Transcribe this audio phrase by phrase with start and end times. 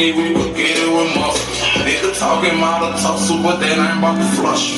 [0.00, 1.44] me, we will get it with muscle.
[1.84, 4.72] Nigga talking about a tussle, but then I'm about to flush.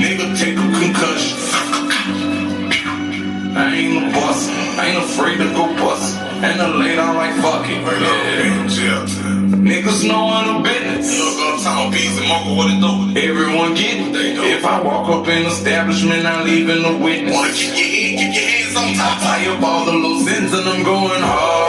[0.00, 1.36] Nigga take a concussion.
[3.52, 4.48] I ain't a bust.
[4.80, 6.16] I ain't afraid to go bust.
[6.40, 7.84] And the late I'm like, fuck it.
[9.70, 11.12] Niggas knowing the business.
[11.20, 12.92] Look up, town beats and Marco, what it do?
[13.28, 14.56] Everyone get it.
[14.56, 17.34] If I walk up in establishment, I leave in the witness.
[17.34, 19.20] Wanna keep your head, keep your hands on top.
[19.20, 21.63] Tie up all the loose ends and I'm going hard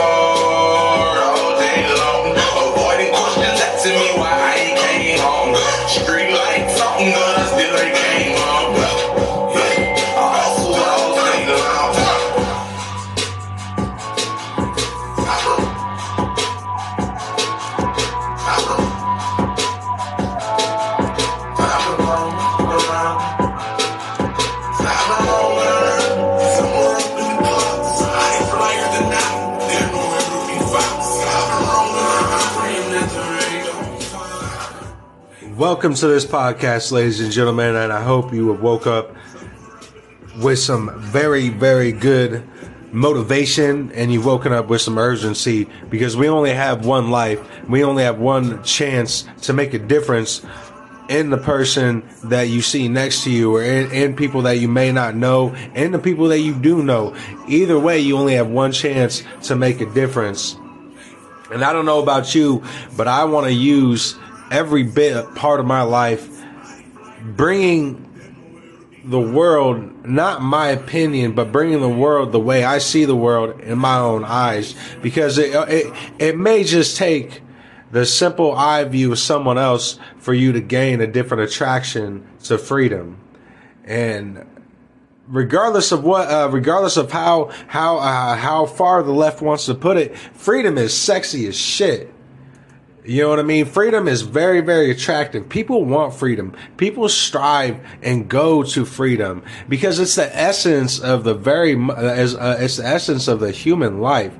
[35.76, 39.14] Welcome to this podcast, ladies and gentlemen, and I hope you have woke up
[40.38, 42.42] with some very, very good
[42.92, 47.46] motivation and you've woken up with some urgency because we only have one life.
[47.68, 50.40] We only have one chance to make a difference
[51.10, 54.68] in the person that you see next to you or in, in people that you
[54.68, 57.14] may not know and the people that you do know.
[57.48, 60.56] Either way, you only have one chance to make a difference.
[61.52, 62.64] And I don't know about you,
[62.96, 64.16] but I want to use
[64.50, 66.28] every bit part of my life
[67.22, 68.02] bringing
[69.04, 73.60] the world, not my opinion, but bringing the world the way I see the world
[73.60, 74.74] in my own eyes.
[75.00, 77.42] Because it, it, it may just take
[77.92, 82.58] the simple eye view of someone else for you to gain a different attraction to
[82.58, 83.20] freedom.
[83.84, 84.44] And
[85.28, 89.74] regardless of what, uh, regardless of how, how, uh, how far the left wants to
[89.74, 92.12] put it, freedom is sexy as shit.
[93.06, 93.66] You know what I mean?
[93.66, 95.48] Freedom is very, very attractive.
[95.48, 96.56] People want freedom.
[96.76, 102.56] People strive and go to freedom because it's the essence of the very, uh, uh,
[102.58, 104.34] it's the essence of the human life.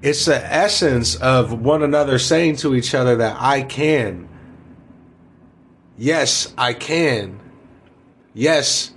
[0.00, 4.28] It's the essence of one another saying to each other that I can.
[5.98, 7.40] Yes, I can.
[8.32, 8.92] Yes,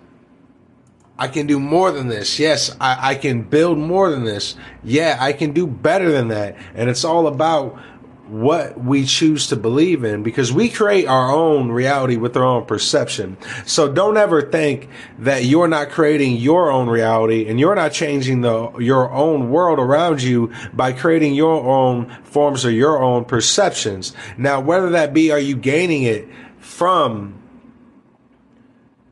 [1.18, 2.38] I can do more than this.
[2.38, 4.56] Yes, I, I can build more than this.
[4.84, 6.56] Yeah, I can do better than that.
[6.76, 7.80] And it's all about
[8.30, 12.66] what we choose to believe in because we create our own reality with our own
[12.66, 13.38] perception.
[13.66, 18.42] So don't ever think that you're not creating your own reality and you're not changing
[18.42, 24.14] the your own world around you by creating your own forms or your own perceptions.
[24.38, 26.28] Now, whether that be are you gaining it
[26.60, 27.39] from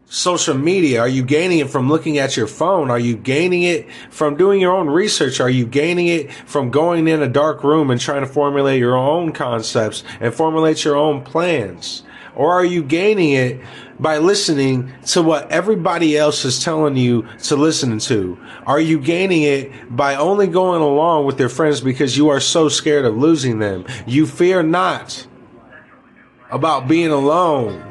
[0.10, 1.02] social media?
[1.02, 2.90] Are you gaining it from looking at your phone?
[2.90, 5.40] Are you gaining it from doing your own research?
[5.40, 8.96] Are you gaining it from going in a dark room and trying to formulate your
[8.96, 12.04] own concepts and formulate your own plans?
[12.36, 13.60] Or are you gaining it
[14.00, 18.38] by listening to what everybody else is telling you to listen to?
[18.66, 22.70] Are you gaining it by only going along with your friends because you are so
[22.70, 23.86] scared of losing them?
[24.06, 25.26] You fear not
[26.52, 27.84] about being alone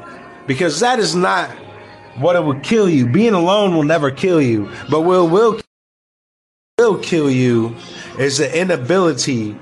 [0.46, 1.50] because that is not
[2.18, 3.06] what it will kill you.
[3.06, 5.60] Being alone will never kill you, but will will
[6.78, 7.74] will kill you
[8.18, 9.56] is the inability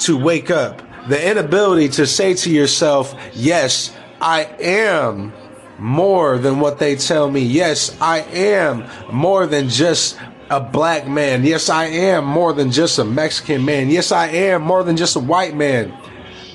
[0.00, 0.82] to wake up.
[1.08, 5.32] The inability to say to yourself, "Yes, I am
[5.78, 7.40] more than what they tell me.
[7.40, 10.16] Yes, I am more than just
[10.50, 11.44] a black man.
[11.44, 13.90] Yes, I am more than just a Mexican man.
[13.90, 15.92] Yes, I am more than just a white man."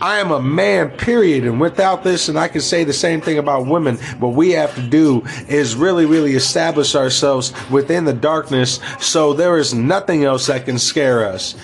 [0.01, 1.45] I am a man, period.
[1.45, 4.73] And without this, and I can say the same thing about women, what we have
[4.75, 10.47] to do is really, really establish ourselves within the darkness so there is nothing else
[10.47, 11.55] that can scare us.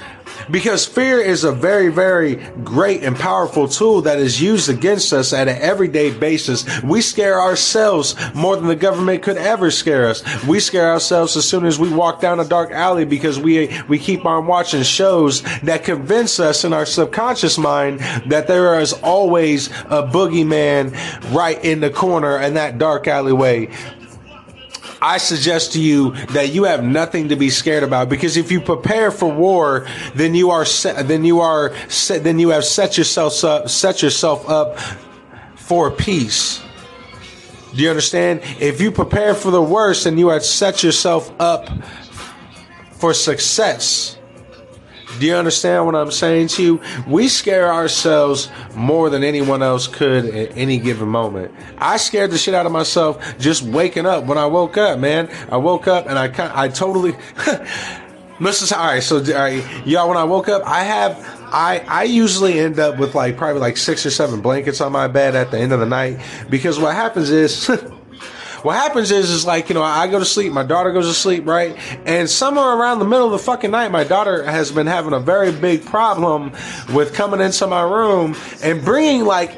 [0.50, 5.34] Because fear is a very, very great and powerful tool that is used against us
[5.34, 6.66] at an everyday basis.
[6.84, 10.24] We scare ourselves more than the government could ever scare us.
[10.46, 14.00] We scare ourselves as soon as we walk down a dark alley because we we
[14.00, 19.68] keep on watching shows that convince us in our subconscious mind that there is always
[19.68, 20.94] a boogeyman
[21.34, 23.70] right in the corner in that dark alleyway.
[25.08, 28.60] I suggest to you that you have nothing to be scared about because if you
[28.60, 32.98] prepare for war, then you are set, then you are set, then you have set
[32.98, 34.78] yourself up set yourself up
[35.56, 36.62] for peace.
[37.74, 38.42] Do you understand?
[38.60, 41.70] If you prepare for the worst, then you have set yourself up
[42.92, 44.17] for success.
[45.20, 46.82] Do you understand what I'm saying to you?
[47.08, 51.54] We scare ourselves more than anyone else could at any given moment.
[51.78, 55.30] I scared the shit out of myself just waking up when I woke up, man.
[55.50, 57.14] I woke up and I I totally.
[58.40, 58.72] Mrs.
[58.78, 60.08] All right, so all right, y'all.
[60.08, 61.18] When I woke up, I have
[61.52, 65.08] I I usually end up with like probably like six or seven blankets on my
[65.08, 67.70] bed at the end of the night because what happens is.
[68.64, 71.14] What happens is, is like, you know, I go to sleep, my daughter goes to
[71.14, 71.78] sleep, right?
[72.06, 75.20] And somewhere around the middle of the fucking night, my daughter has been having a
[75.20, 76.52] very big problem
[76.94, 79.58] with coming into my room and bringing like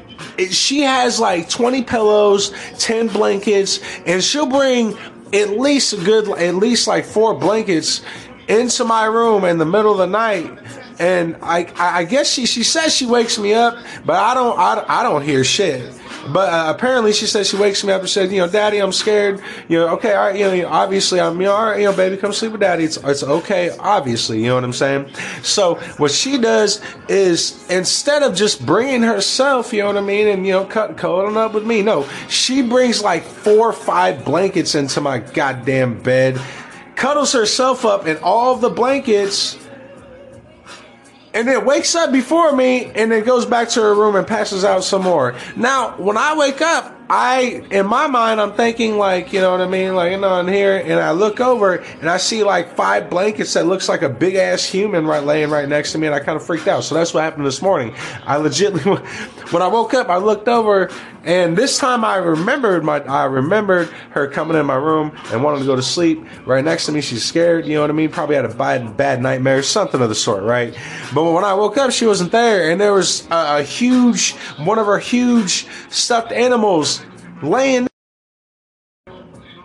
[0.49, 4.97] she has like 20 pillows, 10 blankets, and she'll bring
[5.33, 8.01] at least a good, at least like four blankets
[8.47, 10.51] into my room in the middle of the night.
[10.99, 14.83] And I, I guess she, she says she wakes me up, but I don't, I,
[14.87, 15.93] I don't hear shit.
[16.27, 18.91] But uh, apparently, she said she wakes me up and said, "You know, Daddy, I'm
[18.91, 19.41] scared.
[19.67, 21.95] You know, okay, all right, you know, obviously, I'm, you know, all right, you know,
[21.95, 22.83] baby, come sleep with Daddy.
[22.83, 25.09] It's it's okay, obviously, you know what I'm saying.
[25.43, 30.27] So what she does is instead of just bringing herself, you know what I mean,
[30.27, 34.25] and you know, cut cuddling up with me, no, she brings like four or five
[34.25, 36.39] blankets into my goddamn bed,
[36.95, 39.57] cuddles herself up in all the blankets."
[41.33, 44.63] And then wakes up before me and then goes back to her room and passes
[44.65, 45.35] out some more.
[45.55, 49.61] Now, when I wake up, I, in my mind, I'm thinking like, you know what
[49.61, 49.95] I mean?
[49.95, 53.53] Like, you know, in here, and I look over and I see like five blankets
[53.55, 56.19] that looks like a big ass human right laying right next to me, and I
[56.19, 56.83] kind of freaked out.
[56.83, 57.95] So that's what happened this morning.
[58.27, 58.83] I legitly,
[59.51, 60.91] when I woke up, I looked over,
[61.23, 65.61] and this time I remembered my, I remembered her coming in my room and wanting
[65.61, 67.01] to go to sleep right next to me.
[67.01, 68.11] She's scared, you know what I mean?
[68.11, 70.77] Probably had a bad, bad nightmare, or something of the sort, right?
[71.15, 74.77] But when I woke up, she wasn't there, and there was a, a huge, one
[74.77, 76.98] of her huge stuffed animals
[77.41, 77.87] laying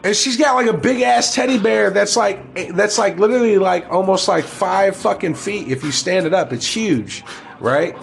[0.05, 3.89] and she's got like a big ass teddy bear that's like that's like literally like
[3.91, 6.53] almost like five fucking feet if you stand it up.
[6.53, 7.25] It's huge
[7.61, 7.97] right?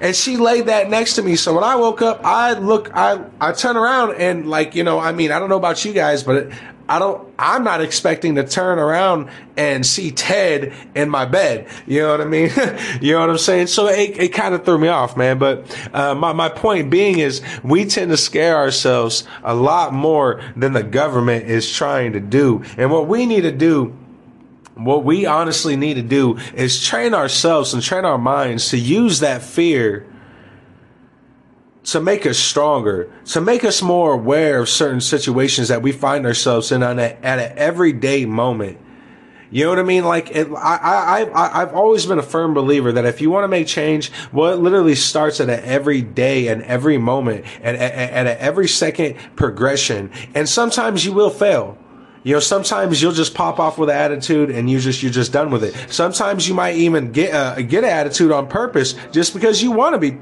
[0.00, 1.36] And she laid that next to me.
[1.36, 4.98] So when i woke up i look i i turn around and like you know
[4.98, 6.50] i mean i don't know about you guys but
[6.90, 11.68] I don't, I'm not expecting to turn around and see Ted in my bed.
[11.86, 12.50] You know what I mean?
[13.00, 13.68] you know what I'm saying?
[13.68, 15.38] So it, it kind of threw me off, man.
[15.38, 20.42] But, uh, my, my point being is we tend to scare ourselves a lot more
[20.56, 22.64] than the government is trying to do.
[22.76, 23.96] And what we need to do
[24.74, 29.20] what we honestly need to do is train ourselves and train our minds to use
[29.20, 30.06] that fear
[31.82, 36.26] to make us stronger, to make us more aware of certain situations that we find
[36.26, 38.78] ourselves in on a, at an everyday moment.
[39.52, 40.04] You know what I mean?
[40.04, 43.44] Like, it, I, I, I, I've always been a firm believer that if you want
[43.44, 47.76] to make change, well, it literally starts at an every day and every moment and
[47.76, 50.12] at, every second progression.
[50.34, 51.76] And sometimes you will fail.
[52.22, 55.32] You know, sometimes you'll just pop off with an attitude and you just you're just
[55.32, 55.74] done with it.
[55.90, 59.94] Sometimes you might even get uh, get an attitude on purpose just because you want
[59.94, 60.18] to be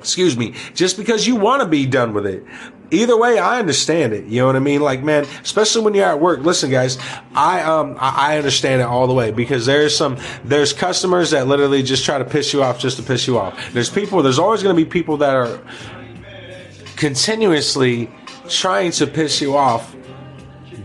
[0.00, 2.44] excuse me, just because you want to be done with it.
[2.90, 4.24] Either way, I understand it.
[4.24, 4.80] You know what I mean?
[4.80, 6.40] Like, man, especially when you're at work.
[6.40, 6.98] Listen, guys,
[7.34, 11.84] I um I understand it all the way because there's some there's customers that literally
[11.84, 13.72] just try to piss you off just to piss you off.
[13.72, 14.22] There's people.
[14.22, 15.60] There's always going to be people that are
[16.96, 18.10] continuously
[18.48, 19.94] trying to piss you off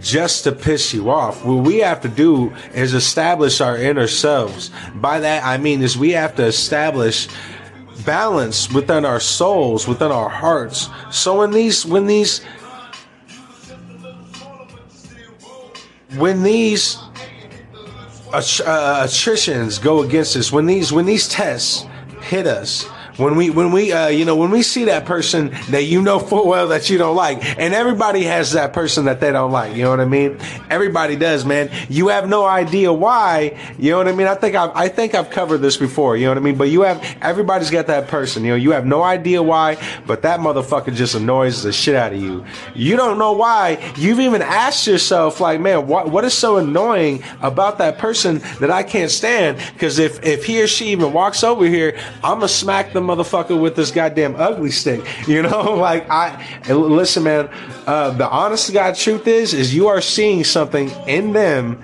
[0.06, 1.44] just to piss you off.
[1.44, 4.70] What we have to do is establish our inner selves.
[4.94, 7.28] By that I mean is we have to establish
[8.06, 10.90] balance within our souls, within our hearts.
[11.12, 12.44] So when these, when these,
[16.16, 16.98] when these
[18.34, 21.86] attritions go against us, when these, when these tests
[22.22, 22.86] hit us,
[23.18, 26.20] when we when we uh, you know when we see that person that you know
[26.20, 29.76] full well that you don't like and everybody has that person that they don't like
[29.76, 30.38] you know what i mean?
[30.70, 31.70] Everybody does man.
[31.90, 34.28] You have no idea why you know what i mean?
[34.28, 36.58] I think I've, i think i've covered this before you know what i mean?
[36.58, 38.56] But you have everybody's got that person you know?
[38.56, 42.46] You have no idea why but that motherfucker just annoys the shit out of you.
[42.74, 43.94] You don't know why.
[43.96, 48.72] You've even asked yourself like man what, what is so annoying about that person that
[48.72, 49.58] i can't stand?
[49.74, 53.60] Because if if he or she even walks over here i'm gonna smack them motherfucker
[53.60, 55.02] with this goddamn ugly stick.
[55.28, 57.50] You know, like I listen, man.
[57.86, 61.84] Uh, the honest to God truth is, is you are seeing something in them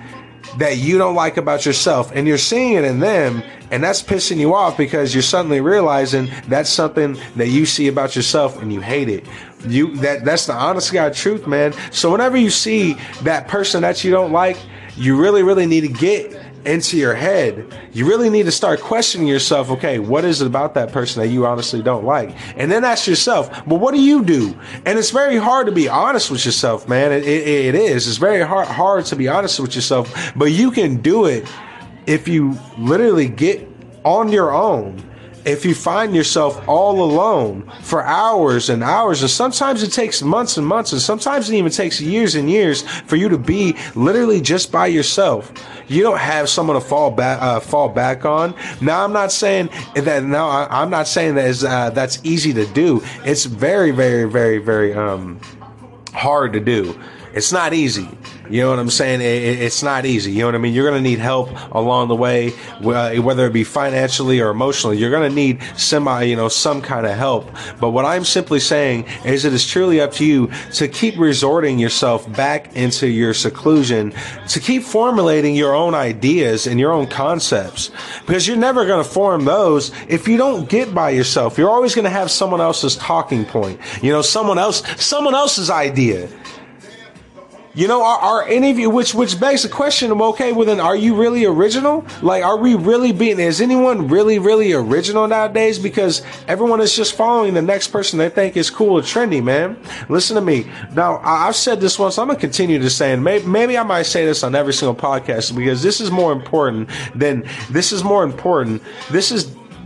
[0.58, 4.38] that you don't like about yourself, and you're seeing it in them, and that's pissing
[4.38, 8.82] you off because you're suddenly realizing that's something that you see about yourself and you
[8.82, 9.26] hate it.
[9.66, 11.74] You that that's the honest to God truth, man.
[11.92, 14.58] So whenever you see that person that you don't like,
[14.98, 16.32] you really, really need to get
[16.66, 19.70] into your head, you really need to start questioning yourself.
[19.72, 22.36] Okay, what is it about that person that you honestly don't like?
[22.58, 24.58] And then ask yourself, well, what do you do?
[24.86, 27.12] And it's very hard to be honest with yourself, man.
[27.12, 28.08] It, it, it is.
[28.08, 31.48] It's very hard, hard to be honest with yourself, but you can do it
[32.06, 33.68] if you literally get
[34.04, 35.11] on your own
[35.46, 40.58] if you find yourself all alone for hours and hours, and sometimes it takes months
[40.58, 44.42] and months, and sometimes it even takes years and years for you to be literally
[44.42, 45.52] just by yourself.
[45.88, 48.56] You don't have someone to fall back uh, fall back on.
[48.80, 50.24] Now, I'm not saying that.
[50.24, 53.02] Now, I'm not saying that is, uh, that's easy to do.
[53.26, 55.40] It's very, very, very, very um,
[56.14, 57.00] hard to do.
[57.34, 58.08] It's not easy.
[58.50, 59.22] You know what I'm saying?
[59.22, 60.32] It, it's not easy.
[60.32, 60.74] You know what I mean?
[60.74, 62.52] You're going to need help along the way,
[62.84, 64.98] uh, whether it be financially or emotionally.
[64.98, 67.50] You're going to need semi, you know, some kind of help.
[67.80, 71.80] But what I'm simply saying is it is truly up to you to keep resorting
[71.80, 74.14] yourself back into your seclusion,
[74.50, 77.92] to keep formulating your own ideas and your own concepts,
[78.26, 81.58] because you're never going to form those if you don't get by yourself.
[81.58, 83.80] You're always going to have someone else's talking point.
[84.02, 86.28] You know, someone else, someone else's idea.
[87.74, 90.82] You know, are, are, any of you, which which begs the question, okay, well then,
[90.82, 92.06] are you really original?
[92.22, 95.80] Like, are we really being, is anyone really, really original nowadays?
[95.80, 99.78] Because everyone is just following the next person they think is cool or trendy, man.
[100.10, 100.70] Listen to me.
[100.94, 103.84] Now, I've said this once, I'm going to continue to say, and maybe, maybe I
[103.84, 108.04] might say this on every single podcast because this is more important than, this is
[108.04, 108.84] more important.
[109.12, 109.46] This is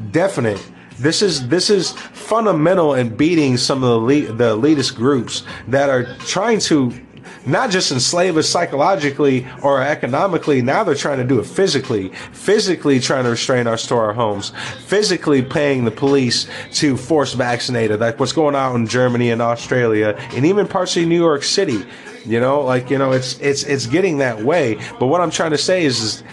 [0.10, 0.64] definite.
[0.98, 6.16] This is this is fundamental in beating some of the the elitist groups that are
[6.20, 7.05] trying to
[7.46, 10.62] not just enslave us psychologically or economically.
[10.62, 14.52] Now they're trying to do it physically, physically trying to restrain us to our homes,
[14.86, 17.92] physically paying the police to force vaccinate.
[18.00, 21.86] Like what's going on in Germany and Australia and even parts of New York City.
[22.26, 24.80] You know, like you know, it's it's it's getting that way.
[25.00, 26.24] But what I'm trying to say is, is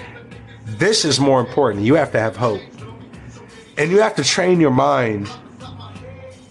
[0.64, 1.84] this is more important.
[1.84, 2.62] You have to have hope,
[3.76, 5.28] and you have to train your mind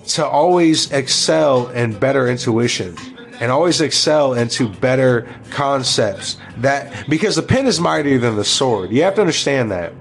[0.09, 2.95] to always excel in better intuition
[3.41, 6.37] and always excel into better concepts.
[6.57, 8.91] That because the pen is mightier than the sword.
[8.91, 9.91] You have to understand that.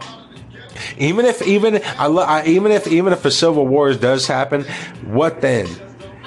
[0.98, 4.64] Even if even I, I even if even if a civil war does happen,
[5.06, 5.66] what then?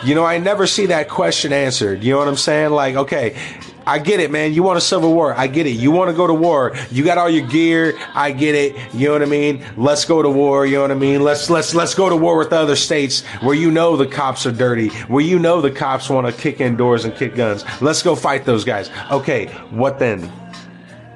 [0.04, 2.04] You know, I never see that question answered.
[2.04, 2.72] You know what I'm saying?
[2.72, 3.38] Like, okay,
[3.86, 4.54] I get it, man.
[4.54, 5.34] You want a civil war.
[5.34, 5.72] I get it.
[5.72, 6.76] You want to go to war.
[6.92, 7.98] You got all your gear.
[8.14, 8.76] I get it.
[8.94, 9.64] You know what I mean?
[9.78, 10.66] Let's go to war.
[10.66, 11.24] You know what I mean?
[11.24, 14.52] Let's let's let's go to war with other states where you know the cops are
[14.52, 17.66] dirty, where you know the cops want to kick in doors and kick guns.
[17.82, 18.90] Let's go fight those guys.
[19.12, 20.32] Okay, what then?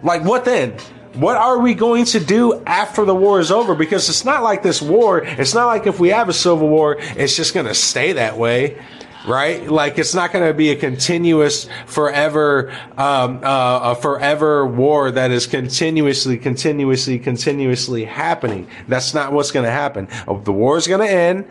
[0.04, 0.78] Like what then?
[1.14, 3.74] What are we going to do after the war is over?
[3.74, 6.98] Because it's not like this war, it's not like if we have a civil war,
[7.00, 8.78] it's just going to stay that way
[9.28, 9.70] right?
[9.70, 15.32] Like it's not going to be a continuous, forever, um, uh, a forever war that
[15.32, 18.68] is continuously, continuously, continuously happening.
[18.88, 20.08] That's not what's going to happen.
[20.28, 21.46] Oh, the war is going to end.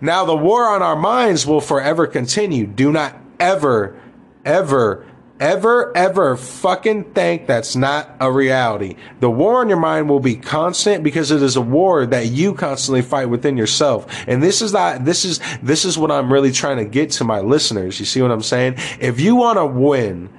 [0.00, 2.66] Now the war on our minds will forever continue.
[2.66, 3.98] Do not ever,
[4.44, 5.06] ever
[5.44, 8.96] ever, ever fucking think that's not a reality.
[9.20, 12.54] The war on your mind will be constant because it is a war that you
[12.54, 14.06] constantly fight within yourself.
[14.26, 17.24] And this is not, this is, this is what I'm really trying to get to
[17.24, 18.00] my listeners.
[18.00, 18.76] You see what I'm saying?
[19.00, 20.30] If you want to win,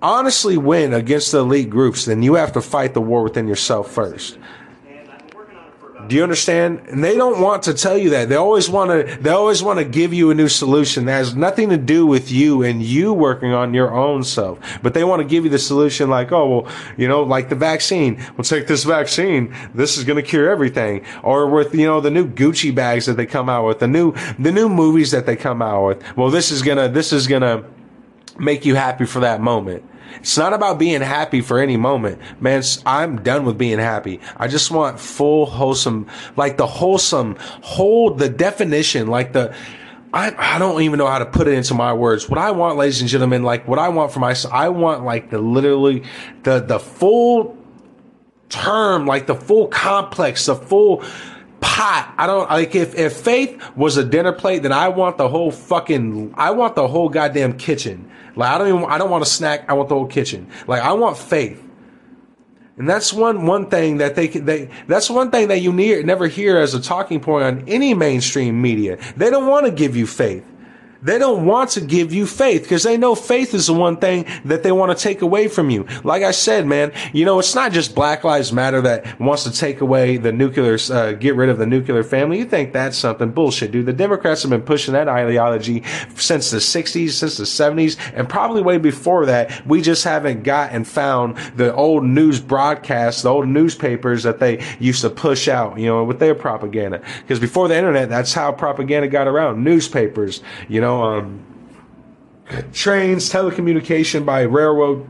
[0.00, 3.92] honestly win against the elite groups, then you have to fight the war within yourself
[3.92, 4.38] first.
[6.08, 6.80] Do you understand?
[6.88, 8.30] And they don't want to tell you that.
[8.30, 11.36] They always want to, they always want to give you a new solution that has
[11.36, 14.58] nothing to do with you and you working on your own self.
[14.82, 17.56] But they want to give you the solution like, oh, well, you know, like the
[17.56, 18.24] vaccine.
[18.36, 19.54] We'll take this vaccine.
[19.74, 21.04] This is going to cure everything.
[21.22, 24.14] Or with, you know, the new Gucci bags that they come out with, the new,
[24.38, 26.16] the new movies that they come out with.
[26.16, 27.64] Well, this is going to, this is going to
[28.38, 29.84] make you happy for that moment.
[30.16, 32.20] It's not about being happy for any moment.
[32.40, 34.20] Man, I'm done with being happy.
[34.36, 39.54] I just want full wholesome, like the wholesome, whole, the definition, like the,
[40.12, 42.28] I, I don't even know how to put it into my words.
[42.28, 45.30] What I want, ladies and gentlemen, like what I want for myself, I want like
[45.30, 46.04] the literally,
[46.42, 47.56] the, the full
[48.48, 51.04] term, like the full complex, the full,
[51.60, 52.14] pot.
[52.16, 55.50] I don't like if if faith was a dinner plate, then I want the whole
[55.50, 58.07] fucking I want the whole goddamn kitchen.
[58.38, 59.68] Like I don't even I don't want a snack.
[59.68, 60.48] I want the whole kitchen.
[60.68, 61.62] Like I want faith.
[62.76, 66.28] And that's one one thing that they they that's one thing that you near, never
[66.28, 68.96] hear as a talking point on any mainstream media.
[69.16, 70.46] They don't want to give you faith.
[71.00, 74.26] They don't want to give you faith because they know faith is the one thing
[74.44, 75.86] that they want to take away from you.
[76.02, 79.52] Like I said, man, you know, it's not just Black Lives Matter that wants to
[79.52, 82.38] take away the nuclear, uh, get rid of the nuclear family.
[82.38, 83.86] You think that's something bullshit, dude.
[83.86, 85.84] The Democrats have been pushing that ideology
[86.16, 89.64] since the 60s, since the 70s, and probably way before that.
[89.66, 94.64] We just haven't got and found the old news broadcasts, the old newspapers that they
[94.80, 97.00] used to push out, you know, with their propaganda.
[97.20, 99.62] Because before the internet, that's how propaganda got around.
[99.62, 101.44] Newspapers, you know, know, um,
[102.72, 105.06] trains, telecommunication by railroad,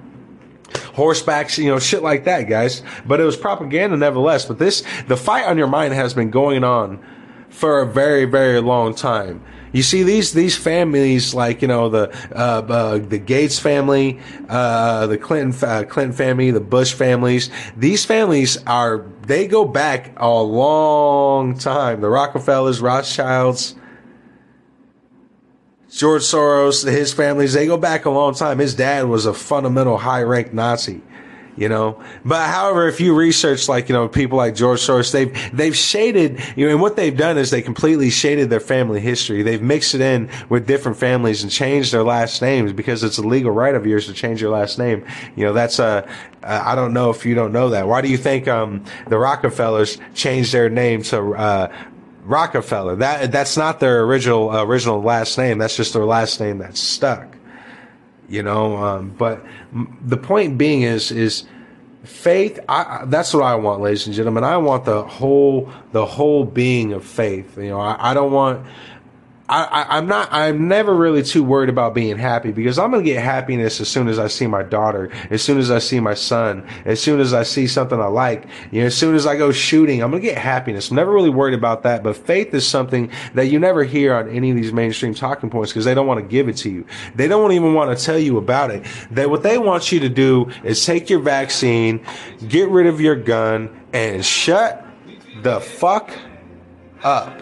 [0.73, 2.83] horsebacks, you know, shit like that, guys.
[3.07, 4.45] But it was propaganda nevertheless.
[4.45, 7.05] But this, the fight on your mind has been going on
[7.49, 9.43] for a very, very long time.
[9.71, 14.19] You see these these families like you know the uh, uh, the Gates family,
[14.49, 17.51] uh, the Clinton uh, Clinton family, the Bush families.
[17.77, 22.01] These families are they go back a long time.
[22.01, 23.75] The Rockefellers, Rothschilds,
[25.91, 28.59] George Soros, his families, they go back a long time.
[28.59, 31.01] His dad was a fundamental high ranked Nazi,
[31.57, 32.03] you know.
[32.27, 36.41] But however, if you research like, you know, people like George Soros, they've, they've shaded,
[36.57, 39.43] you know, and what they've done is they completely shaded their family history.
[39.43, 43.23] They've mixed it in with different families and changed their last names because it's a
[43.23, 45.07] legal right of yours to change your last name.
[45.37, 46.07] You know, that's a,
[46.43, 47.89] I don't know if you don't know that.
[47.89, 51.75] Why do you think, um, the Rockefellers changed their name to, uh,
[52.29, 52.97] Rockefeller.
[52.97, 55.57] That that's not their original uh, original last name.
[55.57, 57.37] That's just their last name that's stuck.
[58.29, 59.45] You know, um, but
[60.03, 61.45] the point being is is
[62.05, 62.61] faith.
[62.69, 64.45] I, that's what I want, ladies and gentlemen.
[64.45, 67.57] I want the whole the whole being of faith.
[67.57, 68.67] You know, I, I don't want
[69.51, 73.23] I, am not, I'm never really too worried about being happy because I'm to get
[73.23, 76.67] happiness as soon as I see my daughter, as soon as I see my son,
[76.85, 79.51] as soon as I see something I like, you know, as soon as I go
[79.51, 80.91] shooting, I'm to get happiness.
[80.91, 84.29] I'm never really worried about that, but faith is something that you never hear on
[84.29, 86.85] any of these mainstream talking points because they don't want to give it to you.
[87.15, 88.85] They don't even want to tell you about it.
[89.13, 92.05] That what they want you to do is take your vaccine,
[92.47, 94.85] get rid of your gun, and shut
[95.43, 96.13] the fuck
[97.03, 97.41] up.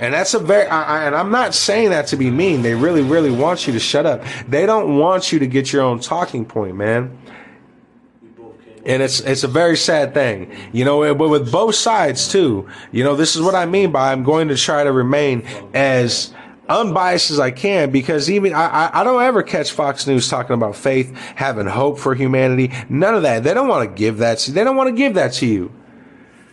[0.00, 2.62] And that's a very, I, I, and I'm not saying that to be mean.
[2.62, 4.24] They really, really want you to shut up.
[4.48, 7.16] They don't want you to get your own talking point, man.
[8.86, 11.02] And it's it's a very sad thing, you know.
[11.02, 14.24] Eh, but with both sides too, you know, this is what I mean by I'm
[14.24, 15.42] going to try to remain
[15.74, 16.32] as
[16.66, 20.76] unbiased as I can because even I, I don't ever catch Fox News talking about
[20.76, 22.72] faith, having hope for humanity.
[22.88, 23.44] None of that.
[23.44, 24.38] They don't want to give that.
[24.38, 25.70] To, they don't want to give that to you.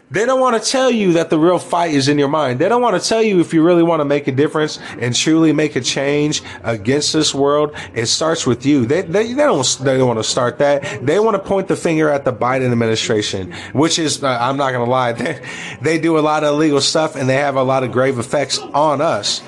[0.10, 2.60] They don't want to tell you that the real fight is in your mind.
[2.60, 5.14] They don't want to tell you if you really want to make a difference and
[5.14, 7.76] truly make a change against this world.
[7.94, 8.86] It starts with you.
[8.86, 11.06] They, they, they don't, they don't want to start that.
[11.06, 14.72] They want to point the finger at the Biden administration, which is, uh, I'm not
[14.72, 15.08] going to lie.
[15.18, 15.42] They,
[15.82, 18.60] they do a lot of illegal stuff and they have a lot of grave effects
[18.60, 19.42] on us.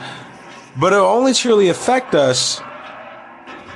[0.77, 2.59] But it'll only truly affect us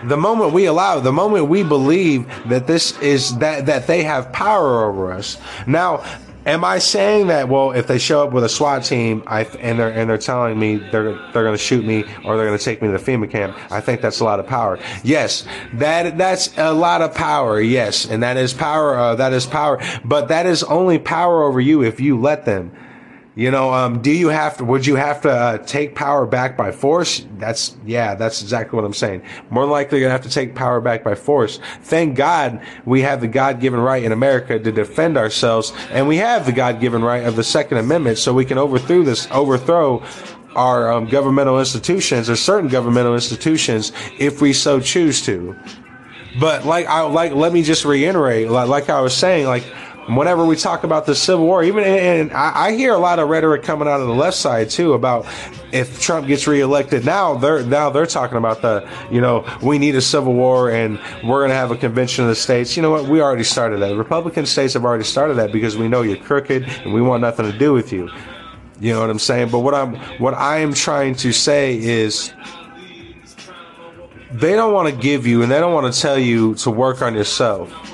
[0.03, 4.33] the moment we allow, the moment we believe that this is that that they have
[4.33, 5.37] power over us.
[5.65, 6.03] Now,
[6.45, 7.47] Am I saying that?
[7.47, 10.59] Well, if they show up with a SWAT team, I and they're and they're telling
[10.59, 13.03] me they're they're going to shoot me or they're going to take me to the
[13.03, 14.77] FEMA camp, I think that's a lot of power.
[15.03, 17.61] Yes, that that's a lot of power.
[17.61, 18.97] Yes, and that is power.
[18.97, 19.81] Uh, that is power.
[20.03, 22.75] But that is only power over you if you let them.
[23.35, 26.55] You know, um, do you have to, would you have to uh, take power back
[26.55, 27.25] by force?
[27.39, 29.23] That's, yeah, that's exactly what I'm saying.
[29.49, 31.59] More likely you're to have to take power back by force.
[31.81, 35.73] Thank God we have the God given right in America to defend ourselves.
[35.89, 39.01] And we have the God given right of the Second Amendment so we can overthrow
[39.01, 40.03] this, overthrow
[40.55, 45.55] our um, governmental institutions or certain governmental institutions if we so choose to.
[46.39, 49.63] But like I like, let me just reiterate, like, like I was saying, like
[50.07, 53.29] whenever we talk about the Civil War, even and I, I, hear a lot of
[53.29, 55.25] rhetoric coming out of the left side too about
[55.71, 57.05] if Trump gets reelected.
[57.05, 60.99] Now they're now they're talking about the you know we need a Civil War and
[61.23, 62.75] we're going to have a convention of the states.
[62.75, 63.07] You know what?
[63.07, 63.95] We already started that.
[63.95, 67.51] Republican states have already started that because we know you're crooked and we want nothing
[67.51, 68.09] to do with you.
[68.79, 69.49] You know what I'm saying?
[69.49, 72.33] But what I'm what I am trying to say is
[74.31, 77.01] they don't want to give you and they don't want to tell you to work
[77.01, 77.92] on yourself.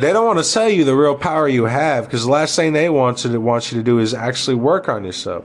[0.00, 2.72] They don't want to tell you the real power you have because the last thing
[2.72, 5.44] they want to want you to do is actually work on yourself.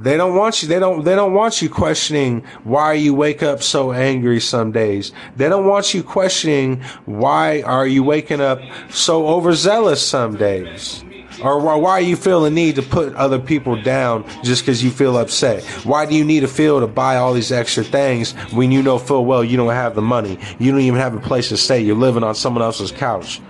[0.00, 0.68] They don't want you.
[0.68, 1.04] They don't.
[1.04, 5.12] They don't want you questioning why you wake up so angry some days.
[5.36, 8.60] They don't want you questioning why are you waking up
[8.90, 11.04] so overzealous some days.
[11.42, 14.90] Or why, why you feel the need to put other people down just because you
[14.90, 15.62] feel upset?
[15.84, 18.98] Why do you need to feel to buy all these extra things when you know
[18.98, 20.38] full well you don't have the money?
[20.58, 21.80] You don't even have a place to stay.
[21.80, 23.40] You're living on someone else's couch.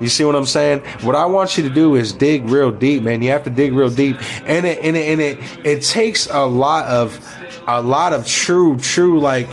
[0.00, 0.80] You see what I'm saying?
[1.02, 3.22] What I want you to do is dig real deep, man.
[3.22, 4.16] You have to dig real deep,
[4.48, 7.20] and it and it and it, it takes a lot of
[7.68, 9.46] a lot of true true like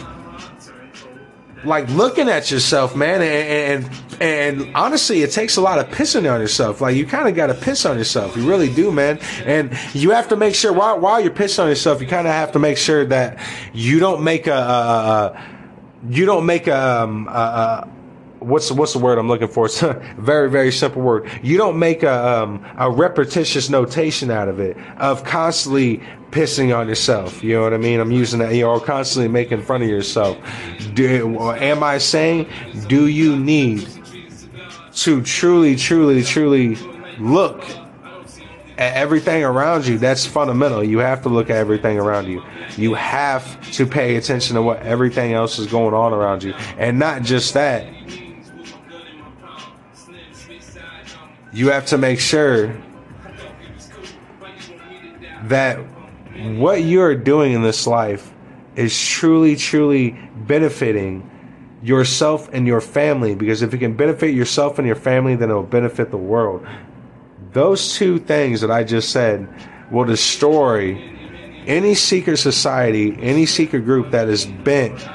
[1.66, 6.32] like looking at yourself, man, and, and and honestly, it takes a lot of pissing
[6.32, 6.82] on yourself.
[6.82, 8.36] Like you kind of got to piss on yourself.
[8.36, 9.20] You really do, man.
[9.46, 12.34] And you have to make sure while while you're pissing on yourself, you kind of
[12.34, 13.40] have to make sure that
[13.74, 15.58] you don't make a, a, a
[16.10, 17.88] you don't make a, um, a,
[18.40, 19.66] what's what's the word I'm looking for?
[19.66, 21.30] It's a very very simple word.
[21.44, 26.02] You don't make a um, a repetitious notation out of it of constantly
[26.32, 27.44] pissing on yourself.
[27.44, 28.00] You know what I mean?
[28.00, 28.54] I'm using that.
[28.54, 30.38] You know, constantly making fun of yourself.
[30.94, 32.48] Do, am I saying?
[32.88, 33.88] Do you need
[34.98, 36.76] to truly, truly, truly
[37.20, 37.64] look
[38.78, 39.98] at everything around you?
[39.98, 40.84] That's fundamental.
[40.84, 42.44] You have to look at everything around you.
[42.78, 47.00] You have to pay attention to what everything else is going on around you, and
[47.00, 47.88] not just that
[51.54, 52.76] you have to make sure
[55.46, 55.78] that
[56.56, 58.32] what you're doing in this life
[58.76, 61.28] is truly, truly benefiting
[61.84, 63.36] yourself and your family.
[63.36, 66.66] Because if it can benefit yourself and your family, then it will benefit the world.
[67.54, 69.48] Those two things that I just said
[69.92, 70.96] will destroy
[71.66, 75.08] any secret society, any secret group that is bent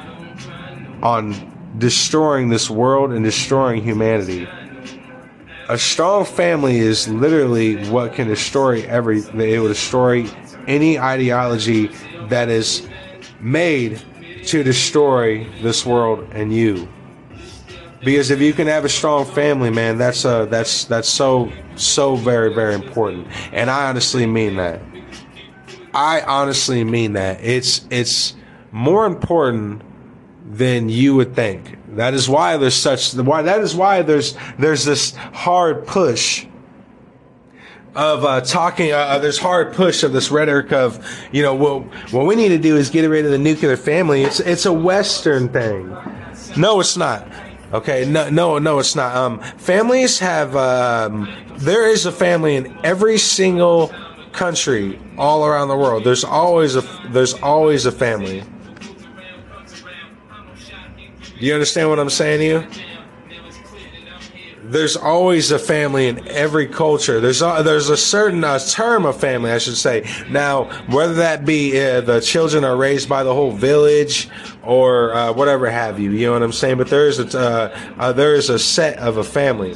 [1.02, 4.46] on destroying this world and destroying humanity
[5.68, 10.26] a strong family is literally what can destroy every it will destroy
[10.66, 11.86] any ideology
[12.28, 12.86] that is
[13.40, 14.02] made
[14.46, 16.88] to destroy this world and you.
[18.04, 22.16] Because if you can have a strong family man that's uh that's that's so so
[22.16, 23.28] very very important.
[23.52, 24.80] And i honestly mean that.
[25.94, 27.42] I honestly mean that.
[27.42, 28.34] It's it's
[28.72, 29.82] more important
[30.50, 31.78] than you would think.
[31.96, 36.46] That is why there's such why that is why there's there's this hard push
[37.94, 38.92] of uh, talking.
[38.92, 42.48] Uh, uh, there's hard push of this rhetoric of you know what what we need
[42.48, 44.22] to do is get rid of the nuclear family.
[44.22, 45.88] It's it's a Western thing.
[46.56, 47.26] No, it's not.
[47.72, 49.16] Okay, no, no, no, it's not.
[49.16, 50.54] Um, families have.
[50.56, 53.92] Um, there is a family in every single
[54.32, 56.04] country all around the world.
[56.04, 58.42] There's always a there's always a family.
[61.38, 62.91] Do you understand what I'm saying to you?
[64.72, 67.20] There's always a family in every culture.
[67.20, 70.08] There's a, there's a certain uh, term of family, I should say.
[70.30, 74.30] Now, whether that be uh, the children are raised by the whole village
[74.62, 76.78] or uh, whatever have you, you know what I'm saying.
[76.78, 79.74] But there is a uh, uh, there is a set of a family.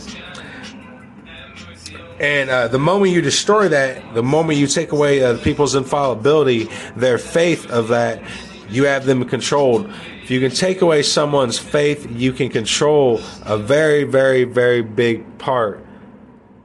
[2.18, 6.68] And uh, the moment you destroy that, the moment you take away uh, people's infallibility,
[6.96, 8.22] their faith of that,
[8.70, 9.92] you have them controlled.
[10.26, 15.38] If you can take away someone's faith, you can control a very, very, very big
[15.38, 15.86] part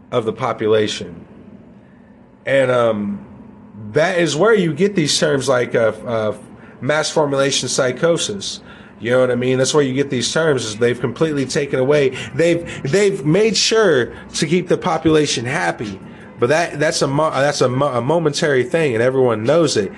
[0.09, 1.27] of the population.
[2.43, 3.23] And um,
[3.91, 6.37] that is where you get these terms like uh, uh,
[6.81, 8.61] mass formulation psychosis.
[8.99, 9.59] You know what I mean?
[9.59, 10.65] That's where you get these terms.
[10.65, 12.17] Is they've completely taken away.
[12.33, 15.99] They've they've made sure to keep the population happy,
[16.39, 19.91] but that that's a that's a, a momentary thing, and everyone knows it.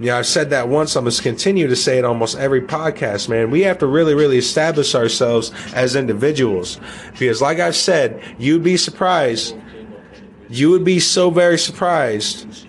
[0.00, 0.96] Yeah, I've said that once.
[0.96, 3.50] I'm going to continue to say it almost every podcast, man.
[3.50, 6.80] We have to really, really establish ourselves as individuals.
[7.12, 9.56] Because, like I've said, you'd be surprised.
[10.48, 12.66] You would be so very surprised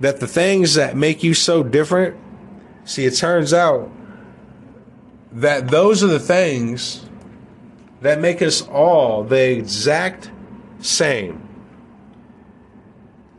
[0.00, 2.16] that the things that make you so different,
[2.84, 3.90] see, it turns out
[5.32, 7.04] that those are the things
[8.00, 10.30] that make us all the exact
[10.80, 11.45] same.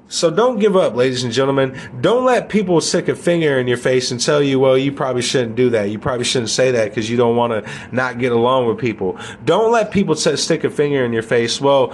[0.10, 1.78] So don't give up, ladies and gentlemen.
[2.00, 5.22] Don't let people stick a finger in your face and tell you, well, you probably
[5.22, 5.89] shouldn't do that.
[5.89, 9.20] You probably shouldn't say that because you don't want to not get along with people.
[9.43, 11.60] Don't let people t- stick a finger in your face.
[11.60, 11.93] Well,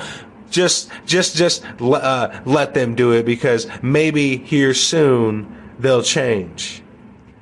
[0.52, 6.84] just, just, just uh, let them do it because maybe here soon they'll change.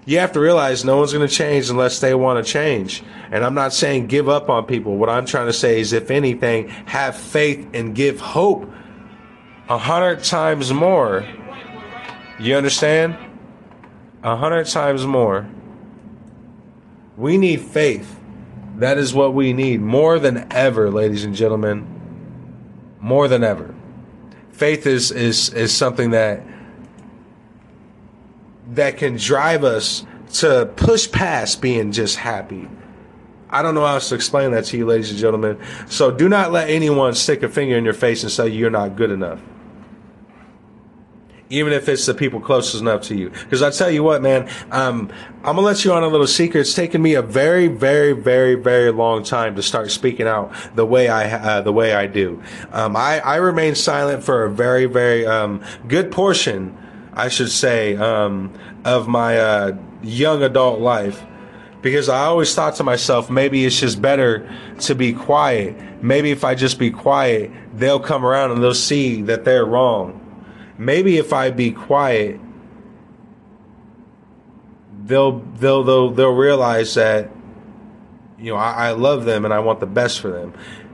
[0.05, 3.03] You have to realize no one's going to change unless they want to change.
[3.29, 4.95] And I'm not saying give up on people.
[4.95, 8.71] What I'm trying to say is, if anything, have faith and give hope
[9.71, 11.25] a hundred times more.
[12.39, 13.17] You understand?
[14.23, 15.47] a hundred times more.
[17.17, 18.19] We need faith.
[18.77, 21.87] That is what we need more than ever, ladies and gentlemen.
[22.99, 23.73] More than ever.
[24.51, 26.43] Faith is is is something that
[28.73, 32.67] that can drive us to push past being just happy.
[33.49, 35.59] I don't know how else to explain that to you, ladies and gentlemen.
[35.87, 38.95] So do not let anyone stick a finger in your face and say you're not
[38.95, 39.41] good enough
[41.51, 43.29] even if it's the people closest enough to you.
[43.29, 45.11] Because I tell you what, man, um,
[45.43, 46.61] I'm gonna let you on a little secret.
[46.61, 50.85] It's taken me a very, very, very, very long time to start speaking out the
[50.85, 52.41] way I uh, the way I do.
[52.71, 56.77] Um, I I remain silent for a very, very um, good portion,
[57.13, 58.53] I should say, um,
[58.85, 61.23] of my uh, young adult life.
[61.81, 64.47] Because I always thought to myself, maybe it's just better
[64.81, 65.75] to be quiet.
[66.03, 70.20] Maybe if I just be quiet, they'll come around and they'll see that they're wrong
[70.81, 72.39] maybe if I be quiet,
[75.05, 77.29] they'll they'll they'll they'll realize that
[78.39, 80.53] you know I, I love them and I want the best for them.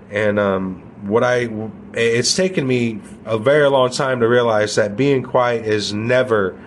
[0.09, 1.49] And um, what I
[1.93, 6.59] it's taken me a very long time to realize that being quiet is never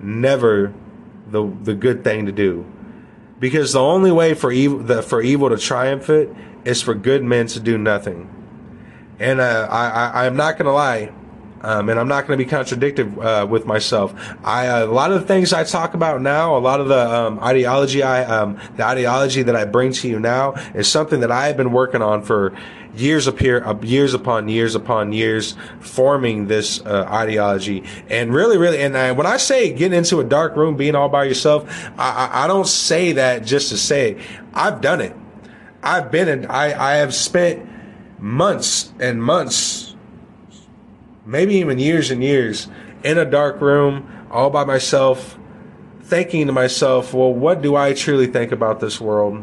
[0.00, 0.72] never
[1.26, 2.64] the the good thing to do.
[3.40, 7.22] Because the only way for evil the, for evil to triumph it is for good
[7.24, 8.34] men to do nothing.
[9.18, 11.12] And uh, I, I I'm not gonna lie,
[11.62, 14.14] um, and I'm not going to be contradictive uh, with myself.
[14.44, 17.08] I uh, a lot of the things I talk about now, a lot of the
[17.08, 21.30] um, ideology I um, the ideology that I bring to you now is something that
[21.30, 22.56] I have been working on for
[22.94, 27.84] years up here, uh, years upon years upon years, forming this uh, ideology.
[28.08, 31.08] And really, really, and I, when I say getting into a dark room, being all
[31.08, 31.68] by yourself,
[31.98, 34.18] I, I, I don't say that just to say it.
[34.54, 35.14] I've done it.
[35.82, 36.46] I've been in.
[36.46, 37.68] I I have spent
[38.18, 39.87] months and months
[41.28, 42.68] maybe even years and years,
[43.04, 45.38] in a dark room, all by myself,
[46.02, 49.42] thinking to myself, well, what do I truly think about this world?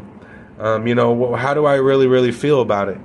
[0.58, 2.98] Um, you know, how do I really, really feel about it?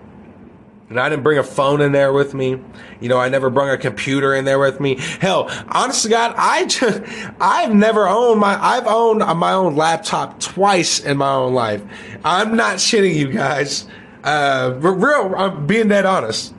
[0.89, 2.60] And I didn't bring a phone in there with me.
[3.00, 4.96] You know, I never brought a computer in there with me.
[4.96, 7.02] Hell, honest to God, I just,
[7.39, 11.82] I've never owned my, I've owned my own laptop twice in my own life.
[12.26, 13.88] I'm not shitting you guys.
[14.24, 16.54] Uh, real, I'm being dead honest.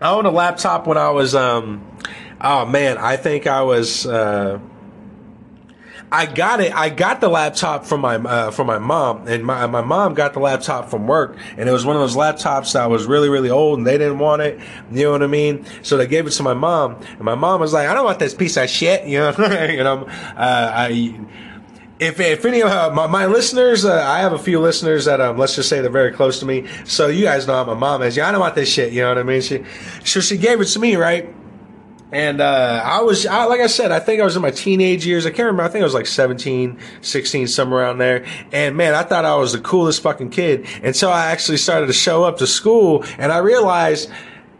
[0.00, 1.86] I owned a laptop when I was, um,
[2.40, 4.58] oh man, I think I was, uh,
[6.12, 6.72] I got it.
[6.72, 10.34] I got the laptop from my uh, from my mom, and my my mom got
[10.34, 13.50] the laptop from work, and it was one of those laptops that was really really
[13.50, 14.60] old, and they didn't want it.
[14.92, 15.66] You know what I mean?
[15.82, 18.20] So they gave it to my mom, and my mom was like, "I don't want
[18.20, 20.04] this piece of shit." You know, you know,
[20.36, 21.18] uh, I
[21.98, 25.20] if if any of uh, my, my, listeners, uh, I have a few listeners that
[25.20, 26.66] um, let's just say they're very close to me.
[26.84, 28.16] So you guys know how my mom is.
[28.16, 28.92] Yeah, I don't want this shit.
[28.92, 29.40] You know what I mean?
[29.40, 29.64] She,
[30.04, 31.34] so she gave it to me, right?
[32.12, 35.04] And uh, I was, I, like I said, I think I was in my teenage
[35.04, 35.26] years.
[35.26, 35.64] I can't remember.
[35.64, 38.24] I think I was like 17, 16, somewhere around there.
[38.52, 41.92] And man, I thought I was the coolest fucking kid until I actually started to
[41.92, 44.10] show up to school, and I realized,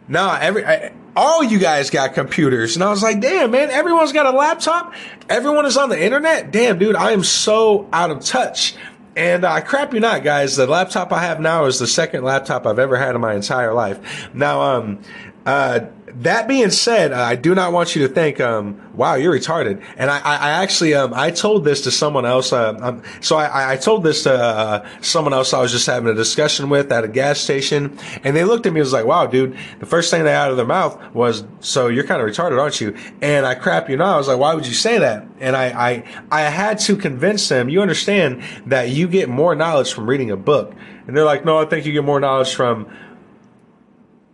[0.09, 0.65] no, every.
[0.65, 2.77] I, all you guys got computers.
[2.77, 4.95] And I was like, damn, man, everyone's got a laptop.
[5.29, 6.53] Everyone is on the internet.
[6.53, 8.77] Damn, dude, I am so out of touch.
[9.17, 10.57] And uh, crap you not, guys.
[10.57, 13.73] The laptop I have now is the second laptop I've ever had in my entire
[13.73, 14.29] life.
[14.35, 14.99] Now, um,
[15.47, 15.81] uh,
[16.15, 19.83] that being said, I do not want you to think, um, wow, you're retarded.
[19.97, 22.53] And I, I, actually, um, I told this to someone else.
[22.53, 26.09] Uh, um, so I, I told this to uh, someone else I was just having
[26.09, 27.99] a discussion with at a gas station.
[28.23, 30.51] And they looked at me and was like, wow, dude, the first thing they out
[30.51, 32.97] of their mouth was, so you're kind of retarded, aren't you?
[33.21, 34.15] And I crap you not.
[34.15, 35.27] I was like, why would you say that?
[35.41, 39.93] And I, I, I had to convince them, you understand that you get more knowledge
[39.93, 40.73] from reading a book.
[41.07, 42.91] And they're like, no, I think you get more knowledge from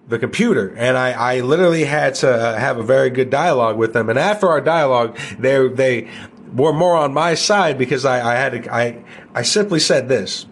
[0.09, 0.75] the computer.
[0.77, 4.09] And I, I literally had to have a very good dialogue with them.
[4.09, 6.11] And after our dialogue they they
[6.53, 10.47] were more on my side because I, I had to, I I simply said this.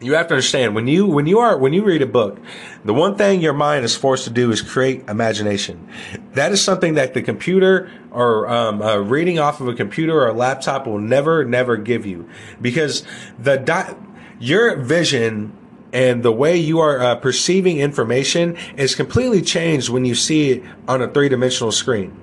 [0.00, 2.38] You have to understand when you when you are when you read a book
[2.84, 5.86] the one thing your mind is forced to do is create imagination.
[6.32, 10.28] That is something that the computer or um, uh, reading off of a computer or
[10.28, 12.28] a laptop will never never give you.
[12.60, 13.04] Because
[13.38, 13.94] the di-
[14.38, 15.52] your vision
[15.92, 20.64] and the way you are uh, perceiving information is completely changed when you see it
[20.86, 22.16] on a three dimensional screen.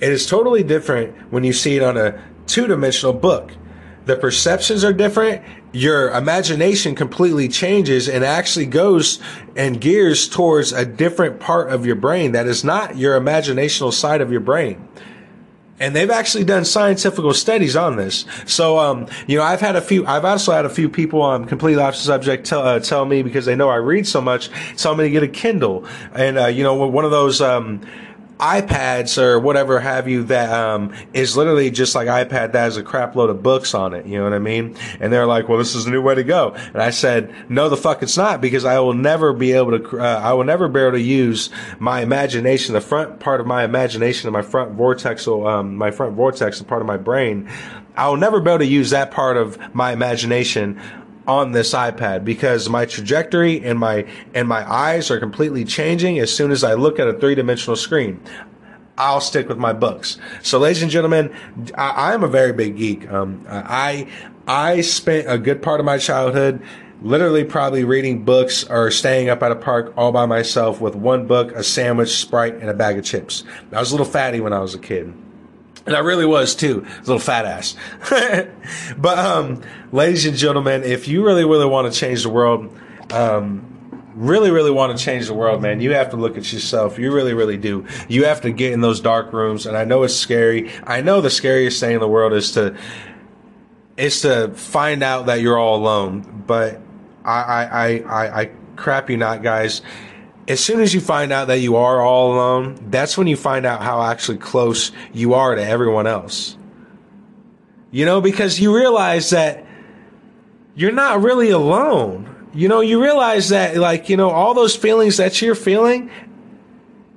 [0.00, 3.52] It is totally different when you see it on a two dimensional book.
[4.06, 5.42] The perceptions are different.
[5.72, 9.20] Your imagination completely changes and actually goes
[9.54, 14.20] and gears towards a different part of your brain that is not your imaginational side
[14.20, 14.88] of your brain
[15.80, 18.26] and they've actually done scientific studies on this.
[18.44, 21.46] So, um, you know, I've had a few, I've also had a few people on
[21.46, 24.50] completely off the subject tell, uh, tell me because they know I read so much,
[24.76, 25.86] tell me to get a Kindle.
[26.14, 27.80] And, uh, you know, one of those, um,
[28.40, 32.82] iPads or whatever have you that um, is literally just like iPad that has a
[32.82, 34.06] crap load of books on it.
[34.06, 34.76] You know what I mean?
[34.98, 36.54] And they're like, well, this is the new way to go.
[36.54, 40.00] And I said, no, the fuck it's not because I will never be able to,
[40.00, 43.62] uh, I will never be able to use my imagination, the front part of my
[43.62, 47.48] imagination and my front vortex, um, my front vortex, the part of my brain.
[47.94, 50.80] I will never be able to use that part of my imagination
[51.30, 56.34] on this iPad because my trajectory and my and my eyes are completely changing as
[56.34, 58.20] soon as I look at a three-dimensional screen.
[58.98, 60.18] I'll stick with my books.
[60.42, 61.32] So, ladies and gentlemen,
[61.76, 63.08] I, am a very big geek.
[63.08, 64.08] Um, I
[64.46, 66.60] I spent a good part of my childhood
[67.00, 71.26] literally probably reading books or staying up at a park all by myself with one
[71.26, 73.44] book, a sandwich, Sprite, and a bag of chips.
[73.72, 75.14] I was a little fatty when I was a kid.
[75.86, 77.74] And I really was too, little fat ass.
[78.98, 79.62] but, um,
[79.92, 82.76] ladies and gentlemen, if you really, really want to change the world,
[83.10, 83.66] um,
[84.14, 86.98] really, really want to change the world, man, you have to look at yourself.
[86.98, 87.86] You really, really do.
[88.08, 89.66] You have to get in those dark rooms.
[89.66, 90.70] And I know it's scary.
[90.84, 92.76] I know the scariest thing in the world is to,
[93.96, 96.44] is to find out that you're all alone.
[96.46, 96.80] But
[97.24, 99.82] I, I, I, I crap you not, guys
[100.50, 103.64] as soon as you find out that you are all alone, that's when you find
[103.64, 106.56] out how actually close you are to everyone else.
[107.92, 109.64] You know, because you realize that
[110.74, 112.48] you're not really alone.
[112.52, 116.10] You know, you realize that, like, you know, all those feelings that you're feeling,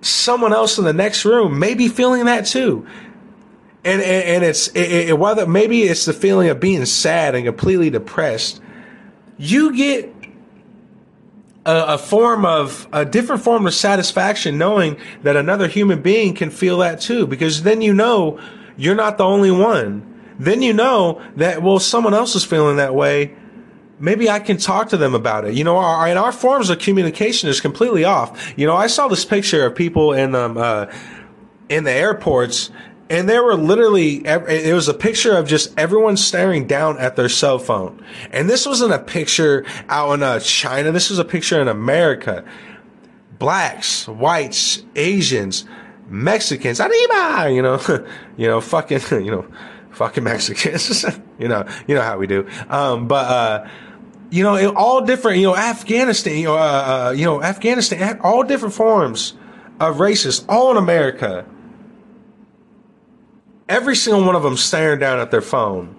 [0.01, 2.85] someone else in the next room may be feeling that too.
[3.83, 7.45] And, and, and it's, it, it, whether maybe it's the feeling of being sad and
[7.45, 8.61] completely depressed,
[9.39, 10.12] you get
[11.65, 16.49] a, a, form of a different form of satisfaction knowing that another human being can
[16.49, 17.25] feel that too.
[17.25, 18.39] Because then you know
[18.77, 20.09] you're not the only one.
[20.39, 23.35] Then you know that well someone else is feeling that way.
[23.99, 25.53] Maybe i can talk to them about it.
[25.53, 28.53] You know our, and our forms of communication is completely off.
[28.57, 30.87] You know i saw this picture of people in um uh,
[31.69, 32.71] in the airports
[33.13, 37.29] and there were literally it was a picture of just everyone staring down at their
[37.29, 38.03] cell phone.
[38.31, 40.91] And this wasn't a picture out in uh, china.
[40.91, 42.43] This was a picture in america.
[43.37, 45.65] Blacks whites asians
[46.07, 46.79] mexicans.
[46.79, 47.79] Arriba you know
[48.37, 49.45] you know fucking you know
[49.91, 51.05] fucking mexicans.
[51.39, 52.47] You know you know how we do.
[52.69, 53.69] Um, but uh,
[54.31, 58.43] you know all different you know afghanistan you know uh, uh, you know afghanistan all
[58.43, 59.33] different forms
[59.79, 61.45] of races all in america
[63.73, 65.95] every single one of them staring down at their phone.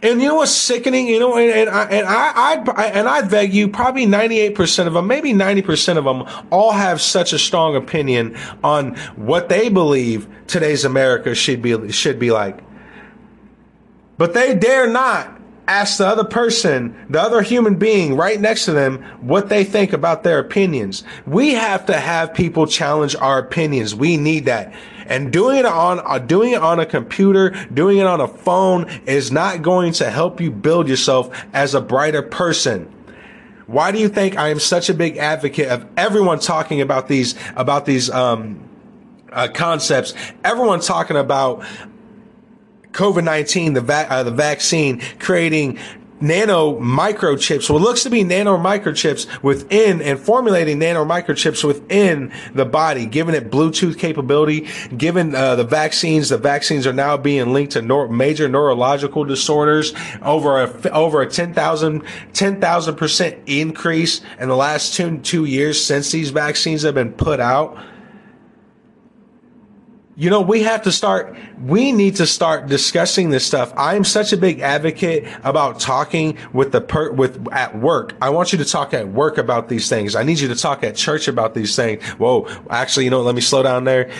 [0.00, 1.08] And you know what's sickening?
[1.08, 4.54] You know, and, and I and I, I and I'd beg you, probably ninety eight
[4.54, 8.94] percent of them, maybe ninety percent of them, all have such a strong opinion on
[9.16, 12.60] what they believe today's America should be should be like.
[14.18, 18.72] But they dare not ask the other person, the other human being right next to
[18.72, 21.04] them, what they think about their opinions.
[21.26, 23.94] We have to have people challenge our opinions.
[23.94, 24.72] We need that.
[25.08, 28.88] And doing it on, uh, doing it on a computer, doing it on a phone
[29.06, 32.92] is not going to help you build yourself as a brighter person.
[33.66, 37.34] Why do you think I am such a big advocate of everyone talking about these,
[37.56, 38.60] about these, um,
[39.32, 40.14] uh, concepts?
[40.44, 41.64] Everyone talking about
[42.92, 45.78] COVID 19, the, va- uh, the vaccine, creating
[46.20, 52.64] nano microchips, what looks to be nano microchips within and formulating nano microchips within the
[52.64, 57.72] body, giving it Bluetooth capability, given uh, the vaccines, the vaccines are now being linked
[57.72, 64.94] to nor- major neurological disorders over a, over a 10,000, 10,000% increase in the last
[64.94, 67.78] two, two years since these vaccines have been put out.
[70.18, 73.72] You know, we have to start, we need to start discussing this stuff.
[73.76, 78.16] I'm such a big advocate about talking with the per, with at work.
[78.20, 80.16] I want you to talk at work about these things.
[80.16, 82.02] I need you to talk at church about these things.
[82.02, 84.10] Whoa, actually, you know, let me slow down there.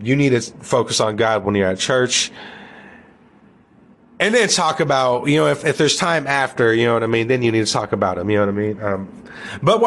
[0.00, 2.30] You need to focus on God when you're at church
[4.22, 7.06] and then talk about you know if, if there's time after you know what i
[7.06, 7.28] mean?
[7.28, 8.82] Then you need to talk about them you know what i mean?
[8.82, 9.08] Um,
[9.62, 9.82] but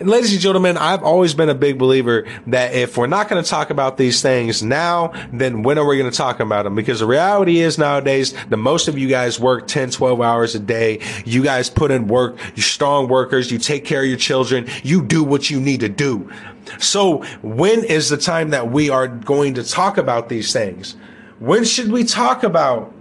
[0.00, 3.48] ladies and gentlemen i've always been a big believer that if we're not going to
[3.48, 7.00] talk about these things now then when are we going to talk about them because
[7.00, 11.00] the reality is nowadays the most of you guys work 10 12 hours a day.
[11.24, 12.38] You guys put in work.
[12.56, 13.50] You're strong workers.
[13.50, 14.68] You take care of your children.
[14.82, 16.30] You do what you need to do.
[16.78, 20.96] So when is the time that we are going to talk about these things?
[21.38, 22.94] When should we talk about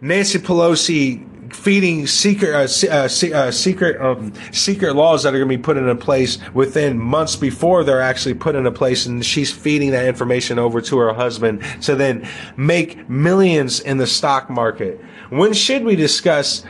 [0.00, 5.56] Nancy Pelosi feeding secret uh, uh, uh, secret um, secret laws that are going to
[5.56, 9.90] be put into place within months before they're actually put into place, and she's feeding
[9.92, 15.00] that information over to her husband to then make millions in the stock market.
[15.30, 16.64] When should we discuss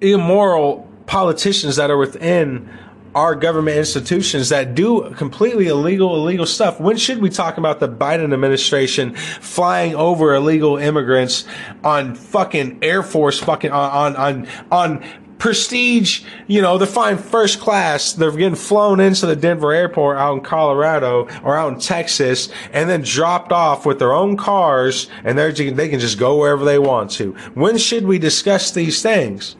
[0.00, 2.68] immoral politicians that are within
[3.14, 6.80] our government institutions that do completely illegal, illegal stuff.
[6.80, 11.44] When should we talk about the Biden administration flying over illegal immigrants
[11.82, 15.04] on fucking Air Force fucking on, on, on, on
[15.40, 18.12] prestige, you know, they're flying first class.
[18.12, 22.88] They're getting flown into the Denver airport out in Colorado or out in Texas and
[22.88, 26.78] then dropped off with their own cars and they're, they can just go wherever they
[26.78, 27.32] want to.
[27.54, 29.56] When should we discuss these things?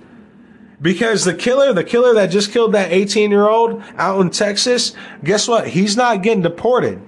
[0.83, 4.95] Because the killer, the killer that just killed that 18 year old out in Texas,
[5.23, 5.69] guess what?
[5.69, 7.03] He's not getting deported.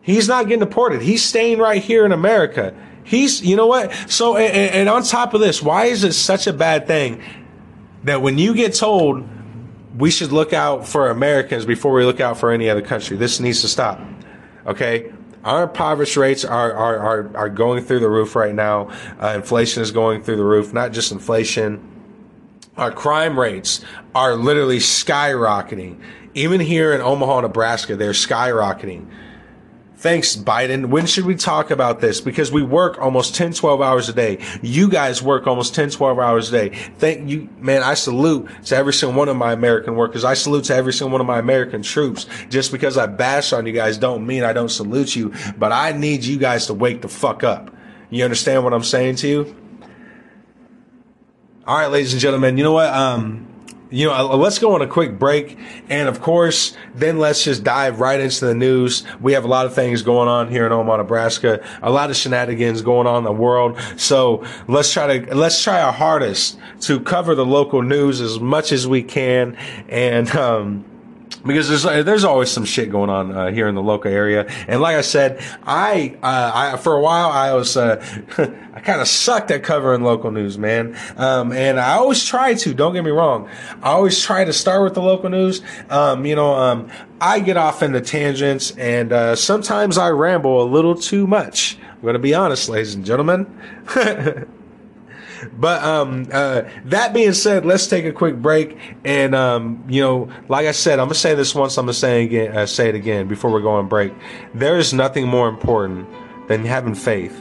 [0.00, 1.02] He's not getting deported.
[1.02, 2.74] He's staying right here in America.
[3.04, 3.92] He's, you know what?
[4.08, 7.22] So, and, and on top of this, why is it such a bad thing
[8.04, 9.28] that when you get told
[9.96, 13.40] we should look out for Americans before we look out for any other country, this
[13.40, 14.00] needs to stop.
[14.66, 15.12] Okay?
[15.44, 18.90] Our impoverished rates are, are, are, are going through the roof right now.
[19.18, 21.99] Uh, inflation is going through the roof, not just inflation.
[22.80, 26.00] Our crime rates are literally skyrocketing.
[26.32, 29.06] Even here in Omaha, Nebraska, they're skyrocketing.
[29.96, 30.86] Thanks, Biden.
[30.86, 32.22] When should we talk about this?
[32.22, 34.42] Because we work almost 10, 12 hours a day.
[34.62, 36.68] You guys work almost 10, 12 hours a day.
[36.96, 37.82] Thank you, man.
[37.82, 40.24] I salute to every single one of my American workers.
[40.24, 42.24] I salute to every single one of my American troops.
[42.48, 45.92] Just because I bash on you guys don't mean I don't salute you, but I
[45.92, 47.70] need you guys to wake the fuck up.
[48.08, 49.59] You understand what I'm saying to you?
[51.70, 52.92] All right, ladies and gentlemen, you know what?
[52.92, 53.46] Um,
[53.90, 55.56] you know, uh, let's go on a quick break.
[55.88, 59.04] And of course, then let's just dive right into the news.
[59.20, 62.16] We have a lot of things going on here in Omaha, Nebraska, a lot of
[62.16, 63.78] shenanigans going on in the world.
[63.96, 68.72] So let's try to, let's try our hardest to cover the local news as much
[68.72, 69.56] as we can.
[69.88, 70.84] And, um,
[71.44, 74.46] because there's there's always some shit going on uh, here in the local area.
[74.68, 78.04] And like I said, I uh, I for a while I was uh,
[78.74, 80.96] I kind of sucked at covering local news, man.
[81.16, 82.74] Um, and I always try to.
[82.74, 83.48] Don't get me wrong.
[83.82, 85.62] I always try to start with the local news.
[85.88, 90.68] Um, you know, um, I get off into tangents, and uh, sometimes I ramble a
[90.68, 91.78] little too much.
[92.02, 93.46] I'm to be honest, ladies and gentlemen.
[95.52, 98.76] But um, uh, that being said, let's take a quick break.
[99.04, 101.76] And um, you know, like I said, I'm gonna say this once.
[101.78, 104.12] I'm gonna say again, uh, say it again before we go on break.
[104.54, 106.08] There is nothing more important
[106.48, 107.40] than having faith.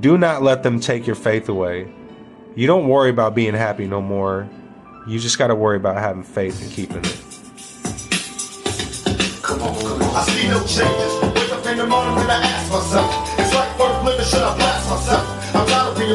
[0.00, 1.92] Do not let them take your faith away.
[2.54, 4.48] You don't worry about being happy no more.
[5.06, 7.24] You just got to worry about having faith and keeping it.
[9.42, 10.16] Come on, come on.
[10.16, 11.12] I see no changes.
[11.34, 14.56] Wake up in the morning and I ask myself, it's like worth living, should I
[14.56, 15.17] blast myself?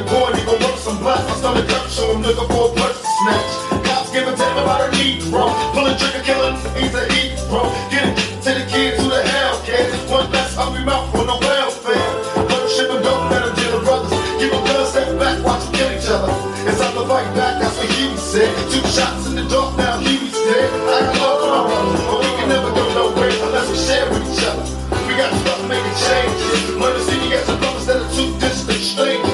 [0.02, 1.22] Poor, need to work some blocks.
[1.30, 3.86] My stomach up, so I'm looking for a purse to snatch.
[3.86, 5.54] Cops giving ten about a need, bro.
[5.70, 7.70] Pull a trigger, killing, eat to eat, bro.
[7.94, 9.94] Get it to the kids who the hell cares.
[10.10, 12.10] One less hungry mouth for no welfare.
[12.50, 14.10] Put shit them dope, better deal with brothers.
[14.42, 16.34] Keep them guns, step back, watch them kill each other.
[16.66, 18.50] It's time to fight back, that's what Huey said.
[18.74, 20.74] Two shots in the dark, now Huey's dead.
[20.90, 24.10] I got love for my brothers, but we can never go nowhere unless we share
[24.10, 24.66] with each other.
[25.06, 26.82] We got to start making changes.
[26.82, 29.33] Murder City got some brothers that are too distant strangers.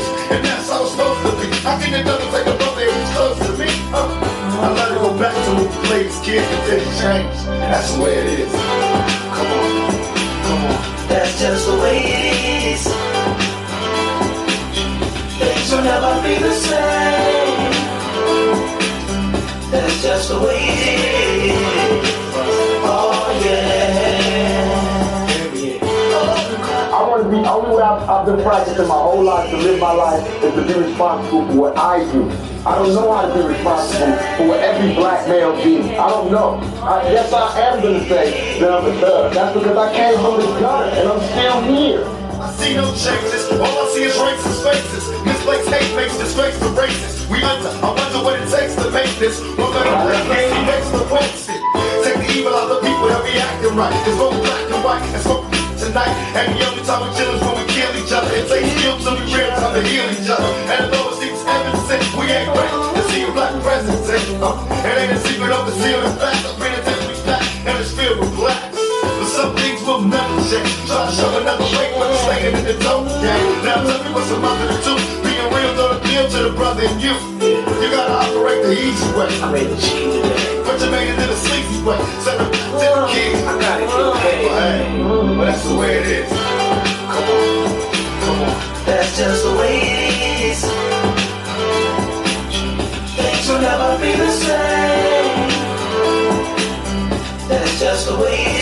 [5.19, 7.35] Back to when we kids and didn't change.
[7.67, 8.51] That's the way it is.
[9.35, 9.91] Come on.
[10.45, 11.09] Come on.
[11.09, 12.83] That's just the way it is.
[15.39, 17.73] Things will never be the same.
[19.71, 21.38] That's just the way it is.
[27.23, 30.23] To be, only way I've, I've been practicing my whole life to live my life
[30.43, 32.29] is to be responsible for what I do.
[32.65, 35.83] I don't know how to be responsible for what every black male do.
[35.95, 36.59] I don't know.
[36.83, 39.33] I, yes, I am to say that I'm a thug.
[39.33, 42.03] That's because I came from the gutter and I'm still here.
[42.39, 43.51] I see no changes.
[43.51, 45.25] All I see is racist faces.
[45.25, 47.27] Misplaced hate makes disgrace to races.
[47.27, 47.67] We under.
[47.67, 49.39] I wonder what it takes to make this.
[49.59, 49.91] One better
[50.23, 51.59] he makes the wasted.
[52.03, 53.93] Take the evil out of the people that be acting right.
[54.07, 55.15] It's both black and white.
[55.15, 55.58] It's both
[55.89, 56.13] tonight.
[56.37, 58.29] And the only time we chill is when we kill each other.
[58.37, 60.49] It takes skill to be real time to heal each other.
[60.69, 63.97] And though it seems evident, we ain't ready to see a black president.
[64.37, 65.99] Uh, it ain't a secret of the seal.
[66.05, 68.77] In fact, the penitentiary's back and it's filled with blacks.
[68.77, 70.69] But some things will never change.
[70.85, 73.49] Try to show another way when it's staying in the dope game.
[73.65, 74.93] Now tell me what's the mother to do.
[75.25, 77.38] Being real don't appeal to the brother in you.
[77.81, 79.29] You gotta operate the easy way.
[79.41, 80.63] I made a cheat today.
[80.65, 81.97] But you made it in a sleazy way.
[82.19, 83.39] Send it back to the kids.
[83.47, 83.79] I get
[84.19, 84.47] paid.
[84.47, 86.29] But hey, but that's the way it is.
[86.29, 87.67] Come on,
[88.23, 88.85] come on.
[88.85, 90.59] That's just the way it is.
[93.15, 95.49] Things will never be the same.
[97.47, 98.58] That's just the way it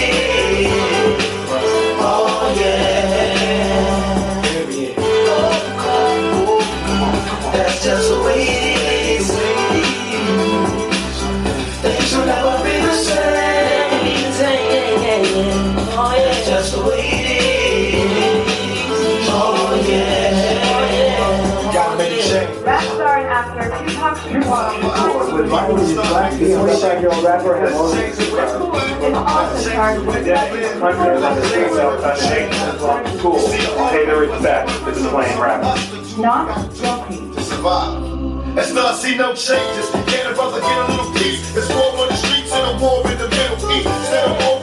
[27.07, 28.11] old rapper has more than
[29.01, 33.39] is also charged with Yeah, country understands self-foundation as long as school.
[33.89, 34.69] Pay their respect.
[34.85, 35.61] This is plain rap.
[36.17, 37.33] not guilty.
[37.33, 38.17] to survive.
[38.65, 39.89] Still I see no changes.
[40.09, 41.55] Can a brother get a little peace?
[41.55, 43.87] It's war on the streets and a war in the Middle East.
[43.87, 44.56] Instead of war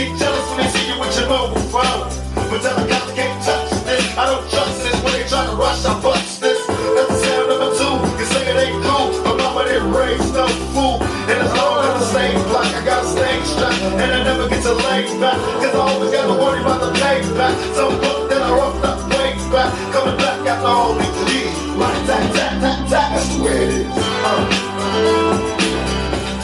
[0.00, 2.08] get jealous when they see you with your mobile phone.
[2.48, 4.04] But tell them guys can't touch this.
[4.16, 4.96] I don't trust this.
[5.04, 6.60] When they try to rush, I bust this.
[6.96, 7.94] That's the sound number two.
[8.16, 11.04] You say it ain't cool, but mama didn't raise no fool.
[11.28, 13.76] And as long as I stay black, I got a stage strap.
[14.00, 15.38] And I never get to lay back.
[15.60, 17.54] Cause I always gotta worry about the payback.
[17.76, 19.68] So book that I roughed up way back.
[19.92, 21.56] Coming back after all these years.
[21.76, 23.08] Like that, that, that, that.
[23.12, 23.92] That's the way it is.
[24.24, 24.48] Uh.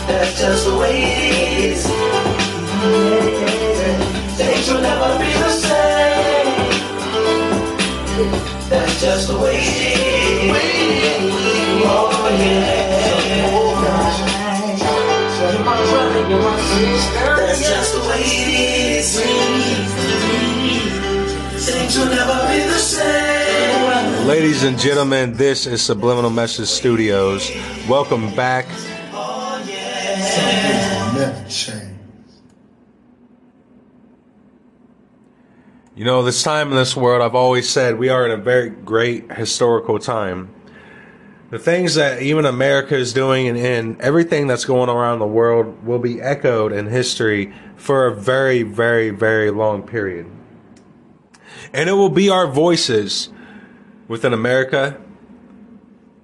[0.08, 2.25] That's just the way it is.
[4.36, 6.46] Things will never be the same.
[8.68, 9.66] That's just the way it
[10.44, 10.56] is.
[11.84, 12.96] Oh yeah.
[15.52, 17.36] You're my brother, you're my sister.
[17.36, 18.48] That's just the way it
[18.98, 19.08] is.
[21.66, 24.26] Things will never be the same.
[24.26, 27.50] Ladies and gentlemen, this is Subliminal Message Studios.
[27.88, 28.66] Welcome back.
[29.12, 29.62] Oh,
[31.14, 31.85] never change.
[35.96, 38.68] You know, this time in this world, I've always said we are in a very
[38.68, 40.54] great historical time.
[41.48, 45.86] The things that even America is doing and, and everything that's going around the world
[45.86, 50.26] will be echoed in history for a very, very, very long period.
[51.72, 53.30] And it will be our voices
[54.06, 55.00] within America,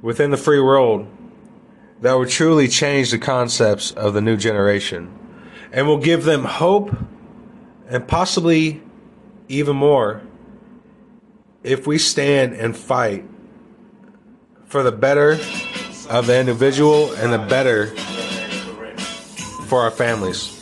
[0.03, 1.07] within the free world,
[2.03, 5.19] that will truly change the concepts of the new generation
[5.73, 6.95] and will give them hope
[7.89, 8.83] and possibly
[9.53, 10.23] even more
[11.63, 13.25] if we stand and fight
[14.65, 15.33] for the better
[16.09, 17.89] of the individual and the better
[19.67, 20.59] for our families.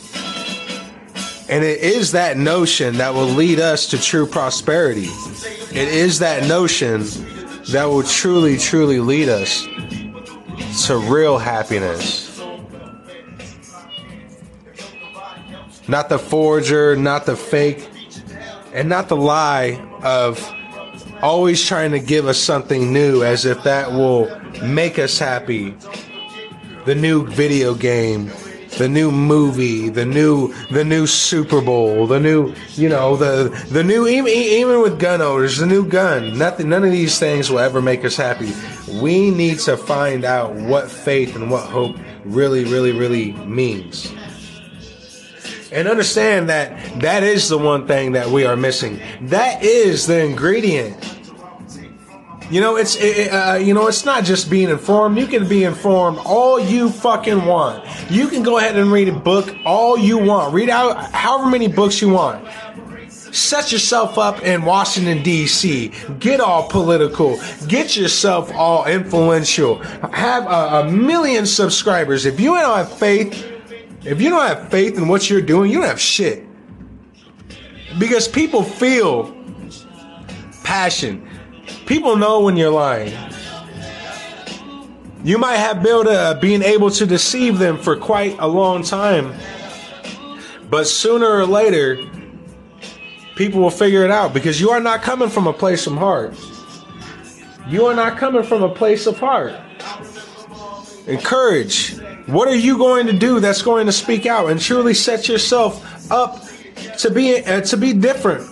[1.49, 5.07] And it is that notion that will lead us to true prosperity.
[5.73, 7.03] It is that notion
[7.71, 9.65] that will truly, truly lead us
[10.87, 12.27] to real happiness.
[15.87, 17.90] Not the forger, not the fake,
[18.73, 20.39] and not the lie of
[21.21, 24.29] always trying to give us something new as if that will
[24.63, 25.75] make us happy.
[26.85, 28.31] The new video game,
[28.77, 33.83] the new movie, the new the new Super Bowl, the new you know the the
[33.83, 36.37] new even even with gun owners, the new gun.
[36.37, 38.51] Nothing, none of these things will ever make us happy.
[38.99, 44.11] We need to find out what faith and what hope really, really, really means
[45.71, 48.99] and understand that that is the one thing that we are missing.
[49.21, 51.17] That is the ingredient.
[52.49, 55.17] You know, it's it, uh, you know, it's not just being informed.
[55.17, 57.85] You can be informed all you fucking want.
[58.11, 60.53] You can go ahead and read a book all you want.
[60.53, 62.45] Read out however many books you want.
[63.33, 65.93] Set yourself up in Washington D.C.
[66.19, 67.39] Get all political.
[67.69, 69.77] Get yourself all influential.
[70.11, 72.25] Have a, a million subscribers.
[72.25, 73.50] If you don't have faith
[74.03, 76.45] if you don't have faith in what you're doing, you don't have shit.
[77.99, 79.35] Because people feel
[80.63, 81.27] passion.
[81.85, 83.13] People know when you're lying.
[85.23, 89.35] You might have built a being able to deceive them for quite a long time.
[90.69, 91.99] But sooner or later,
[93.35, 96.33] people will figure it out because you are not coming from a place of heart.
[97.67, 99.53] You are not coming from a place of heart.
[101.07, 101.97] Encourage.
[102.27, 106.11] What are you going to do that's going to speak out and truly set yourself
[106.11, 106.43] up
[106.99, 108.47] to be uh, to be different?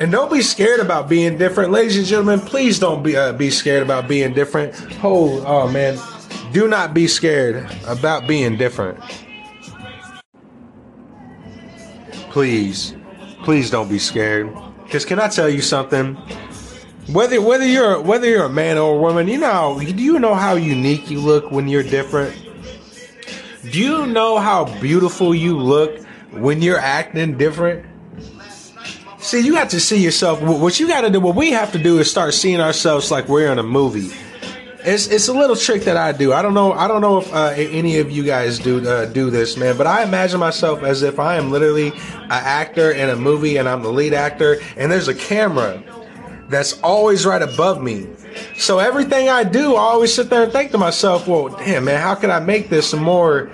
[0.00, 2.40] And don't be scared about being different, ladies and gentlemen.
[2.40, 4.74] Please don't be uh, be scared about being different.
[5.02, 5.98] Oh, oh man,
[6.52, 8.98] do not be scared about being different.
[12.30, 12.94] Please,
[13.42, 14.54] please don't be scared.
[14.84, 16.16] Because can I tell you something?
[17.12, 20.34] Whether whether you're whether you're a man or a woman, you know do you know
[20.34, 22.36] how unique you look when you're different?
[23.68, 27.84] Do you know how beautiful you look when you're acting different?
[29.18, 30.40] See, you have to see yourself.
[30.40, 33.28] What you got to do, what we have to do, is start seeing ourselves like
[33.28, 34.10] we're in a movie.
[34.84, 36.32] It's it's a little trick that I do.
[36.32, 36.72] I don't know.
[36.72, 39.76] I don't know if uh, any of you guys do uh, do this, man.
[39.76, 43.68] But I imagine myself as if I am literally an actor in a movie, and
[43.68, 45.82] I'm the lead actor, and there's a camera
[46.50, 48.06] that's always right above me.
[48.56, 52.00] So everything I do, I always sit there and think to myself, "Well, damn, man,
[52.00, 53.50] how can I make this more?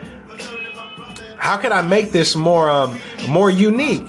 [1.37, 4.07] How can I make this more um, more unique?"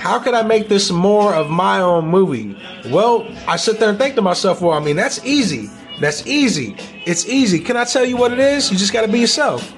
[0.00, 2.56] How could I make this more of my own movie?
[2.88, 5.68] Well, I sit there and think to myself, well, I mean, that's easy.
[6.00, 6.74] That's easy.
[7.04, 7.60] It's easy.
[7.60, 8.72] Can I tell you what it is?
[8.72, 9.70] You just got to be yourself.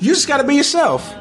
[0.00, 1.14] You just got to be yourself.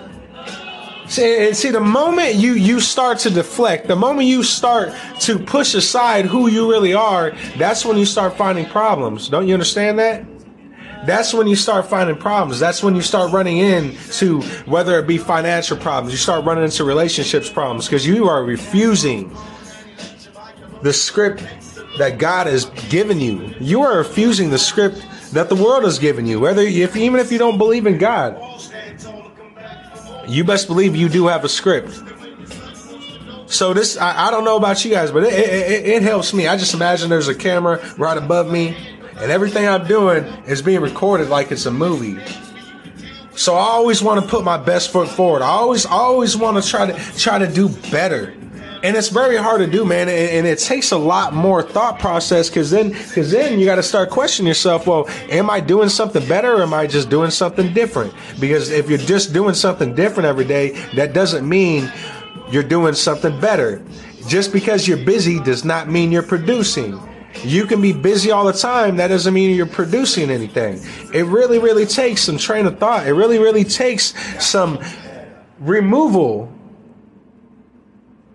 [1.11, 5.37] See, and see, the moment you you start to deflect, the moment you start to
[5.37, 9.27] push aside who you really are, that's when you start finding problems.
[9.27, 10.23] Don't you understand that?
[11.05, 12.61] That's when you start finding problems.
[12.61, 16.85] That's when you start running into whether it be financial problems, you start running into
[16.85, 19.35] relationships problems because you are refusing
[20.81, 21.45] the script
[21.97, 23.53] that God has given you.
[23.59, 26.39] You are refusing the script that the world has given you.
[26.39, 28.41] Whether if even if you don't believe in God,
[30.31, 32.01] you best believe you do have a script.
[33.47, 36.47] So this, I, I don't know about you guys, but it, it, it helps me.
[36.47, 38.77] I just imagine there's a camera right above me,
[39.17, 42.17] and everything I'm doing is being recorded like it's a movie.
[43.35, 45.41] So I always want to put my best foot forward.
[45.41, 48.33] I always, always want to try to try to do better
[48.83, 50.09] and it's very hard to do, man.
[50.09, 53.75] And, and it takes a lot more thought process because then, because then you got
[53.75, 54.87] to start questioning yourself.
[54.87, 58.13] Well, am I doing something better, or am I just doing something different?
[58.39, 61.91] Because if you're just doing something different every day, that doesn't mean
[62.49, 63.83] you're doing something better.
[64.27, 66.99] Just because you're busy does not mean you're producing.
[67.43, 68.97] You can be busy all the time.
[68.97, 70.81] That doesn't mean you're producing anything.
[71.13, 73.07] It really, really takes some train of thought.
[73.07, 74.13] It really, really takes
[74.43, 74.79] some
[75.59, 76.51] removal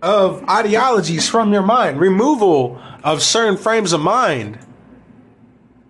[0.03, 4.59] of ideologies from your mind, removal of certain frames of mind,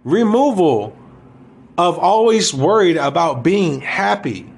[0.05, 0.97] removal
[1.79, 4.53] of always worried about being happy.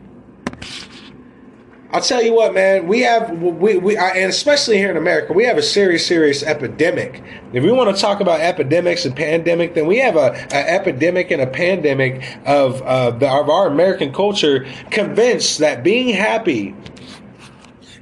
[1.90, 2.86] I'll tell you what, man.
[2.86, 7.22] We have we we and especially here in America, we have a serious, serious epidemic.
[7.54, 11.30] If we want to talk about epidemics and pandemic, then we have a, a epidemic
[11.30, 16.74] and a pandemic of uh, the, of our American culture, convinced that being happy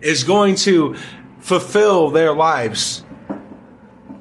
[0.02, 0.96] is going to
[1.46, 3.04] fulfill their lives.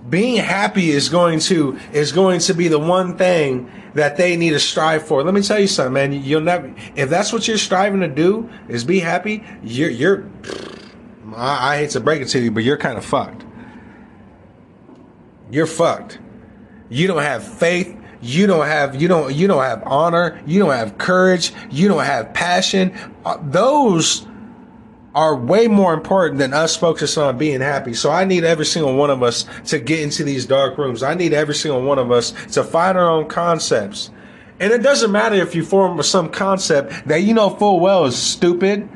[0.07, 4.51] Being happy is going to is going to be the one thing that they need
[4.51, 5.23] to strive for.
[5.23, 6.13] Let me tell you something, man.
[6.13, 9.43] You'll never if that's what you're striving to do is be happy.
[9.63, 10.29] You're you're.
[11.35, 13.43] I, I hate to break it to you, but you're kind of fucked.
[15.49, 16.19] You're fucked.
[16.89, 17.97] You don't have faith.
[18.21, 20.39] You don't have you don't you don't have honor.
[20.45, 21.53] You don't have courage.
[21.71, 22.93] You don't have passion.
[23.25, 24.27] Uh, those
[25.15, 27.93] are way more important than us focusing on being happy.
[27.93, 31.01] So I need every single one of us to get into these dark rooms.
[31.01, 34.11] I need every single one of us to find our own concepts.
[34.59, 38.17] And it doesn't matter if you form some concept that you know full well is
[38.17, 38.89] stupid.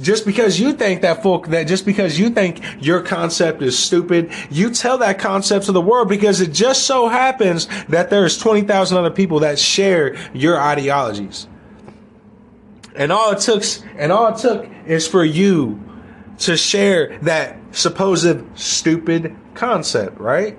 [0.00, 4.30] Just because you think that full, that just because you think your concept is stupid,
[4.50, 8.98] you tell that concept to the world because it just so happens that there's 20,000
[8.98, 11.48] other people that share your ideologies.
[12.96, 13.62] And all it took,
[13.96, 15.82] and all it took is for you
[16.38, 20.58] to share that supposed stupid concept, right?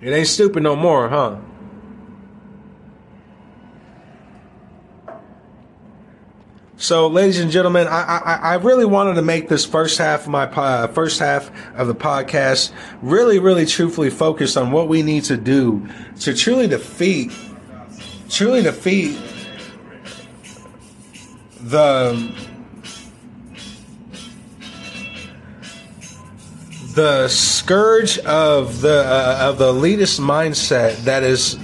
[0.00, 1.38] It ain't stupid no more, huh?
[6.76, 10.28] So, ladies and gentlemen, I, I, I really wanted to make this first half of
[10.28, 15.24] my uh, first half of the podcast really, really, truthfully focused on what we need
[15.24, 15.88] to do
[16.20, 17.32] to truly defeat,
[18.28, 19.16] truly defeat
[21.64, 22.30] the
[26.94, 31.58] the scourge of the uh, of the elitist mindset that is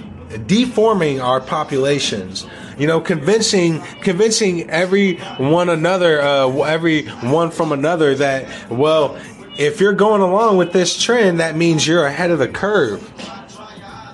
[0.47, 2.47] deforming our populations.
[2.79, 9.19] You know convincing convincing every one another uh, every one from another that well
[9.59, 13.07] if you're going along with this trend that means you're ahead of the curve.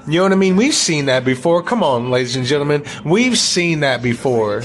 [0.09, 0.57] You know what i mean?
[0.57, 1.62] We've seen that before.
[1.62, 2.84] Come on ladies and gentlemen.
[3.05, 4.62] We've seen that before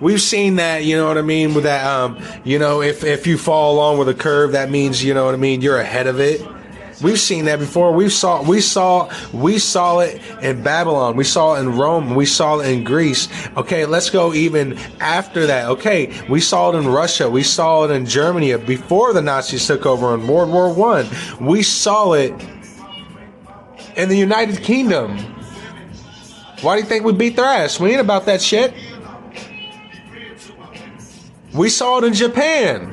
[0.00, 3.26] We've seen that, you know what I mean, with that, um, you know, if, if
[3.26, 6.06] you fall along with a curve, that means, you know what I mean, you're ahead
[6.06, 6.46] of it.
[7.02, 7.92] We've seen that before.
[7.92, 11.16] We saw, we saw, we saw it in Babylon.
[11.16, 12.14] We saw it in Rome.
[12.14, 13.28] We saw it in Greece.
[13.56, 15.68] Okay, let's go even after that.
[15.70, 17.28] Okay, we saw it in Russia.
[17.28, 21.06] We saw it in Germany before the Nazis took over in World War One.
[21.40, 22.32] We saw it
[23.96, 25.18] in the United Kingdom.
[26.60, 27.78] Why do you think we beat their ass?
[27.78, 28.72] We ain't about that shit.
[31.54, 32.90] We saw it in Japan.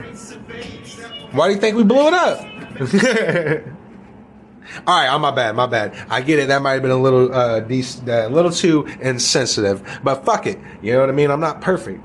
[1.31, 2.39] Why do you think we blew it up?
[4.87, 5.95] All right, on my bad, my bad.
[6.09, 6.47] I get it.
[6.47, 10.59] That might have been a little, uh, uh, a little too insensitive, but fuck it.
[10.81, 11.29] You know what I mean?
[11.31, 12.01] I'm not perfect.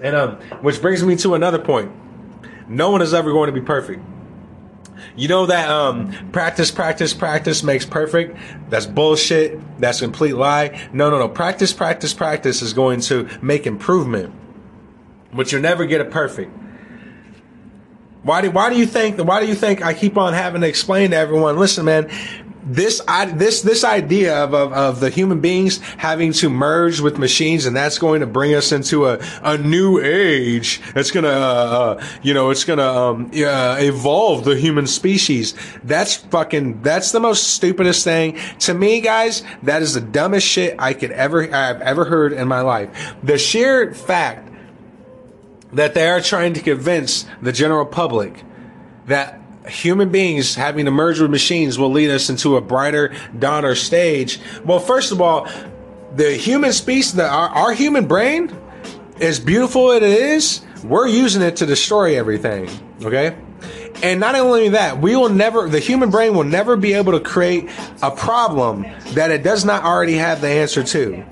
[0.00, 1.92] And um, which brings me to another point.
[2.68, 4.02] No one is ever going to be perfect.
[5.14, 8.36] You know that um, practice, practice, practice makes perfect.
[8.70, 9.60] That's bullshit.
[9.78, 10.88] That's a complete lie.
[10.92, 11.28] No, no, no.
[11.28, 14.34] Practice, practice, practice is going to make improvement,
[15.32, 16.52] but you'll never get it perfect.
[18.22, 19.18] Why do Why do you think?
[19.18, 21.58] Why do you think I keep on having to explain to everyone?
[21.58, 22.10] Listen, man.
[22.64, 27.18] This I, this this idea of, of of the human beings having to merge with
[27.18, 30.80] machines and that's going to bring us into a, a new age.
[30.94, 31.32] It's gonna uh,
[31.98, 35.56] uh, you know it's gonna um, uh, evolve the human species.
[35.82, 39.42] That's fucking that's the most stupidest thing to me, guys.
[39.64, 43.16] That is the dumbest shit I could ever I've ever heard in my life.
[43.24, 44.51] The sheer fact
[45.72, 48.44] that they are trying to convince the general public
[49.06, 53.76] that human beings having to merge with machines will lead us into a brighter, dawner
[53.76, 54.40] stage.
[54.64, 55.48] Well, first of all,
[56.14, 58.56] the human species, the, our, our human brain,
[59.20, 62.68] as beautiful as it is, we're using it to destroy everything.
[63.02, 63.36] Okay?
[64.02, 67.20] And not only that, we will never, the human brain will never be able to
[67.20, 67.70] create
[68.02, 71.24] a problem that it does not already have the answer to.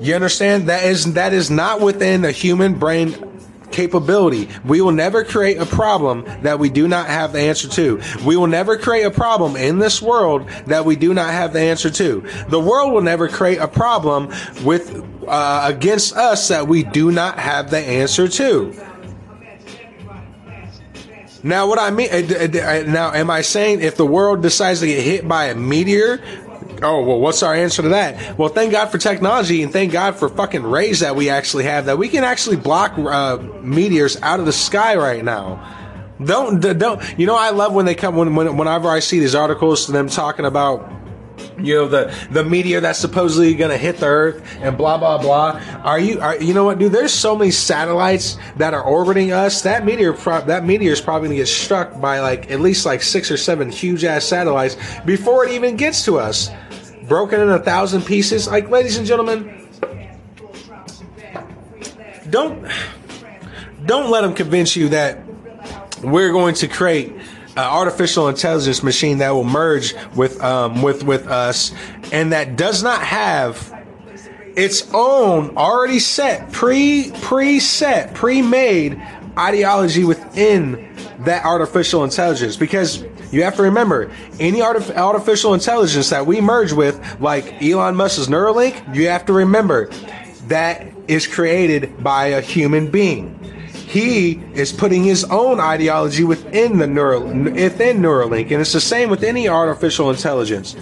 [0.00, 0.68] You understand?
[0.68, 3.34] That is that is not within the human brain
[3.70, 4.48] capability.
[4.64, 8.00] We will never create a problem that we do not have the answer to.
[8.24, 11.60] We will never create a problem in this world that we do not have the
[11.60, 12.24] answer to.
[12.48, 14.32] The world will never create a problem
[14.64, 18.74] with uh, against us that we do not have the answer to.
[21.42, 24.86] Now, what I mean, uh, uh, now, am I saying if the world decides to
[24.86, 26.22] get hit by a meteor,
[26.84, 28.38] oh, well, what's our answer to that?
[28.38, 31.86] Well, thank God for technology and thank God for fucking rays that we actually have
[31.86, 35.80] that we can actually block uh, meteors out of the sky right now.
[36.22, 39.34] Don't, don't, you know, I love when they come, when, when, whenever I see these
[39.34, 40.88] articles, them talking about,
[41.58, 45.18] you know the the meteor that's supposedly going to hit the earth and blah blah
[45.18, 45.60] blah.
[45.82, 46.92] Are you are you know what dude?
[46.92, 49.62] There's so many satellites that are orbiting us.
[49.62, 52.86] That meteor pro- that meteor is probably going to get struck by like at least
[52.86, 56.50] like six or seven huge ass satellites before it even gets to us.
[57.08, 58.48] Broken in a thousand pieces.
[58.48, 59.68] Like ladies and gentlemen
[62.30, 62.66] don't
[63.84, 65.20] don't let them convince you that
[66.02, 67.12] we're going to create
[67.56, 71.72] an artificial intelligence machine that will merge with um, with with us,
[72.12, 73.72] and that does not have
[74.56, 79.00] its own already set, pre preset, pre-made
[79.38, 82.56] ideology within that artificial intelligence.
[82.56, 87.96] Because you have to remember, any artif- artificial intelligence that we merge with, like Elon
[87.96, 89.88] Musk's Neuralink, you have to remember
[90.48, 93.53] that is created by a human being
[93.94, 99.08] he is putting his own ideology within the neural within Neuralink, and it's the same
[99.08, 100.74] with any artificial intelligence.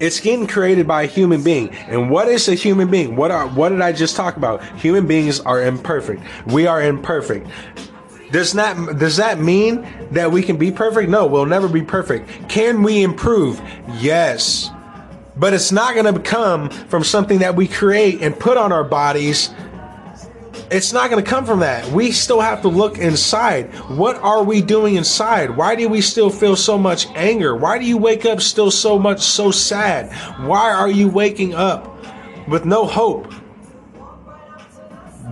[0.00, 1.68] It's getting created by a human being.
[1.68, 3.16] And what is a human being?
[3.16, 4.64] What are what did I just talk about?
[4.78, 6.22] Human beings are imperfect.
[6.46, 7.46] We are imperfect.
[8.32, 11.10] Does that does that mean that we can be perfect?
[11.10, 12.48] No, we'll never be perfect.
[12.48, 13.60] Can we improve?
[13.98, 14.70] Yes.
[15.36, 18.84] But it's not going to come from something that we create and put on our
[18.84, 19.50] bodies
[20.70, 21.90] it's not going to come from that.
[21.92, 23.72] We still have to look inside.
[23.88, 25.56] What are we doing inside?
[25.56, 27.54] Why do we still feel so much anger?
[27.54, 30.12] Why do you wake up still so much so sad?
[30.46, 31.96] Why are you waking up
[32.48, 33.32] with no hope?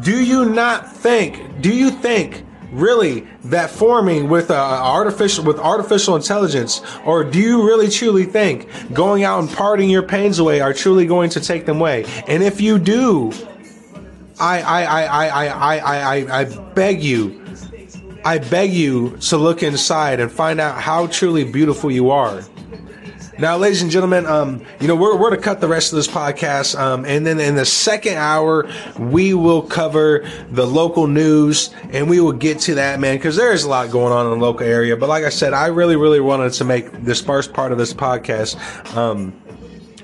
[0.01, 6.16] Do you not think, do you think really that forming with uh, artificial with artificial
[6.16, 10.72] intelligence or do you really truly think going out and parting your pains away are
[10.72, 12.05] truly going to take them away?
[12.26, 13.32] And if you do,
[14.39, 17.45] I, I, I, I, I, I, I, I beg you,
[18.24, 22.43] I beg you to look inside and find out how truly beautiful you are.
[23.37, 26.07] Now, ladies and gentlemen, um, you know, we're, we're to cut the rest of this
[26.07, 26.78] podcast.
[26.78, 32.20] Um, and then in the second hour, we will cover the local news and we
[32.20, 34.64] will get to that, man, because there is a lot going on in the local
[34.64, 34.97] area.
[34.97, 37.93] But like I said, I really, really wanted to make this first part of this
[37.93, 38.57] podcast,
[38.97, 39.35] um,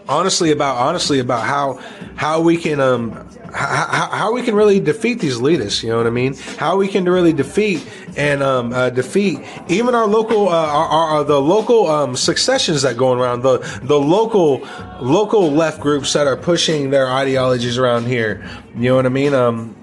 [0.09, 1.81] honestly about, honestly about how,
[2.17, 6.07] how we can, um, how, how we can really defeat these elitists, you know what
[6.07, 6.35] I mean?
[6.57, 7.87] How we can really defeat
[8.17, 12.97] and um, uh, defeat even our local, uh, our, our, the local um, successions that
[12.97, 14.67] go around, the the local
[15.01, 18.45] local left groups that are pushing their ideologies around here.
[18.75, 19.35] You know what I mean?
[19.35, 19.77] Um,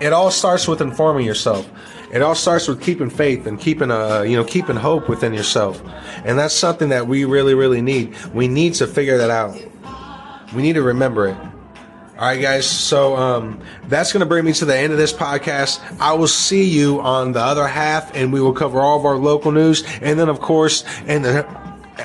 [0.00, 1.70] it all starts with informing yourself.
[2.12, 5.82] It all starts with keeping faith and keeping uh you know keeping hope within yourself,
[6.24, 8.14] and that's something that we really really need.
[8.32, 9.56] We need to figure that out.
[10.54, 11.36] We need to remember it.
[12.16, 12.70] All right, guys.
[12.70, 15.80] So um, that's going to bring me to the end of this podcast.
[15.98, 19.16] I will see you on the other half, and we will cover all of our
[19.16, 19.82] local news.
[20.00, 21.44] And then, of course, in the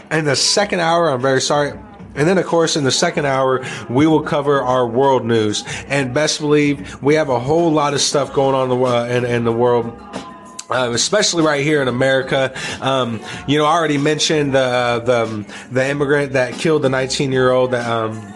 [0.10, 1.78] in the second hour, I'm very sorry.
[2.16, 5.64] And then, of course, in the second hour, we will cover our world news.
[5.88, 9.06] And best believe we have a whole lot of stuff going on in the, uh,
[9.06, 9.96] in, in the world.
[10.72, 15.88] Uh, especially right here in America, um, you know, I already mentioned the the the
[15.88, 17.76] immigrant that killed the 19 year old.
[17.76, 18.34] Um,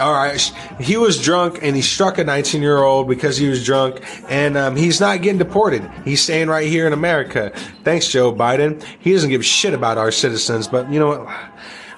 [0.00, 0.40] all right,
[0.80, 4.56] he was drunk and he struck a 19 year old because he was drunk, and
[4.56, 5.88] um, he's not getting deported.
[6.04, 7.52] He's staying right here in America.
[7.84, 8.82] Thanks, Joe Biden.
[9.00, 11.28] He doesn't give shit about our citizens, but you know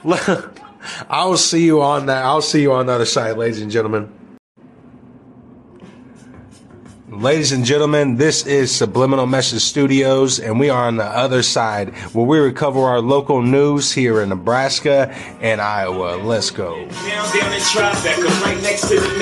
[0.03, 0.61] what?
[1.09, 2.25] I'll see you on that.
[2.25, 4.13] I'll see you on the other side, ladies and gentlemen.
[7.15, 11.95] Ladies and gentlemen, this is Subliminal Message Studios, and we are on the other side
[12.11, 16.19] where we recover our local news here in Nebraska and Iowa.
[16.19, 16.75] Let's go.
[16.75, 16.91] Down,
[17.31, 19.15] down in Tribeca, right next to the.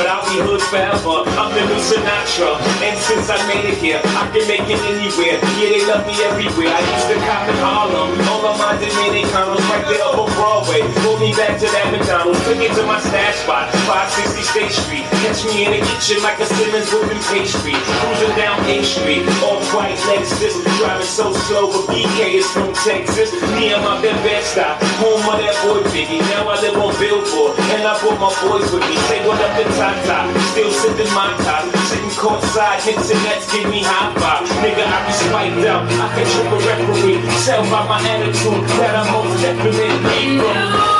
[0.00, 1.28] But I'll be hood forever.
[1.36, 2.56] I'm the new Sinatra.
[2.80, 5.36] And since I made it here, I can make it anywhere.
[5.60, 6.72] Yeah, they love me everywhere.
[6.72, 8.16] I used to cop in Harlem.
[8.32, 10.80] All of my Dominicanos right there up on Broadway.
[11.04, 12.40] Pull me back to that McDonald's.
[12.48, 15.04] Took it to my stash spot, 560 State Street.
[15.20, 16.88] Catch me in the kitchen like a Simmons
[17.30, 17.74] pastry.
[17.74, 20.54] Cruising down A Street, all white Lexus.
[20.78, 23.32] Driving so slow, but BK is from Texas.
[23.56, 26.22] Me and my best stop, home of that boy Biggie.
[26.34, 28.96] Now I live on Billboard, and I brought my boys with me.
[29.08, 31.64] Say what up to Tata, still sipping my top.
[31.90, 34.46] Sitting courtside, Knicks and nets give me high five.
[34.62, 37.20] Nigga, I be spiked out, I can trip a referee.
[37.44, 40.95] Tell by my attitude that I'm most definitely from.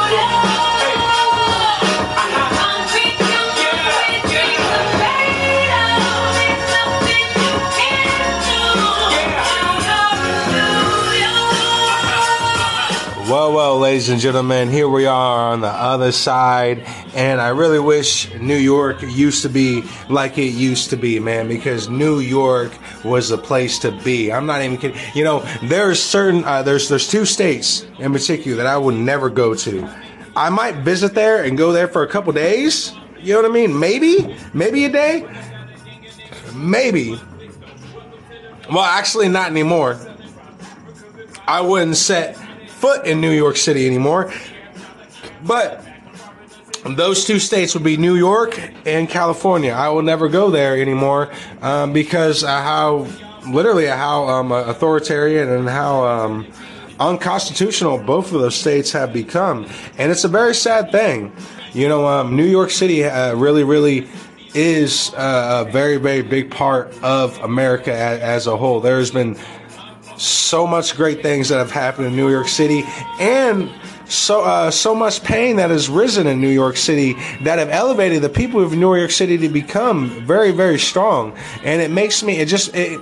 [13.29, 17.81] Well, well, ladies and gentlemen, here we are on the other side, and I really
[17.81, 22.71] wish New York used to be like it used to be, man, because New York
[23.03, 24.33] was the place to be.
[24.33, 24.97] I'm not even kidding.
[25.13, 29.29] You know, there's certain uh, there's there's two states in particular that I would never
[29.29, 29.91] go to.
[30.37, 32.93] I might visit there and go there for a couple days.
[33.19, 33.77] You know what I mean?
[33.77, 35.29] Maybe, maybe a day,
[36.55, 37.21] maybe.
[38.71, 39.99] Well, actually, not anymore.
[41.49, 42.37] I wouldn't set
[42.87, 44.33] foot in New York City anymore.
[45.43, 45.85] But
[46.95, 49.73] those two states would be New York and California.
[49.73, 51.33] I will never go there anymore
[51.63, 53.09] um, because how
[53.49, 56.47] literally how um, authoritarian and how um,
[57.01, 59.67] unconstitutional both of those states have become,
[59.99, 61.33] and it's a very sad thing.
[61.73, 64.07] You know, um, New York City uh, really, really
[64.55, 68.81] is uh, a very, very big part of America as, a whole.
[68.81, 69.37] There's been
[70.17, 72.83] so much great things that have happened in New York City,
[73.21, 73.71] and
[74.09, 78.23] so uh, so much pain that has risen in New York City that have elevated
[78.23, 82.39] the people of New York City to become very very strong, and it makes me
[82.39, 83.01] it just it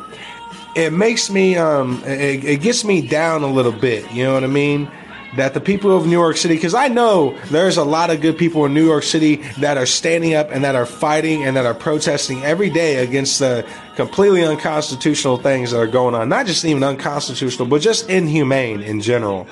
[0.75, 4.11] it makes me um it, it gets me down a little bit.
[4.13, 4.91] You know what I mean?
[5.37, 8.39] That the people of New York City, because I know there's a lot of good
[8.39, 11.67] people in New York City that are standing up and that are fighting and that
[11.67, 13.67] are protesting every day against the
[13.97, 16.29] completely unconstitutional things that are going on.
[16.29, 19.47] Not just even unconstitutional, but just inhumane in general.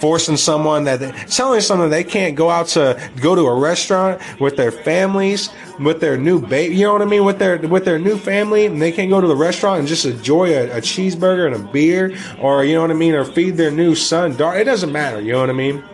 [0.00, 4.56] Forcing someone that telling someone they can't go out to go to a restaurant with
[4.56, 7.98] their families, with their new baby, you know what I mean, with their with their
[7.98, 11.46] new family, and they can't go to the restaurant and just enjoy a, a cheeseburger
[11.46, 14.32] and a beer, or you know what I mean, or feed their new son.
[14.32, 15.84] It doesn't matter, you know what I mean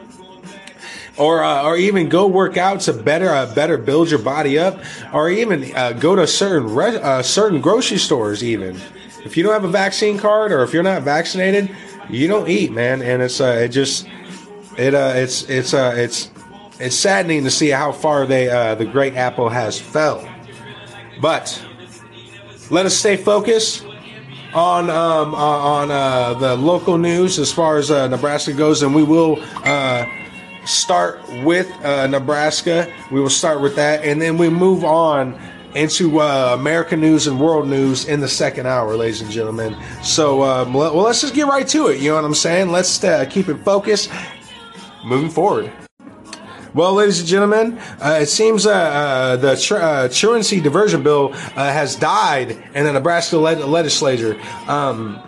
[1.17, 4.79] or uh, or even go work out to better uh, better build your body up,
[5.13, 8.45] or even uh, go to certain re- uh, certain grocery stores.
[8.45, 8.77] Even
[9.25, 11.75] if you don't have a vaccine card or if you're not vaccinated,
[12.09, 13.03] you don't eat, man.
[13.03, 14.07] And it's uh, it just
[14.77, 16.31] it uh it's it's uh it's
[16.79, 20.29] it's saddening to see how far they uh, the great apple has fell.
[21.21, 21.65] But
[22.71, 23.85] let us stay focused
[24.55, 28.95] on um, uh, on uh, the local news as far as uh, Nebraska goes, and
[28.95, 30.05] we will uh,
[30.65, 32.93] start with uh, Nebraska.
[33.11, 35.39] We will start with that, and then we move on
[35.77, 39.77] into uh, American news and world news in the second hour, ladies and gentlemen.
[40.03, 42.01] So, um, well, let's just get right to it.
[42.01, 42.71] You know what I'm saying?
[42.71, 44.11] Let's uh, keep it focused
[45.05, 45.71] moving forward.
[46.75, 51.33] Well, ladies and gentlemen, uh, it seems uh, uh, the tr- uh, truancy diversion bill
[51.33, 54.39] uh, has died in the Nebraska le- legislature.
[54.69, 55.23] Um,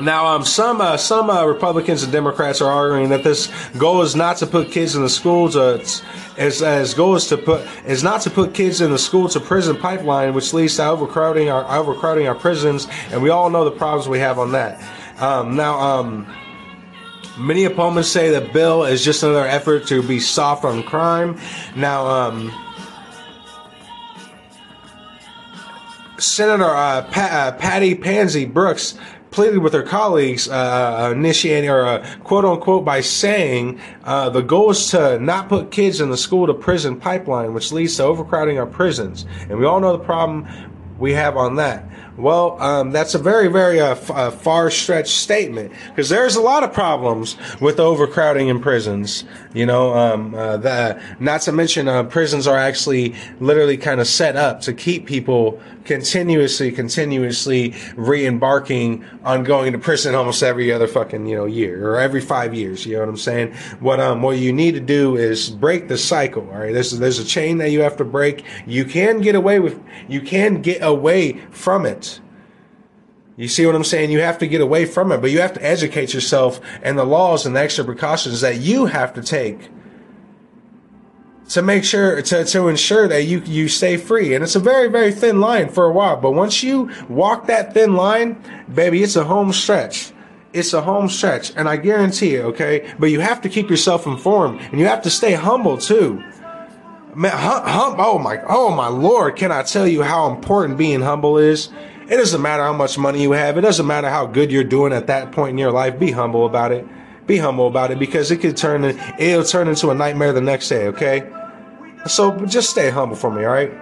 [0.00, 4.16] now, um, some uh, some uh, Republicans and Democrats are arguing that this goal is
[4.16, 5.56] not to put kids in the schools.
[5.56, 5.84] Uh,
[6.36, 9.38] as as goal is to put is not to put kids in the school to
[9.38, 13.70] prison pipeline, which leads to overcrowding our overcrowding our prisons, and we all know the
[13.70, 14.82] problems we have on that.
[15.22, 16.34] Um, now, um,
[17.38, 21.38] many opponents say that bill is just another effort to be soft on crime.
[21.76, 22.06] Now.
[22.06, 22.52] Um,
[26.16, 28.96] Senator uh, pa- uh, Patty Pansing Brooks
[29.34, 34.70] pleaded with her colleagues, uh, initiating or uh, quote unquote by saying uh, the goal
[34.70, 38.58] is to not put kids in the school to prison pipeline, which leads to overcrowding
[38.58, 39.26] our prisons.
[39.50, 40.46] And we all know the problem
[40.98, 41.84] we have on that.
[42.16, 46.62] Well, um, that's a very, very uh, uh, far stretched statement because there's a lot
[46.62, 49.24] of problems with overcrowding in prisons.
[49.52, 54.06] You know, um, uh, the, not to mention uh, prisons are actually literally kind of
[54.06, 60.86] set up to keep people continuously, continuously re-embarking on going to prison almost every other
[60.86, 62.86] fucking you know year or every five years.
[62.86, 63.54] You know what I'm saying?
[63.80, 66.48] What um what you need to do is break the cycle.
[66.50, 68.44] All right, there's there's a chain that you have to break.
[68.66, 72.20] You can get away with you can get away from it.
[73.36, 74.12] You see what I'm saying?
[74.12, 77.04] You have to get away from it, but you have to educate yourself and the
[77.04, 79.70] laws and the extra precautions that you have to take
[81.48, 84.34] to make sure to, to ensure that you you stay free.
[84.34, 87.74] And it's a very very thin line for a while, but once you walk that
[87.74, 88.42] thin line,
[88.72, 90.12] baby, it's a home stretch.
[90.52, 92.44] It's a home stretch, and I guarantee it.
[92.44, 96.22] Okay, but you have to keep yourself informed, and you have to stay humble too.
[97.16, 99.36] Man, hum, hum, oh my, oh my lord!
[99.36, 101.70] Can I tell you how important being humble is?
[102.08, 103.56] It doesn't matter how much money you have.
[103.56, 105.98] It doesn't matter how good you're doing at that point in your life.
[105.98, 106.86] Be humble about it.
[107.26, 108.84] Be humble about it because it could turn.
[108.84, 110.88] It'll turn into a nightmare the next day.
[110.88, 111.30] Okay.
[112.06, 113.44] So just stay humble for me.
[113.44, 113.72] All right.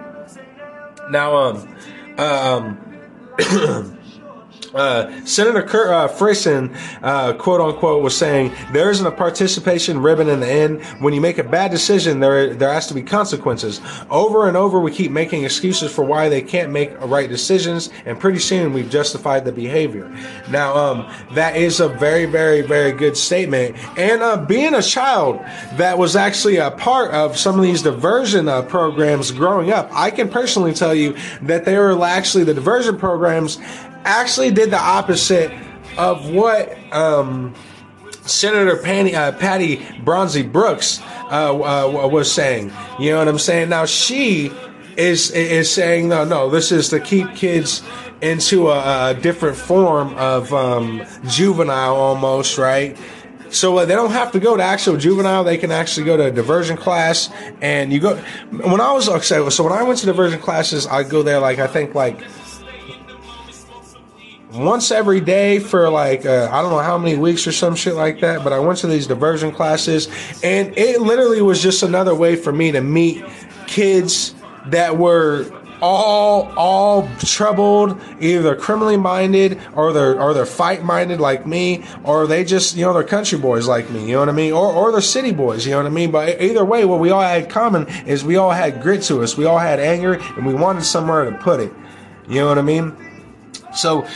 [1.11, 1.75] Now, um,
[2.17, 3.99] um.
[4.73, 6.07] Uh, Senator Kurt uh,
[7.03, 10.83] uh, quote unquote, was saying there isn't a participation ribbon in the end.
[10.99, 13.81] When you make a bad decision, there there has to be consequences.
[14.09, 18.19] Over and over, we keep making excuses for why they can't make right decisions, and
[18.19, 20.09] pretty soon we've justified the behavior.
[20.49, 23.77] Now, um, that is a very, very, very good statement.
[23.97, 25.39] And uh, being a child
[25.77, 30.09] that was actually a part of some of these diversion uh, programs growing up, I
[30.09, 33.59] can personally tell you that they were actually the diversion programs
[34.05, 35.51] actually did the opposite
[35.97, 37.53] of what um,
[38.25, 41.01] Senator Patty, uh, Patty Bronzy Brooks
[41.31, 42.71] uh, uh, was saying.
[42.99, 43.69] You know what I'm saying?
[43.69, 44.51] Now she
[44.97, 46.49] is is saying no, no.
[46.49, 47.83] This is to keep kids
[48.21, 52.97] into a, a different form of um, juvenile, almost right.
[53.49, 55.43] So uh, they don't have to go to actual juvenile.
[55.43, 57.29] They can actually go to a diversion class.
[57.61, 58.15] And you go
[58.49, 61.67] when I was so when I went to diversion classes, I go there like I
[61.67, 62.19] think like
[64.53, 67.95] once every day for like uh, I don't know how many weeks or some shit
[67.95, 68.43] like that.
[68.43, 70.07] But I went to these diversion classes,
[70.43, 73.23] and it literally was just another way for me to meet
[73.67, 74.35] kids
[74.67, 75.49] that were
[75.81, 82.27] all all troubled, either criminally minded or they're or they're fight minded like me, or
[82.27, 84.05] they just you know they're country boys like me.
[84.05, 84.53] You know what I mean?
[84.53, 85.65] Or or they're city boys.
[85.65, 86.11] You know what I mean?
[86.11, 89.35] But either way, what we all had common is we all had grit to us.
[89.35, 91.73] We all had anger, and we wanted somewhere to put it.
[92.27, 92.95] You know what I mean?
[93.75, 94.07] So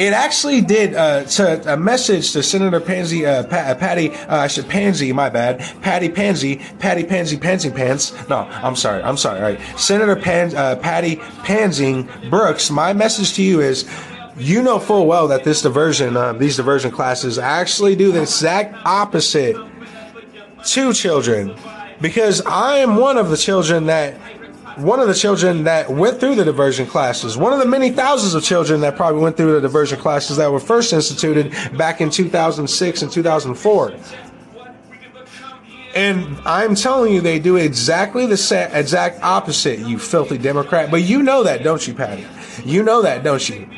[0.00, 4.46] it actually did uh, to a message to Senator Pansy, uh, pa- Patty, uh, I
[4.46, 8.12] should Pansy, my bad, Patty Pansy, Patty Pansy, Pansy Pants.
[8.28, 9.38] No, I'm sorry, I'm sorry.
[9.40, 12.70] All right, Senator Pan, uh, Patty Pansing Brooks.
[12.70, 13.88] My message to you is.
[14.36, 18.74] You know full well that this diversion, uh, these diversion classes, actually do the exact
[18.86, 19.54] opposite
[20.64, 21.54] to children,
[22.00, 24.18] because I am one of the children that
[24.80, 28.34] one of the children that went through the diversion classes, one of the many thousands
[28.34, 32.10] of children that probably went through the diversion classes that were first instituted back in
[32.10, 33.94] 2006 and 2004.
[35.94, 40.90] And I'm telling you, they do exactly the sa- exact opposite, you filthy Democrat.
[40.90, 42.26] But you know that, don't you, Patty?
[42.64, 43.68] You know that, don't you?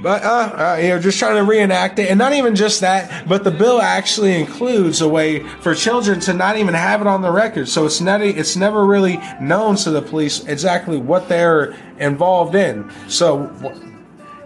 [0.00, 0.28] But uh,
[0.76, 3.82] uh, you're just trying to reenact it, and not even just that, but the bill
[3.82, 7.68] actually includes a way for children to not even have it on the record.
[7.68, 12.88] So it's not it's never really known to the police exactly what they're involved in.
[13.08, 13.50] So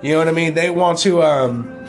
[0.03, 0.55] you know what I mean?
[0.55, 1.87] They want to um,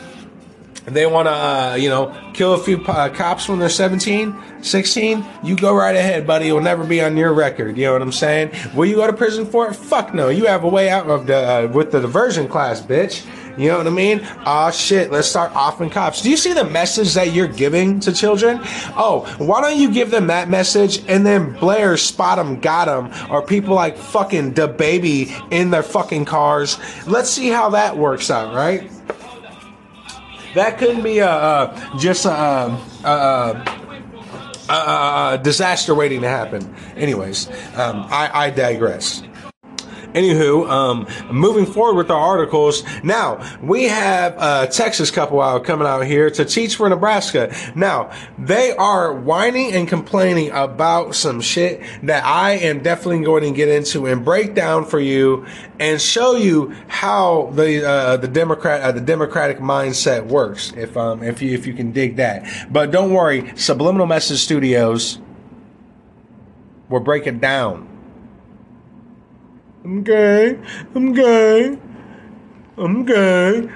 [0.84, 5.24] they want to uh, you know kill a few uh, cops when they're 17 16
[5.42, 6.48] you go right ahead buddy.
[6.48, 7.78] It'll never be on your record.
[7.78, 8.52] You know what i'm saying?
[8.74, 9.74] Will you go to prison for it?
[9.74, 10.28] Fuck no.
[10.28, 13.26] You have a way out of the uh, with the diversion class bitch
[13.56, 14.20] you know what I mean?
[14.44, 16.22] Ah, shit, let's start offing cops.
[16.22, 18.58] Do you see the message that you're giving to children?
[18.96, 23.10] Oh, why don't you give them that message and then Blair, spot them, got them,
[23.30, 26.78] or people like fucking the baby in their fucking cars?
[27.06, 28.90] Let's see how that works out, right?
[30.54, 33.84] That couldn't be a, uh, just a, a,
[34.68, 36.74] a disaster waiting to happen.
[36.96, 39.22] Anyways, um, I, I digress.
[40.14, 42.84] Anywho, um, moving forward with our articles.
[43.02, 47.54] Now, we have a Texas couple out coming out here to teach for Nebraska.
[47.74, 53.50] Now, they are whining and complaining about some shit that I am definitely going to
[53.50, 55.46] get into and break down for you
[55.80, 60.72] and show you how the uh, the Democrat uh, the Democratic mindset works.
[60.76, 65.18] If um if you if you can dig that, but don't worry, Subliminal Message Studios.
[66.88, 67.93] We're breaking down.
[69.84, 70.58] I'm gay.
[70.94, 71.78] I'm gay.
[72.78, 73.68] I'm gay.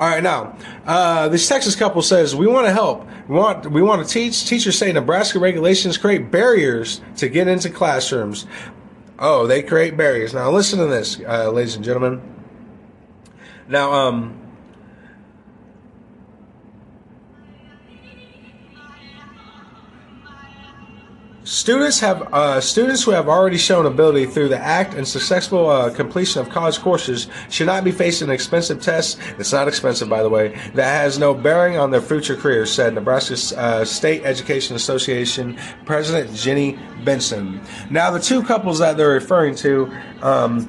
[0.00, 3.06] All right, now uh, this Texas couple says we want to help.
[3.28, 4.46] We want we want to teach.
[4.46, 8.46] Teachers say Nebraska regulations create barriers to get into classrooms.
[9.20, 10.34] Oh, they create barriers.
[10.34, 12.20] Now listen to this, uh, ladies and gentlemen.
[13.68, 14.38] Now, um,
[21.46, 25.90] Students have uh, students who have already shown ability through the act and successful uh,
[25.90, 29.20] completion of college courses should not be facing an expensive test.
[29.38, 30.60] It's not expensive, by the way.
[30.74, 36.30] That has no bearing on their future careers," said Nebraska uh, State Education Association President
[36.32, 37.60] Jenni Benson.
[37.90, 39.96] Now, the two couples that they're referring to.
[40.22, 40.68] Um,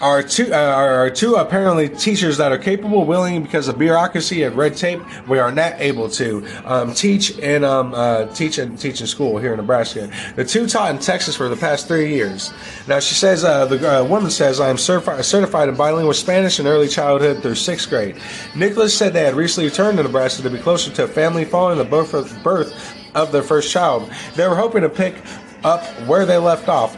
[0.00, 4.56] are two uh, are two apparently teachers that are capable, willing, because of bureaucracy and
[4.56, 9.00] red tape, we are not able to um, teach and um, uh, teach and teach
[9.00, 10.10] in school here in Nebraska.
[10.36, 12.52] The two taught in Texas for the past three years.
[12.86, 16.60] Now she says uh, the uh, woman says I am certified certified in bilingual Spanish
[16.60, 18.16] in early childhood through sixth grade.
[18.54, 21.78] Nicholas said they had recently returned to Nebraska to be closer to a family following
[21.78, 24.10] the birth of, birth of their first child.
[24.36, 25.16] They were hoping to pick
[25.64, 26.96] up where they left off.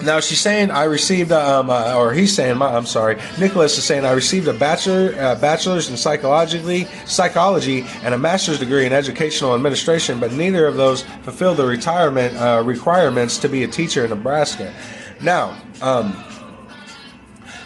[0.00, 3.84] Now she's saying I received, um, uh, or he's saying, my, I'm sorry, Nicholas is
[3.84, 8.92] saying I received a bachelor, uh, bachelor's in psychologically psychology and a master's degree in
[8.92, 14.04] educational administration, but neither of those fulfilled the retirement uh, requirements to be a teacher
[14.04, 14.72] in Nebraska.
[15.20, 16.16] Now, um,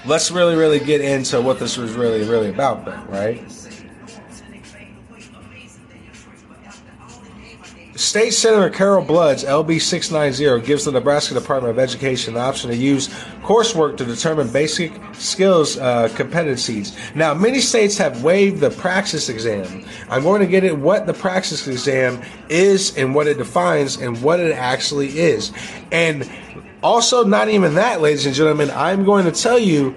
[0.04, 3.55] let's really, really get into what this was really, really about, then, right?
[7.96, 12.76] State Senator Carol Blood's, LB 690, gives the Nebraska Department of Education the option to
[12.76, 13.08] use
[13.42, 16.94] coursework to determine basic skills uh, competencies.
[17.14, 19.86] Now, many states have waived the praxis exam.
[20.10, 22.20] I'm going to get at what the praxis exam
[22.50, 25.50] is and what it defines and what it actually is.
[25.90, 26.30] And
[26.82, 29.94] also, not even that, ladies and gentlemen, I'm going to tell you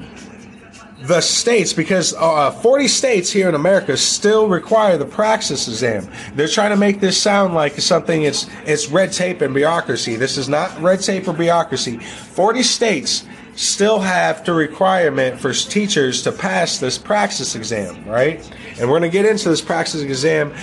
[1.09, 6.07] the states because uh, 40 states here in America still require the praxis exam.
[6.35, 10.17] They're trying to make this sound like something it's it's red tape and bureaucracy.
[10.17, 11.97] This is not red tape or bureaucracy.
[11.97, 18.39] 40 states still have the requirement for teachers to pass this praxis exam, right?
[18.79, 20.53] And we're going to get into this praxis exam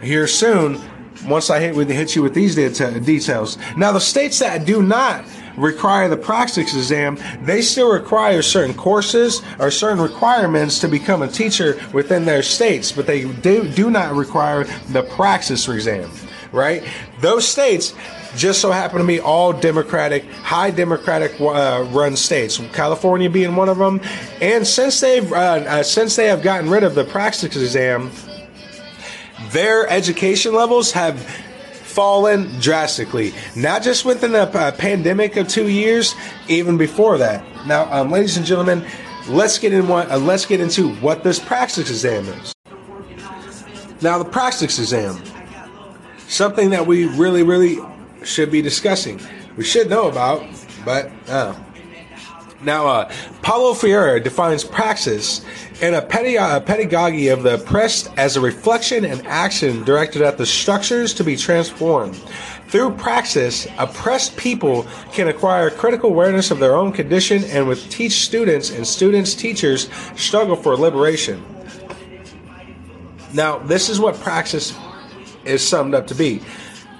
[0.00, 0.80] here soon
[1.26, 3.58] once I hit hit you with these details.
[3.76, 5.24] Now the states that do not
[5.58, 11.28] require the praxis exam, they still require certain courses or certain requirements to become a
[11.28, 16.10] teacher within their states, but they do, do not require the praxis exam,
[16.52, 16.82] right?
[17.20, 17.94] Those states
[18.36, 22.60] just so happen to be all Democratic, high Democratic uh, run states.
[22.72, 24.00] California being one of them,
[24.40, 28.10] and since they've uh, uh, since they have gotten rid of the praxis exam,
[29.50, 31.26] their education levels have
[31.98, 33.34] fallen drastically.
[33.56, 36.14] Not just within the uh, pandemic of two years,
[36.46, 37.44] even before that.
[37.66, 38.86] Now, um, ladies and gentlemen,
[39.26, 42.54] let's get in one, uh, let's get into what this praxis exam is.
[44.00, 45.20] Now, the praxis exam,
[46.28, 47.78] something that we really, really
[48.22, 49.20] should be discussing.
[49.56, 50.46] We should know about,
[50.84, 51.52] but uh,
[52.60, 55.44] now, uh, Paulo Freire defines praxis
[55.80, 60.46] in a, a pedagogy of the oppressed as a reflection and action directed at the
[60.46, 62.16] structures to be transformed.
[62.66, 68.24] Through praxis, oppressed people can acquire critical awareness of their own condition and with teach
[68.24, 71.44] students and students teachers struggle for liberation.
[73.32, 74.76] Now, this is what praxis
[75.44, 76.42] is summed up to be.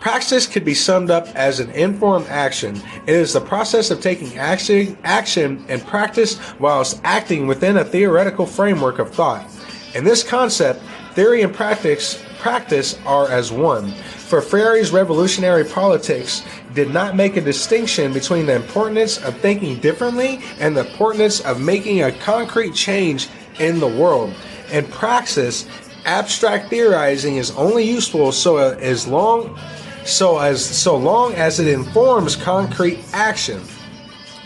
[0.00, 2.80] Praxis could be summed up as an informed action.
[3.06, 8.46] It is the process of taking action, action and practice whilst acting within a theoretical
[8.46, 9.44] framework of thought.
[9.94, 10.80] In this concept,
[11.14, 13.90] theory and practice, practice are as one.
[13.90, 16.44] For Freire's revolutionary politics
[16.74, 21.60] did not make a distinction between the importance of thinking differently and the importance of
[21.60, 24.32] making a concrete change in the world.
[24.70, 25.66] In praxis,
[26.04, 29.58] abstract theorizing is only useful so as long
[30.08, 33.62] so as so long as it informs concrete action.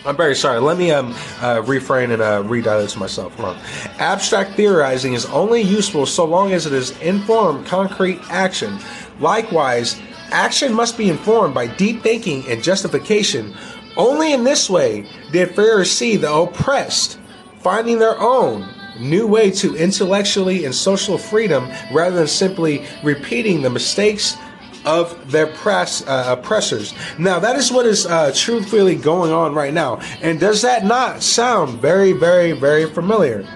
[0.04, 0.58] I'm very sorry.
[0.58, 3.34] Let me um, uh, refrain and uh, redial this myself.
[3.36, 3.62] Hold on.
[3.98, 8.80] Abstract theorizing is only useful so long as it is informed concrete action.
[9.20, 10.00] Likewise,
[10.32, 13.54] action must be informed by deep thinking and justification,
[13.96, 17.18] Only in this way did Freire see the oppressed
[17.58, 18.66] finding their own
[18.98, 24.36] new way to intellectually and social freedom rather than simply repeating the mistakes
[24.84, 26.94] of their press, uh, oppressors.
[27.18, 30.00] Now, that is what is uh, truthfully going on right now.
[30.20, 33.46] And does that not sound very, very, very familiar?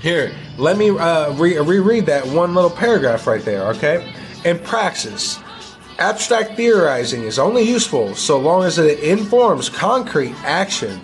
[0.00, 4.12] Here, let me uh, re- reread that one little paragraph right there, okay?
[4.44, 5.40] In praxis,
[5.98, 11.00] abstract theorizing is only useful so long as it informs concrete action.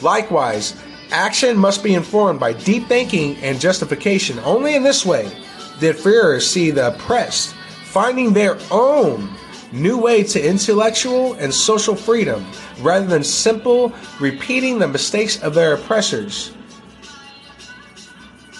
[0.00, 4.38] Likewise, action must be informed by deep thinking and justification.
[4.40, 5.30] Only in this way
[5.78, 7.54] did Freire see the oppressed
[7.92, 9.28] finding their own
[9.70, 12.42] new way to intellectual and social freedom
[12.80, 16.52] rather than simple repeating the mistakes of their oppressors.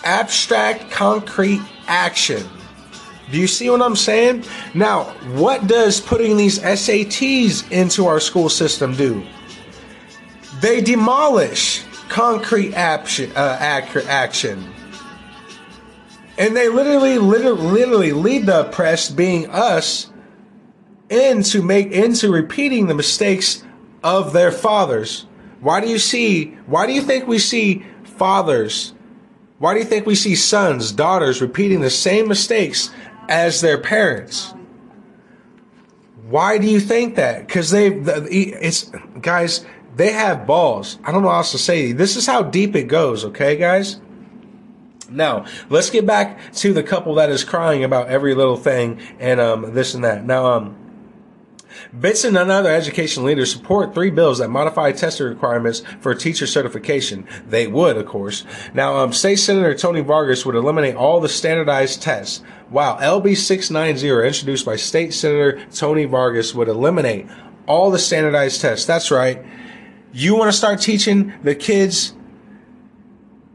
[0.04, 2.46] Abstract, concrete action.
[3.30, 4.44] Do you see what I'm saying?
[4.74, 5.04] Now,
[5.34, 9.24] what does putting these SATs into our school system do?
[10.60, 13.56] They demolish concrete action, uh,
[14.06, 14.71] action.
[16.38, 20.10] And they literally, literally, literally lead the oppressed, being us,
[21.10, 23.62] into make into repeating the mistakes
[24.02, 25.26] of their fathers.
[25.60, 26.56] Why do you see?
[26.66, 28.94] Why do you think we see fathers?
[29.58, 32.90] Why do you think we see sons, daughters repeating the same mistakes
[33.28, 34.54] as their parents?
[36.28, 37.46] Why do you think that?
[37.46, 38.90] Because they, it's
[39.20, 39.64] guys,
[39.94, 40.98] they have balls.
[41.04, 41.92] I don't know how else to say.
[41.92, 43.24] This is how deep it goes.
[43.26, 44.00] Okay, guys.
[45.12, 49.40] Now, let's get back to the couple that is crying about every little thing and
[49.40, 50.24] um, this and that.
[50.24, 50.76] Now, um,
[51.92, 57.26] Benson and other education leaders support three bills that modify testing requirements for teacher certification.
[57.46, 58.44] They would, of course.
[58.74, 64.26] Now, um, State Senator Tony Vargas would eliminate all the standardized tests, while LB 690,
[64.26, 67.26] introduced by State Senator Tony Vargas, would eliminate
[67.66, 68.86] all the standardized tests.
[68.86, 69.44] That's right.
[70.12, 72.14] You want to start teaching the kids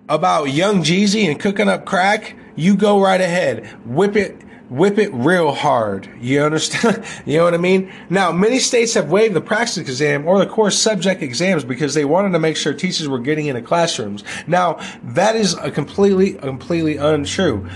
[0.09, 3.67] about Young Jeezy and cooking up crack, you go right ahead.
[3.85, 6.09] Whip it, whip it real hard.
[6.19, 7.03] You understand?
[7.25, 7.91] you know what I mean?
[8.09, 12.05] Now, many states have waived the praxis exam or the course subject exams because they
[12.05, 14.23] wanted to make sure teachers were getting into classrooms.
[14.47, 17.67] Now, that is a completely, completely untrue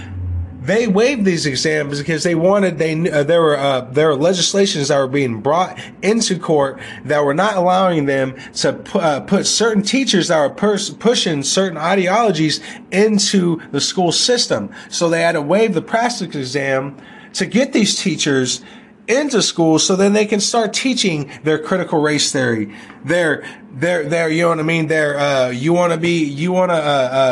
[0.62, 4.90] they waived these exams because they wanted they uh, there were uh, there were legislations
[4.90, 9.48] that were being brought into court that were not allowing them to pu- uh, put
[9.48, 12.62] certain teachers that were pers- pushing certain ideologies
[12.92, 14.72] into the school system.
[14.90, 16.96] So they had to waive the praxis exam
[17.34, 18.62] to get these teachers
[19.08, 22.74] into school so then they can start teaching their critical race theory.
[23.04, 23.44] Their,
[23.74, 24.88] their, their, you know what I mean?
[24.88, 26.78] Their, uh, you want to be, you want to, uh,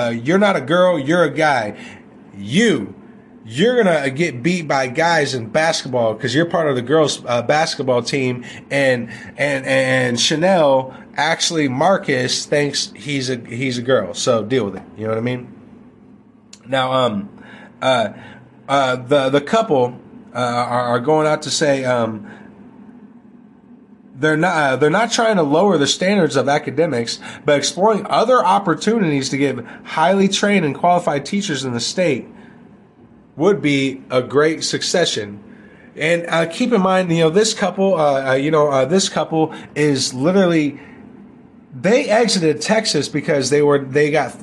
[0.07, 1.77] uh, you're not a girl, you're a guy.
[2.35, 2.95] You,
[3.50, 7.42] you're gonna get beat by guys in basketball because you're part of the girls' uh,
[7.42, 14.44] basketball team, and and and Chanel actually Marcus thinks he's a he's a girl, so
[14.44, 14.84] deal with it.
[14.96, 15.52] You know what I mean?
[16.68, 17.44] Now, um,
[17.82, 18.14] uh,
[18.68, 20.00] uh, the the couple
[20.32, 22.36] uh, are, are going out to say um.
[24.14, 24.58] They're not.
[24.58, 29.38] Uh, they're not trying to lower the standards of academics, but exploring other opportunities to
[29.38, 32.28] get highly trained and qualified teachers in the state
[33.40, 35.44] would be a great succession.
[35.95, 39.10] And uh, keep in mind, you know, this couple, uh, uh, you know, uh, this
[39.10, 40.80] couple is literally
[41.74, 44.36] they exited Texas because they were they got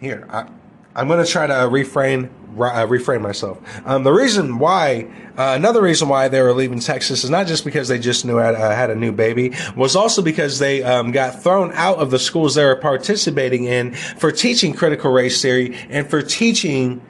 [0.00, 0.26] here.
[0.30, 0.46] I,
[0.94, 3.58] am going to try to refrain uh, refrain myself.
[3.86, 7.64] Um, the reason why, uh, another reason why they were leaving Texas is not just
[7.64, 11.42] because they just knew had, had a new baby, was also because they um, got
[11.42, 16.10] thrown out of the schools they were participating in for teaching critical race theory and
[16.10, 17.00] for teaching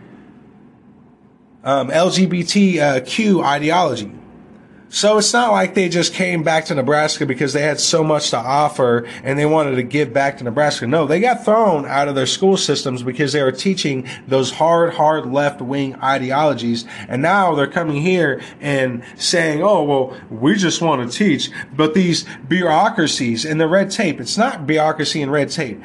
[1.64, 4.12] um, LGBTQ ideology.
[4.92, 8.30] So it's not like they just came back to Nebraska because they had so much
[8.30, 10.84] to offer and they wanted to give back to Nebraska.
[10.84, 14.94] No, they got thrown out of their school systems because they were teaching those hard,
[14.94, 16.86] hard left wing ideologies.
[17.06, 21.52] And now they're coming here and saying, oh, well, we just want to teach.
[21.72, 25.80] But these bureaucracies and the red tape, it's not bureaucracy and red tape.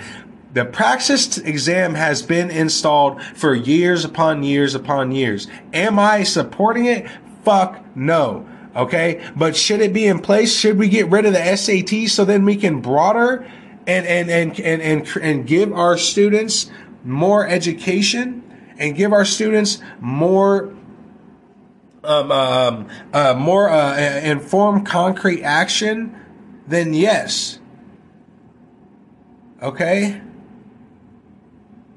[0.55, 5.47] The praxis exam has been installed for years upon years upon years.
[5.73, 7.09] Am I supporting it?
[7.43, 8.47] Fuck no.
[8.73, 9.21] Okay.
[9.35, 10.57] But should it be in place?
[10.57, 13.45] Should we get rid of the SAT so then we can broader
[13.85, 16.71] and, and, and, and, and, and give our students
[17.03, 18.41] more education
[18.77, 20.73] and give our students more
[22.05, 26.17] um, um, uh, more uh, informed concrete action,
[26.65, 27.59] then yes.
[29.61, 30.21] Okay?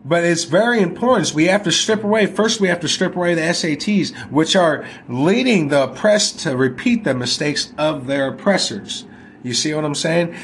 [0.09, 1.35] But it's very important.
[1.35, 4.87] We have to strip away, first, we have to strip away the SATs, which are
[5.07, 9.05] leading the oppressed to repeat the mistakes of their oppressors.
[9.43, 10.35] You see what I'm saying?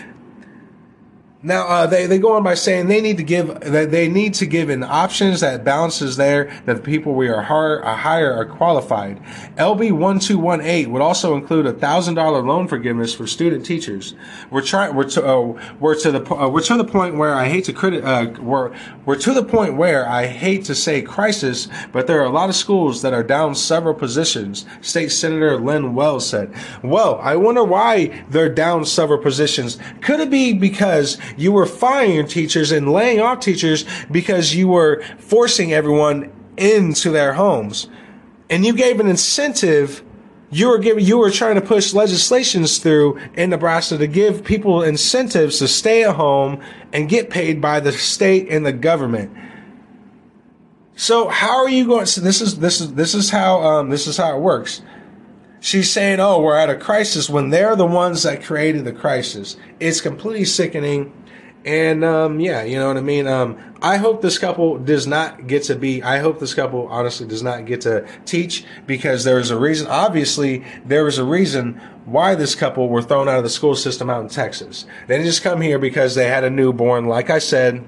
[1.44, 4.32] Now uh, they they go on by saying they need to give that they need
[4.34, 8.32] to give an options that balances there that the people we are hire, uh, hire
[8.32, 9.22] are qualified.
[9.56, 13.66] LB one two one eight would also include a thousand dollar loan forgiveness for student
[13.66, 14.14] teachers.
[14.50, 17.46] We're trying we're to uh, we're to the uh, we're to the point where I
[17.46, 21.68] hate to criti- uh, we're we're to the point where I hate to say crisis,
[21.92, 24.64] but there are a lot of schools that are down several positions.
[24.80, 26.54] State Senator Lynne Walz said.
[26.82, 29.78] Well, I wonder why they're down several positions.
[30.00, 35.02] Could it be because you were firing teachers and laying off teachers because you were
[35.18, 37.88] forcing everyone into their homes.
[38.50, 40.02] And you gave an incentive.
[40.50, 44.82] You were giving, you were trying to push legislations through in Nebraska to give people
[44.82, 46.62] incentives to stay at home
[46.92, 49.36] and get paid by the state and the government.
[50.96, 52.06] So how are you going?
[52.06, 54.80] So this is this is this is how um, this is how it works.
[55.60, 59.56] She's saying, "Oh, we're at a crisis," when they're the ones that created the crisis.
[59.80, 61.12] It's completely sickening.
[61.64, 63.26] And um, yeah, you know what I mean.
[63.26, 66.02] Um, I hope this couple does not get to be.
[66.02, 69.86] I hope this couple honestly does not get to teach because there is a reason.
[69.86, 74.10] Obviously, there is a reason why this couple were thrown out of the school system
[74.10, 74.84] out in Texas.
[75.06, 77.06] They didn't just come here because they had a newborn.
[77.06, 77.82] Like I said,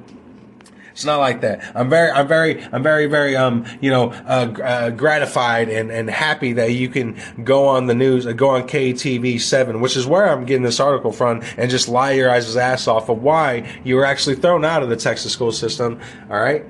[0.96, 1.62] it's not like that.
[1.74, 6.08] I'm very, I'm very, I'm very, very, um, you know, uh, uh, gratified and, and
[6.08, 10.06] happy that you can go on the news, uh, go on KTV seven, which is
[10.06, 13.78] where I'm getting this article from, and just lie your eyes' ass off of why
[13.84, 16.00] you were actually thrown out of the Texas school system.
[16.30, 16.64] All right,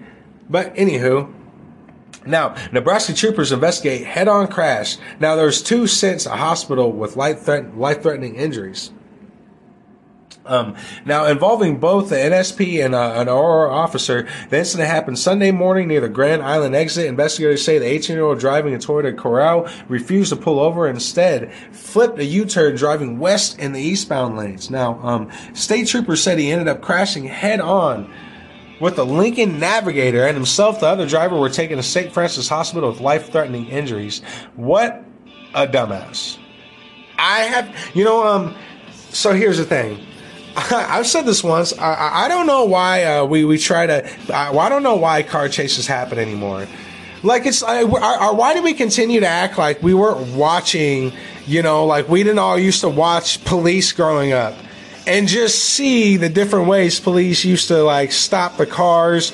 [0.50, 1.32] but anywho.
[2.26, 4.96] Now, Nebraska troopers investigate head-on crash.
[5.20, 8.90] Now, there's two since a hospital with life-threat- life-threatening injuries.
[10.46, 15.50] Um, now, involving both the NSP and uh, an Aurora officer, the incident happened Sunday
[15.50, 17.06] morning near the Grand Island exit.
[17.06, 22.24] Investigators say the 18-year-old driving a Toyota Corolla refused to pull over, instead flipped a
[22.24, 24.70] U-turn driving west in the eastbound lanes.
[24.70, 28.12] Now, um, state troopers said he ended up crashing head-on
[28.80, 32.12] with the Lincoln Navigator and himself, the other driver, were taken to St.
[32.12, 34.22] Francis Hospital with life-threatening injuries.
[34.54, 35.02] What
[35.54, 36.38] a dumbass!
[37.18, 38.54] I have, you know, um.
[39.10, 40.04] So here's the thing.
[40.70, 41.76] I've said this once.
[41.78, 44.34] I, I don't know why uh, we we try to.
[44.34, 46.66] I, I don't know why car chases happen anymore.
[47.22, 51.12] Like it's why do we continue to act like we weren't watching?
[51.46, 54.54] You know, like we didn't all used to watch police growing up
[55.06, 59.32] and just see the different ways police used to like stop the cars.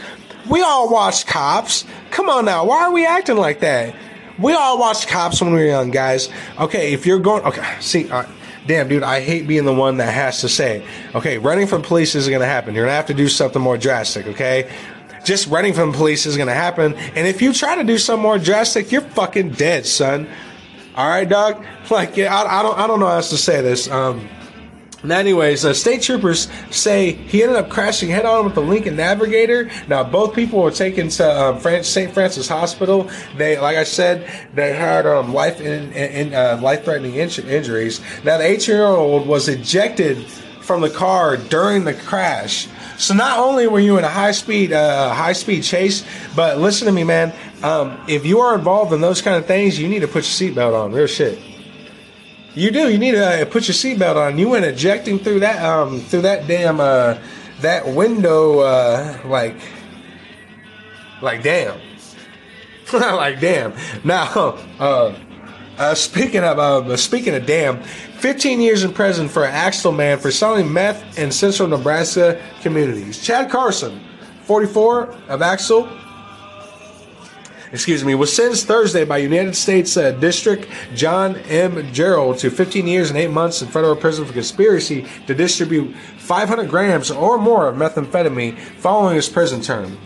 [0.51, 1.85] We all watched cops.
[2.11, 3.95] Come on now, why are we acting like that?
[4.39, 6.29] We all watched cops when we were young, guys.
[6.59, 8.11] Okay, if you're going, okay, see,
[8.67, 10.85] damn, dude, I hate being the one that has to say,
[11.15, 12.75] okay, running from police isn't gonna happen.
[12.75, 14.71] You're gonna have to do something more drastic, okay?
[15.25, 16.95] Just running from police isn't gonna happen.
[16.95, 20.29] And if you try to do something more drastic, you're fucking dead, son.
[20.95, 21.65] All right, dog.
[21.91, 23.91] Like, yeah, I, I don't, I don't know how else to say this.
[23.91, 24.27] Um,
[25.05, 28.95] now, anyways, uh, state troopers say he ended up crashing head on with the Lincoln
[28.95, 29.71] Navigator.
[29.89, 32.13] Now, both people were taken to um, Fran- St.
[32.13, 33.11] Francis Hospital.
[33.37, 38.01] They, like I said, they had um, life in, in uh, life threatening in- injuries.
[38.23, 40.25] Now, the 18 year old was ejected
[40.63, 42.69] from the car during the crash.
[42.97, 46.05] So not only were you in a high speed uh, high speed chase,
[46.37, 47.35] but listen to me, man.
[47.65, 50.53] Um, if you are involved in those kind of things, you need to put your
[50.53, 50.93] seatbelt on.
[50.93, 51.41] Real shit.
[52.55, 52.91] You do.
[52.91, 54.39] You need to uh, put your seatbelt on.
[54.39, 57.19] You went ejecting through that um through that damn uh
[57.61, 59.57] that window uh like
[61.23, 61.81] like damn
[62.93, 63.75] like damn.
[64.05, 65.15] Now uh.
[65.79, 70.19] Uh, speaking of uh, speaking of damn, 15 years in prison for an Axtell man
[70.19, 73.23] for selling meth in central Nebraska communities.
[73.25, 73.99] Chad Carlson,
[74.43, 75.89] 44 of Axtell,
[77.73, 81.93] excuse me, was sentenced Thursday by United States uh, District John M.
[81.93, 86.69] Gerrard to 15 years and 8 months in federal prison for conspiracy to distribute 500
[86.69, 89.99] grams or more of methamphetamine following his prison term.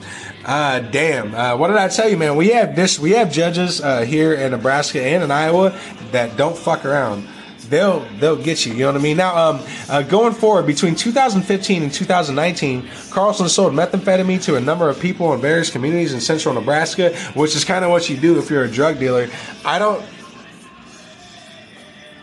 [0.45, 1.35] Uh, damn.
[1.35, 2.37] Uh, what did I tell you, man?
[2.37, 3.01] We have this.
[3.01, 5.77] We have judges uh, here in Nebraska and in Iowa
[6.13, 7.27] that don't fuck around.
[7.69, 8.73] They'll they'll get you.
[8.73, 9.17] You know what I mean?
[9.17, 14.89] Now, um, uh, going forward between 2015 and 2019, Carlson sold methamphetamine to a number
[14.89, 18.39] of people in various communities in central Nebraska, which is kind of what you do
[18.39, 19.29] if you're a drug dealer.
[19.65, 20.05] I don't.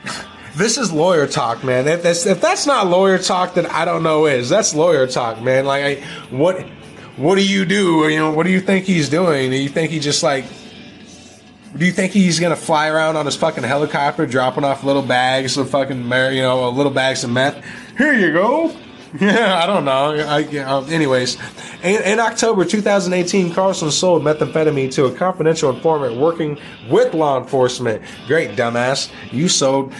[0.55, 1.87] This is lawyer talk, man.
[1.87, 4.49] If that's, if that's not lawyer talk, then I don't know is.
[4.49, 5.65] That's lawyer talk, man.
[5.65, 6.61] Like, I, what
[7.17, 8.07] what do you do?
[8.07, 9.49] You know, what do you think he's doing?
[9.49, 10.45] Do you think he just like?
[11.75, 15.57] Do you think he's gonna fly around on his fucking helicopter, dropping off little bags
[15.57, 17.63] of fucking, you know, little bags of meth?
[17.97, 18.75] Here you go.
[19.19, 20.13] Yeah, I don't know.
[20.15, 21.37] I, um, anyways,
[21.83, 26.59] in, in October 2018, Carlson sold methamphetamine to a confidential informant working
[26.89, 28.03] with law enforcement.
[28.27, 29.11] Great dumbass.
[29.31, 29.93] You sold,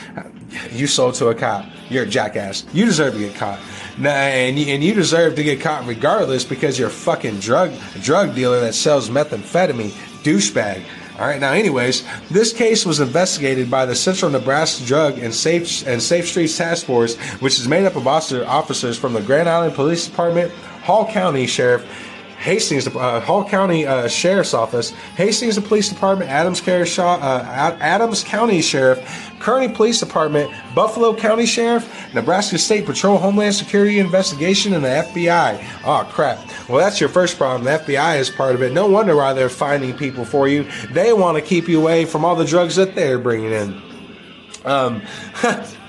[0.72, 1.66] you sold to a cop.
[1.90, 2.66] You're a jackass.
[2.74, 3.60] You deserve to get caught.
[3.98, 7.72] Nah, and you, and you deserve to get caught regardless because you're a fucking drug
[8.02, 9.92] drug dealer that sells methamphetamine,
[10.24, 10.84] douchebag.
[11.20, 11.40] All right.
[11.40, 16.28] Now, anyways, this case was investigated by the Central Nebraska Drug and Safe and Safe
[16.28, 20.52] Streets Task Force, which is made up of officers from the Grand Island Police Department,
[20.84, 21.86] Hall County Sheriff.
[22.40, 29.32] Hastings, uh, Hall County uh, Sheriff's Office, Hastings Police Department, Adams, uh, Adams County Sheriff,
[29.44, 35.62] Kearney Police Department, Buffalo County Sheriff, Nebraska State Patrol, Homeland Security Investigation, and the FBI.
[35.84, 36.40] Oh crap!
[36.70, 37.66] Well, that's your first problem.
[37.66, 38.72] The FBI is part of it.
[38.72, 40.66] No wonder why they're finding people for you.
[40.92, 43.82] They want to keep you away from all the drugs that they're bringing in.
[44.64, 45.02] Um,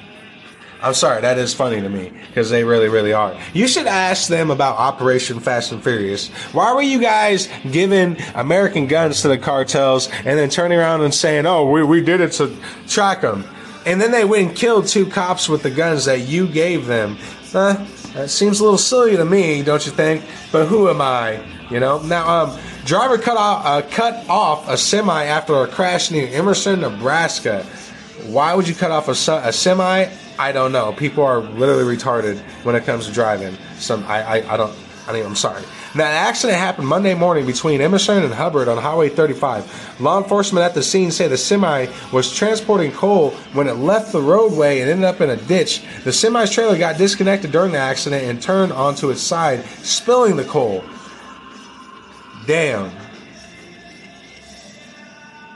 [0.84, 3.34] I'm sorry, that is funny to me because they really, really are.
[3.54, 6.28] You should ask them about Operation Fast and Furious.
[6.52, 11.14] Why were you guys giving American guns to the cartels and then turning around and
[11.14, 12.54] saying, "Oh, we we did it to
[12.86, 13.44] track them,"
[13.86, 17.16] and then they went and killed two cops with the guns that you gave them?
[17.54, 17.82] Uh,
[18.12, 20.22] that seems a little silly to me, don't you think?
[20.52, 21.40] But who am I?
[21.70, 22.02] You know.
[22.02, 26.82] Now, um, driver cut off uh, cut off a semi after a crash near Emerson,
[26.82, 27.64] Nebraska.
[28.26, 29.12] Why would you cut off a,
[29.46, 30.10] a semi?
[30.38, 30.92] I don't know.
[30.92, 33.56] People are literally retarded when it comes to driving.
[33.78, 34.74] Some I, I, I don't
[35.06, 35.62] I mean I'm sorry.
[35.96, 40.00] Now, an accident happened Monday morning between Emerson and Hubbard on Highway 35.
[40.00, 44.20] Law enforcement at the scene say the semi was transporting coal when it left the
[44.20, 45.84] roadway and ended up in a ditch.
[46.02, 50.44] The semi's trailer got disconnected during the accident and turned onto its side, spilling the
[50.44, 50.82] coal.
[52.46, 53.03] Damn.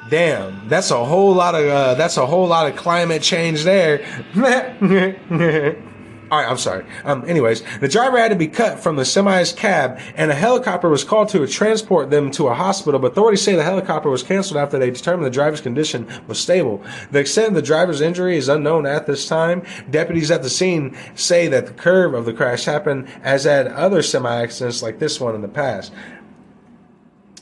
[0.08, 4.04] Damn, that's a whole lot of uh, that's a whole lot of climate change there.
[6.30, 6.84] All right, I'm sorry.
[7.04, 10.90] Um, anyways, the driver had to be cut from the semi's cab, and a helicopter
[10.90, 13.00] was called to transport them to a hospital.
[13.00, 16.82] But authorities say the helicopter was canceled after they determined the driver's condition was stable.
[17.12, 19.62] The extent of the driver's injury is unknown at this time.
[19.88, 24.02] Deputies at the scene say that the curve of the crash happened as at other
[24.02, 25.94] semi accidents like this one in the past.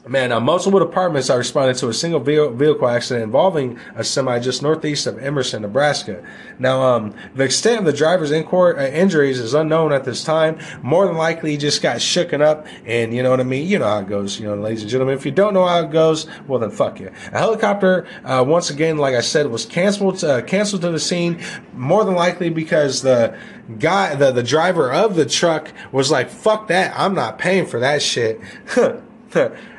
[0.09, 4.63] Man, uh, multiple departments are responding to a single vehicle accident involving a semi just
[4.63, 6.23] northeast of Emerson, Nebraska.
[6.61, 10.61] Now, um, the extent of the driver's uh, injuries is unknown at this time.
[10.81, 13.67] More than likely, he just got shooken up, and you know what I mean.
[13.67, 15.17] You know how it goes, you know, ladies and gentlemen.
[15.17, 17.11] If you don't know how it goes, well then fuck you.
[17.33, 21.43] A helicopter, uh, once again, like I said, was canceled uh, canceled to the scene.
[21.75, 23.37] More than likely because the
[23.81, 26.95] guy, the the driver of the truck was like, "Fuck that!
[26.97, 28.41] I'm not paying for that shit."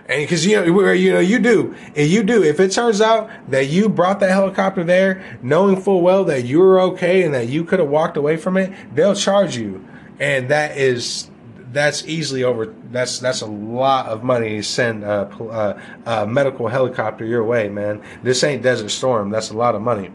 [0.10, 2.42] And because you know, you know, you do, and you do.
[2.42, 6.60] If it turns out that you brought that helicopter there, knowing full well that you
[6.60, 9.86] were okay and that you could have walked away from it, they'll charge you,
[10.18, 11.30] and that is
[11.74, 12.74] that's easily over.
[12.90, 17.68] That's that's a lot of money to send a, uh, a medical helicopter your way,
[17.68, 18.02] man.
[18.24, 19.30] This ain't Desert Storm.
[19.30, 20.12] That's a lot of money.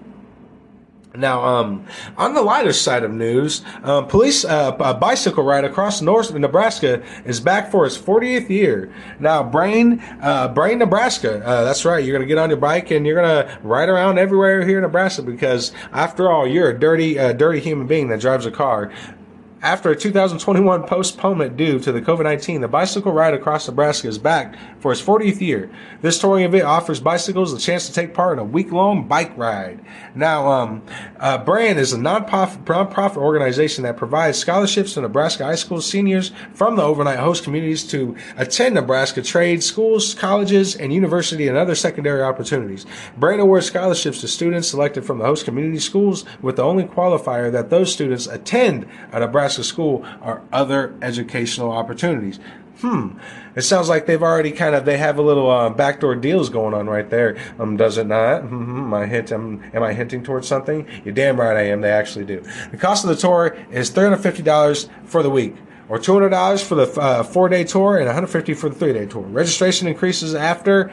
[1.14, 1.86] Now, um,
[2.16, 7.02] on the lighter side of news, um, police uh, a bicycle ride across North Nebraska
[7.26, 8.92] is back for its 40th year.
[9.20, 11.44] Now, Brain, uh, Brain, Nebraska.
[11.44, 12.02] Uh, that's right.
[12.02, 15.22] You're gonna get on your bike and you're gonna ride around everywhere here in Nebraska
[15.22, 18.90] because, after all, you're a dirty, uh, dirty human being that drives a car.
[19.62, 24.18] After a 2021 postponement due to the COVID 19, the bicycle ride across Nebraska is
[24.18, 25.70] back for its 40th year.
[26.00, 29.38] This touring event offers bicycles the chance to take part in a week long bike
[29.38, 29.78] ride.
[30.16, 30.82] Now, um,
[31.20, 36.32] uh, BRAN is a non-profit, non-profit organization that provides scholarships to Nebraska high school seniors
[36.54, 41.76] from the overnight host communities to attend Nebraska trade schools, colleges, and university and other
[41.76, 42.84] secondary opportunities.
[43.16, 47.52] BRAN awards scholarships to students selected from the host community schools with the only qualifier
[47.52, 52.38] that those students attend a Nebraska school or other educational opportunities.
[52.80, 53.18] Hmm.
[53.54, 56.74] It sounds like they've already kind of they have a little uh, backdoor deals going
[56.74, 57.36] on right there.
[57.58, 58.42] Um, does it not?
[58.42, 58.78] Mm-hmm.
[58.78, 59.30] Am I hint?
[59.30, 60.86] Am, am I hinting towards something?
[61.04, 61.80] You're damn right I am.
[61.80, 62.42] They actually do.
[62.70, 65.54] The cost of the tour is three hundred fifty dollars for the week.
[65.88, 69.22] Or two hundred dollars for the uh, four-day tour and $150 for the three-day tour.
[69.22, 70.90] Registration increases after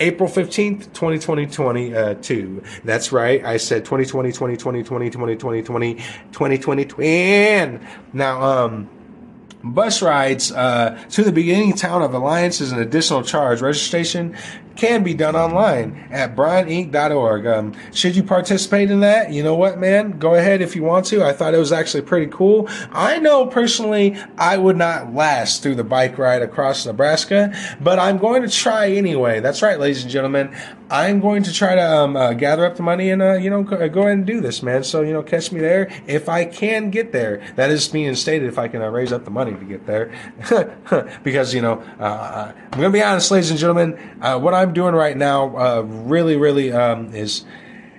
[0.00, 2.62] April 15th, 2022.
[2.84, 3.44] That's right.
[3.44, 5.94] I said 2020, 2020, 2020, 2020,
[6.32, 7.86] 2020, 2020.
[8.12, 8.88] Now, um,
[9.62, 13.60] Bus rides uh, to the beginning town of Alliance is an additional charge.
[13.60, 14.34] Registration
[14.80, 17.46] can be done online at braninc.org.
[17.46, 19.30] Um, should you participate in that?
[19.30, 20.18] You know what, man?
[20.18, 21.22] Go ahead if you want to.
[21.22, 22.66] I thought it was actually pretty cool.
[22.90, 28.16] I know personally I would not last through the bike ride across Nebraska, but I'm
[28.16, 29.40] going to try anyway.
[29.40, 30.56] That's right, ladies and gentlemen.
[30.90, 33.62] I'm going to try to um, uh, gather up the money and uh, you know
[33.62, 34.82] go, go ahead and do this, man.
[34.82, 37.40] So you know, catch me there if I can get there.
[37.54, 40.10] That is being stated if I can uh, raise up the money to get there,
[41.22, 43.98] because you know uh, I'm going to be honest, ladies and gentlemen.
[44.20, 47.44] Uh, what I'm doing right now uh, really, really um, is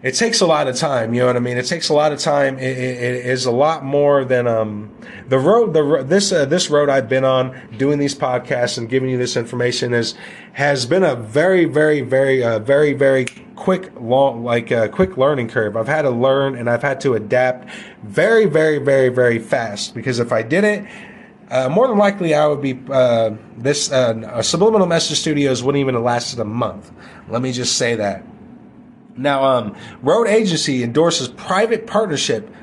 [0.04, 1.14] it takes a lot of time.
[1.14, 1.58] You know what I mean?
[1.58, 2.58] It takes a lot of time.
[2.58, 4.92] It, it, it is a lot more than um,
[5.30, 5.74] the road.
[5.74, 9.38] The this uh, this road I've been on doing these podcasts and giving you this
[9.38, 10.16] information is
[10.54, 13.26] has been a very very very uh, very very
[13.56, 15.78] quick long like uh, quick learning curve.
[15.78, 17.70] I've had to learn and I've had to adapt
[18.04, 20.88] very very very very fast because if I didn't.
[21.50, 25.96] Uh, more than likely, I would be uh, this uh, subliminal message studios wouldn't even
[25.96, 26.90] have lasted a month.
[27.28, 28.24] Let me just say that.
[29.18, 32.54] Now, um, road agency endorses private partnership.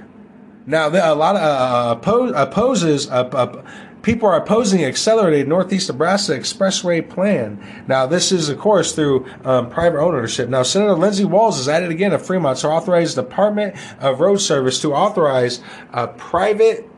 [0.66, 3.10] Now, a lot of uh, oppose, opposes.
[3.10, 3.62] Uh, uh,
[4.02, 7.84] people are opposing accelerated Northeast Nebraska Expressway plan.
[7.86, 10.48] Now, this is, of course, through um, private ownership.
[10.48, 14.80] Now, Senator Lindsey Walz has added again a Fremont to authorize Department of Road Service
[14.82, 15.60] to authorize
[15.92, 16.88] a private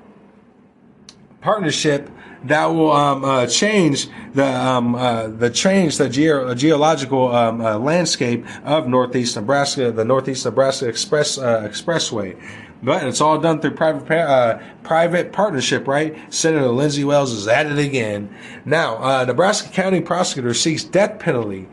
[1.41, 2.11] partnership
[2.45, 7.79] that will um, uh, change the um, uh, the change the geo- geological um, uh,
[7.79, 12.41] landscape of Northeast Nebraska, the Northeast Nebraska Express uh, Expressway.
[12.83, 16.17] But it's all done through private uh, private partnership, right?
[16.33, 18.35] Senator Lindsey Walz is at it again.
[18.65, 21.69] Now, uh, Nebraska County prosecutor seeks death penalty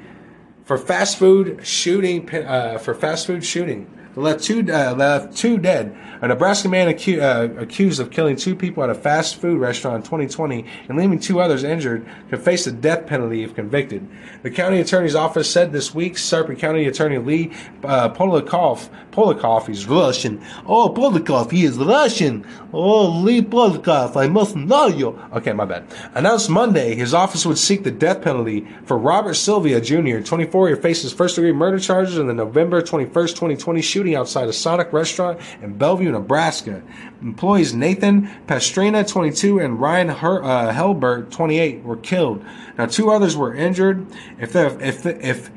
[0.65, 3.89] for fast food shooting for fast food shooting.
[4.18, 5.95] Left two uh, left two dead.
[6.19, 9.98] A Nebraska man acu- uh, accused of killing two people at a fast food restaurant
[9.98, 14.07] in 2020 and leaving two others injured could face the death penalty if convicted.
[14.41, 17.53] The county attorney's office said this week Sarpy County Attorney Lee
[17.84, 20.44] uh, Polikov, he's Russian.
[20.65, 22.45] Oh, Polikov, he is Russian.
[22.73, 25.10] Oh, Lee Polikov, I must know you.
[25.34, 25.85] Okay, my bad.
[26.15, 30.76] Announced Monday his office would seek the death penalty for Robert Sylvia Jr., 24, who
[30.77, 35.39] faces first degree murder charges in the November 21st, 2020 shooting outside a Sonic restaurant
[35.61, 36.81] in Bellevue, Nebraska.
[37.21, 42.43] Employees Nathan Pastrina, 22, and Ryan Her- uh, Helbert, 28, were killed.
[42.77, 44.05] Now, two others were injured.
[44.39, 45.51] If if if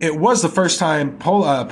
[0.00, 1.64] it was the first time Pol- uh,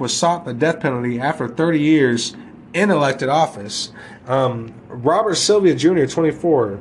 [0.00, 2.36] was sought the death penalty after 30 years
[2.72, 3.92] in elected office.
[4.26, 6.80] Um, Robert Sylvia Jr., 24,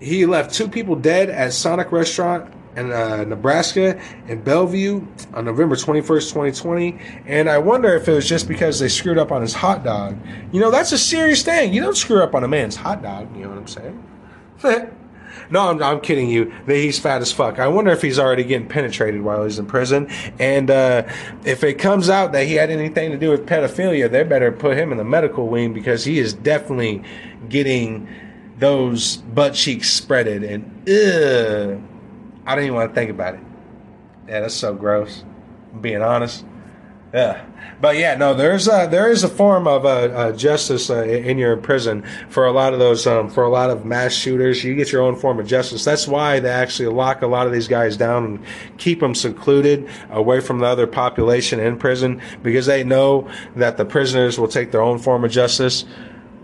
[0.00, 5.74] he left two people dead at Sonic Restaurant in uh, Nebraska in Bellevue on November
[5.76, 6.98] 21st, 2020.
[7.26, 10.18] And I wonder if it was just because they screwed up on his hot dog.
[10.52, 11.72] You know, that's a serious thing.
[11.72, 13.34] You don't screw up on a man's hot dog.
[13.34, 14.04] You know what I'm saying?
[15.50, 16.52] no, I'm, I'm kidding you.
[16.66, 17.58] He's fat as fuck.
[17.58, 20.08] I wonder if he's already getting penetrated while he's in prison.
[20.38, 21.04] And uh,
[21.44, 24.76] if it comes out that he had anything to do with pedophilia, they better put
[24.76, 27.02] him in the medical wing because he is definitely
[27.48, 28.06] getting
[28.58, 30.46] those butt cheeks spreaded.
[30.46, 31.95] And ugh.
[32.46, 33.40] I don't even want to think about it.
[34.28, 35.24] Yeah, that's so gross.
[35.72, 36.44] I'm being honest.
[37.14, 37.44] Yeah,
[37.80, 41.38] but yeah, no, there's a, there is a form of uh, uh, justice uh, in
[41.38, 44.62] your prison for a lot of those um, for a lot of mass shooters.
[44.64, 45.84] You get your own form of justice.
[45.84, 48.44] That's why they actually lock a lot of these guys down and
[48.78, 53.84] keep them secluded away from the other population in prison because they know that the
[53.84, 55.84] prisoners will take their own form of justice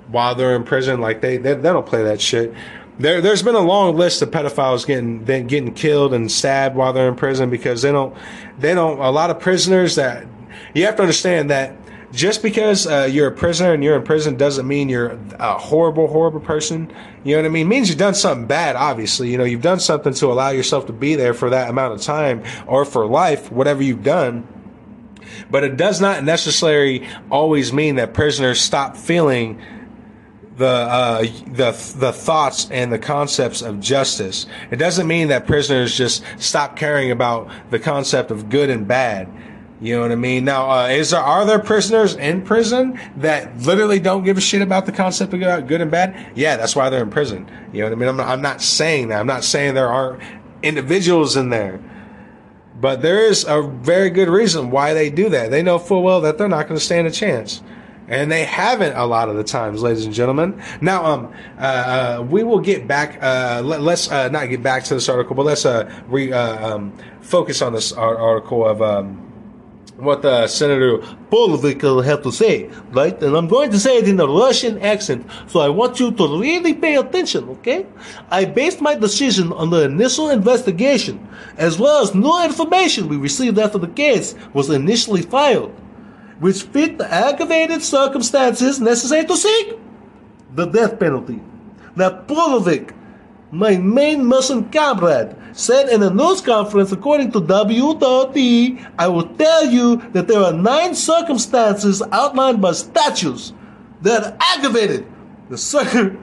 [0.09, 1.01] while they're in prison.
[1.01, 2.55] Like they they, they don't play that shit
[2.99, 7.09] there, there's been a long list of pedophiles getting getting killed and stabbed while they're
[7.09, 8.15] in prison because they don't,
[8.59, 8.99] they don't.
[9.01, 10.27] A lot of prisoners that
[10.75, 11.77] you have to understand that
[12.13, 16.07] just because uh, you're a prisoner and you're in prison doesn't mean you're a horrible,
[16.09, 16.93] horrible person.
[17.25, 17.67] You know what I mean?
[17.67, 19.31] It means you've done something bad, obviously.
[19.31, 22.03] You know, you've done something to allow yourself to be there for that amount of
[22.03, 24.47] time or for life, whatever you've done.
[25.51, 29.61] But it does not necessarily always mean that prisoners stop feeling
[30.57, 34.47] the uh, the the thoughts and the concepts of justice.
[34.71, 39.29] It doesn't mean that prisoners just stop caring about the concept of good and bad.
[39.81, 40.45] You know what I mean?
[40.45, 44.63] Now, uh, is there are there prisoners in prison that literally don't give a shit
[44.63, 46.33] about the concept of good and bad?
[46.37, 47.51] Yeah, that's why they're in prison.
[47.73, 48.09] You know what I mean?
[48.09, 49.19] I'm not, I'm not saying that.
[49.19, 50.23] I'm not saying there aren't
[50.63, 51.81] individuals in there.
[52.81, 55.51] But there is a very good reason why they do that.
[55.51, 57.63] They know full well that they're not going to stand a chance
[58.09, 60.61] and they haven't a lot of the times, ladies and gentlemen.
[60.81, 63.19] Now, um, uh, uh, we will get back.
[63.23, 66.75] Uh, let, us uh, not get back to this article, but let's uh, re, uh,
[66.75, 69.29] um, focus on this article of um,
[69.97, 70.99] what Senator
[71.31, 73.23] Polovic have to say, right?
[73.23, 76.41] And I'm going to say it in a Russian accent, so I want you to
[76.41, 77.87] really pay attention, okay?
[78.29, 83.61] I based my decision on the initial investigation, as well as new information we received
[83.61, 85.73] after the case was initially filed
[86.43, 89.79] which fit the aggravated circumstances necessary to seek
[90.55, 91.41] the death penalty.
[91.95, 92.93] Now, Polovic
[93.53, 99.67] my main Muslim comrade, said in a news conference according to W.E, I will tell
[99.67, 103.53] you that there are nine circumstances outlined by statutes
[104.01, 105.07] that aggravated
[105.51, 106.22] the circum.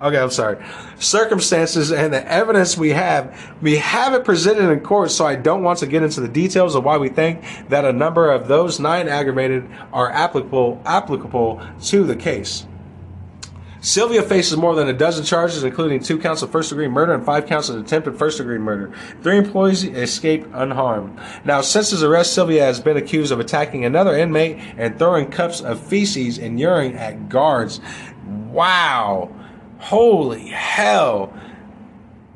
[0.00, 0.62] Okay, I'm sorry.
[0.98, 5.62] Circumstances and the evidence we have, we have it presented in court, so I don't
[5.62, 8.78] want to get into the details of why we think that a number of those
[8.78, 12.66] nine aggravated are applicable applicable to the case.
[13.80, 17.24] Sylvia faces more than a dozen charges, including two counts of first degree murder and
[17.24, 18.92] five counts of attempted first degree murder.
[19.22, 21.18] Three employees escaped unharmed.
[21.44, 25.60] Now, since his arrest, Sylvia has been accused of attacking another inmate and throwing cups
[25.60, 27.80] of feces and urine at guards.
[28.26, 29.30] Wow.
[29.86, 31.32] Holy hell.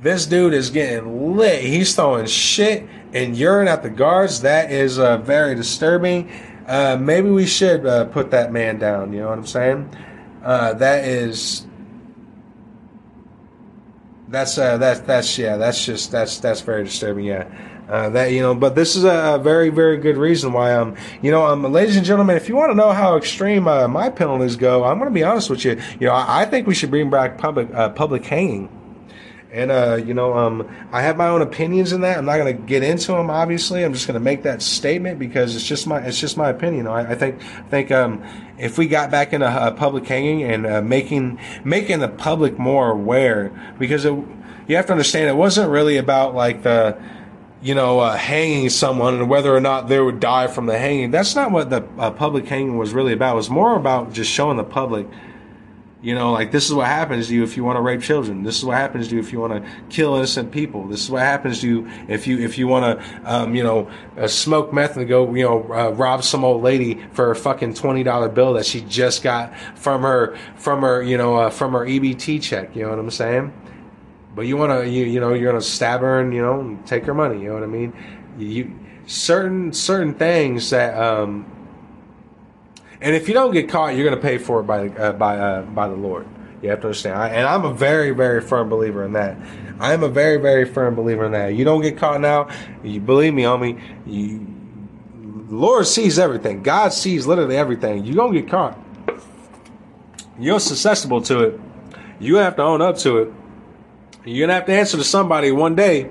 [0.01, 1.64] This dude is getting lit.
[1.64, 4.43] He's throwing shit and urine at the guards.
[4.43, 6.31] That is uh, very disturbing.
[6.68, 9.12] Uh, maybe we should uh, put that man down.
[9.12, 9.97] You know what I'm saying?
[10.44, 11.66] Uh, that is.
[14.28, 15.56] That's uh, that's that's yeah.
[15.56, 17.24] That's just that's that's very disturbing.
[17.24, 17.48] Yeah.
[17.91, 21.31] Uh, that you know, but this is a, very, very good reason why um, you
[21.33, 24.55] know, um, ladies and gentlemen, if you want to know how extreme uh, my penalties
[24.55, 25.73] go, I'm going to be honest with you.
[25.99, 28.69] You know, I, I think we should bring back public uh, public hanging.
[29.53, 32.19] And uh, you know, um, I have my own opinions in that.
[32.19, 33.29] I'm not going to get into them.
[33.29, 36.49] Obviously, I'm just going to make that statement because it's just my it's just my
[36.49, 36.87] opinion.
[36.87, 38.25] I, I think I think um,
[38.57, 42.93] if we got back into uh, public hanging and uh, making making the public more
[42.93, 43.51] aware,
[43.81, 44.12] because it,
[44.69, 46.97] you have to understand, it wasn't really about like the
[47.62, 51.11] you know uh, hanging someone and whether or not they would die from the hanging.
[51.11, 53.35] That's not what the uh, public hanging was really about.
[53.35, 55.07] It was more about just showing the public
[56.03, 58.43] you know, like this is what happens to you if you want to rape children.
[58.43, 60.87] This is what happens to you if you want to kill innocent people.
[60.87, 63.91] This is what happens to you if you if you want to, um, you know,
[64.16, 67.74] uh, smoke meth and go, you know, uh, rob some old lady for a fucking
[67.74, 71.73] twenty dollar bill that she just got from her from her, you know, uh, from
[71.73, 72.74] her EBT check.
[72.74, 73.53] You know what I'm saying?
[74.35, 77.05] But you want to, you you know, you're gonna stab her and you know take
[77.05, 77.40] her money.
[77.40, 77.93] You know what I mean?
[78.39, 80.97] You certain certain things that.
[80.97, 81.57] Um,
[83.02, 85.62] and if you don't get caught, you're to pay for it by uh, by uh,
[85.62, 86.27] by the Lord.
[86.62, 87.16] You have to understand.
[87.16, 89.36] I, and I'm a very very firm believer in that.
[89.78, 91.55] I am a very very firm believer in that.
[91.55, 92.48] You don't get caught now.
[92.85, 93.81] You believe me, homie.
[94.07, 94.47] You,
[95.48, 96.62] Lord sees everything.
[96.62, 98.05] God sees literally everything.
[98.05, 98.78] You don't get caught.
[100.39, 101.61] You're susceptible to it.
[102.20, 103.32] You have to own up to it.
[104.25, 106.11] You're gonna have to answer to somebody one day,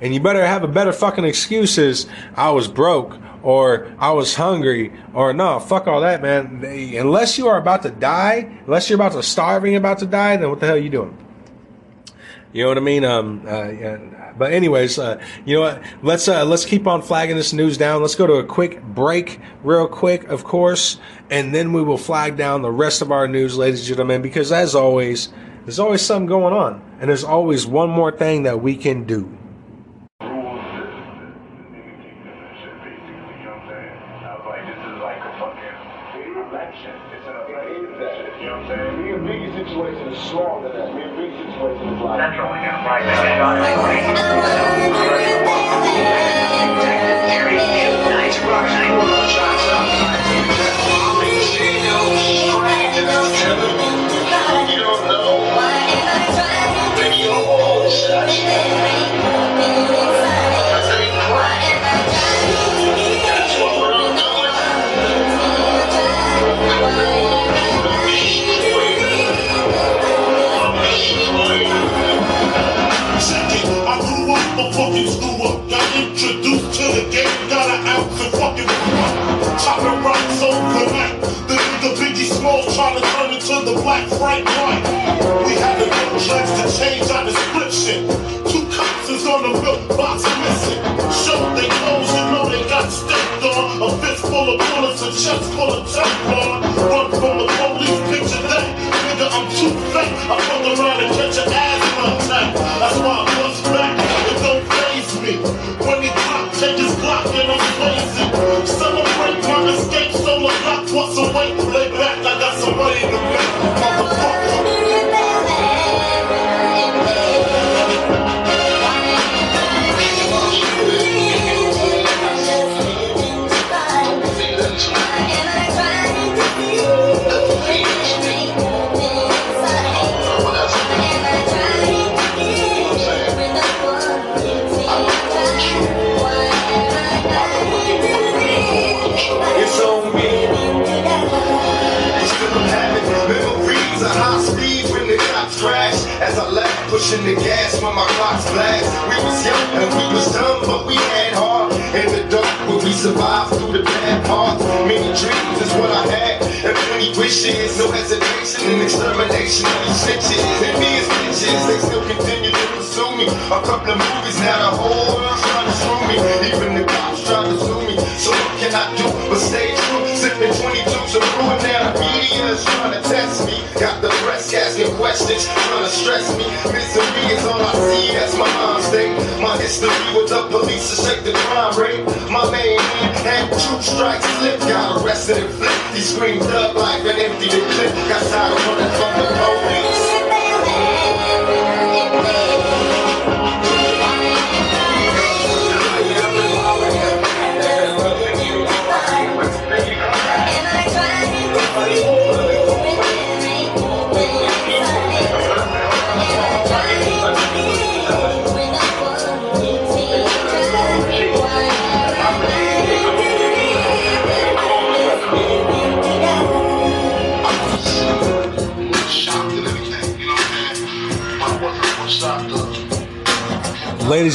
[0.00, 2.06] and you better have a better fucking excuses.
[2.36, 6.60] I was broke or I was hungry, or no, fuck all that, man.
[6.60, 10.36] They, unless you are about to die, unless you're about to starving, about to die,
[10.36, 11.18] then what the hell are you doing?
[12.52, 13.04] You know what I mean?
[13.04, 14.32] Um, uh, yeah.
[14.38, 15.82] But anyways, uh, you know what?
[16.02, 18.00] Let's uh, let's keep on flagging this news down.
[18.00, 20.98] Let's go to a quick break, real quick, of course,
[21.30, 24.22] and then we will flag down the rest of our news, ladies and gentlemen.
[24.22, 25.30] Because as always,
[25.64, 29.38] there's always something going on, and there's always one more thing that we can do.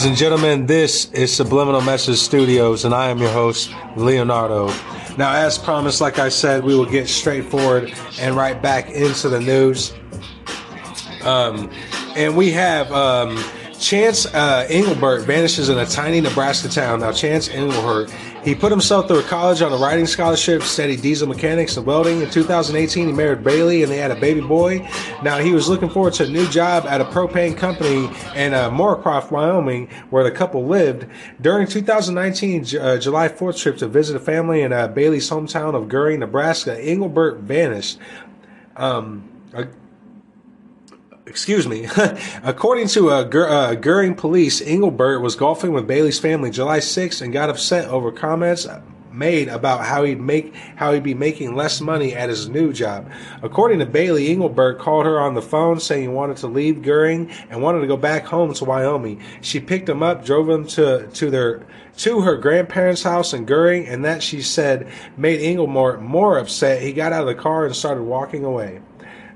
[0.08, 4.68] And gentlemen, this is Subliminal Message Studios, and I am your host, Leonardo.
[5.18, 9.42] Now, as promised, like I said, we will get straightforward and right back into the
[9.42, 9.94] news.
[11.24, 11.70] Um,
[12.16, 13.38] and we have um,
[13.80, 17.02] Chance uh, Englebert vanishes in a tiny Nebraska town.
[17.02, 18.10] Now, Chance Englebert,
[18.46, 22.22] he put himself through college on a riding scholarship, studied diesel mechanics and welding.
[22.22, 24.88] In 2018, he married Bailey and they had a baby boy.
[25.24, 28.70] Now, he was looking forward to a new job at a propane company in uh,
[28.70, 31.08] Moorcroft, Wyoming, where the couple lived.
[31.42, 35.90] During 2019, uh, July 4th trip to visit a family in uh, Bailey's hometown of
[35.90, 37.98] Gering, Nebraska, Englebert vanished.
[38.76, 39.66] Um, uh,
[41.26, 41.88] excuse me.
[42.44, 47.34] According to uh, Gur- uh, police, Englebert was golfing with Bailey's family July 6th and
[47.34, 48.68] got upset over comments
[49.18, 53.10] made about how he'd make how he'd be making less money at his new job.
[53.42, 57.32] According to Bailey, Engelberg called her on the phone saying he wanted to leave Gering
[57.50, 59.22] and wanted to go back home to Wyoming.
[59.42, 61.66] She picked him up, drove him to to their
[61.98, 64.88] to her grandparents' house in Gering, and that she said
[65.18, 66.82] made Engelmore more upset.
[66.82, 68.82] He got out of the car and started walking away.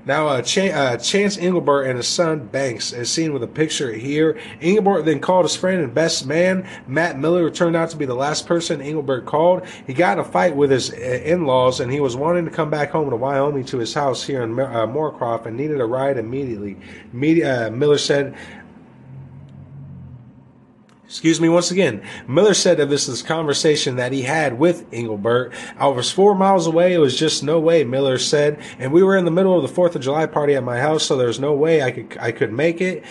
[0.04, 3.92] Now, uh, Ch- uh, Chance Englebert and his son Banks is seen with a picture
[3.92, 4.36] here.
[4.60, 8.04] Englebert then called his friend and best man, Matt Miller, who turned out to be
[8.04, 9.64] the last person Englebert called.
[9.86, 12.50] He got in a fight with his uh, in laws and he was wanting to
[12.50, 15.86] come back home to Wyoming to his house here in uh, Moorcroft and needed a
[15.86, 16.76] ride immediately.
[17.12, 18.34] Media, uh, Miller said,
[21.12, 22.02] Excuse me once again.
[22.26, 25.52] Miller said of this, this conversation that he had with Englebert.
[25.76, 26.94] I was four miles away.
[26.94, 28.58] It was just no way, Miller said.
[28.78, 31.04] And we were in the middle of the 4th of July party at my house,
[31.04, 33.04] so there's no way I could, I could make it.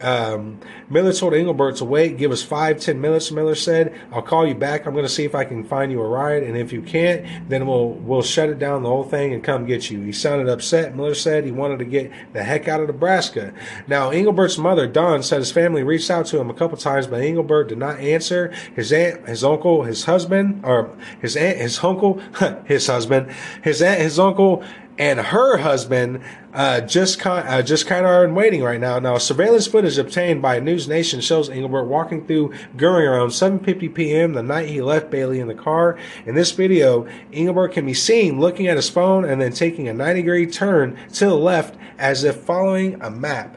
[0.00, 0.60] Um,
[0.90, 3.30] Miller told Englebert to wait, give us five, ten minutes.
[3.30, 4.86] Miller said, "I'll call you back.
[4.86, 7.48] I'm going to see if I can find you a ride, and if you can't,
[7.48, 10.48] then we'll we'll shut it down the whole thing and come get you." He sounded
[10.48, 10.96] upset.
[10.96, 13.52] Miller said he wanted to get the heck out of Nebraska.
[13.86, 17.20] Now, Englebert's mother, Dawn, said his family reached out to him a couple times, but
[17.20, 18.52] Englebert did not answer.
[18.74, 22.20] His aunt, his uncle, his husband, or his aunt, his uncle,
[22.64, 23.32] his husband,
[23.62, 24.64] his aunt, his uncle
[24.98, 28.98] and her husband uh, just kind uh, just kind of are in waiting right now.
[28.98, 34.34] Now, surveillance footage obtained by News Nation shows Englebert walking through Gering around 7:50 p.m.
[34.34, 35.98] the night he left Bailey in the car.
[36.26, 39.94] In this video, Englebert can be seen looking at his phone and then taking a
[39.94, 43.56] 90 degree turn to the left as if following a map.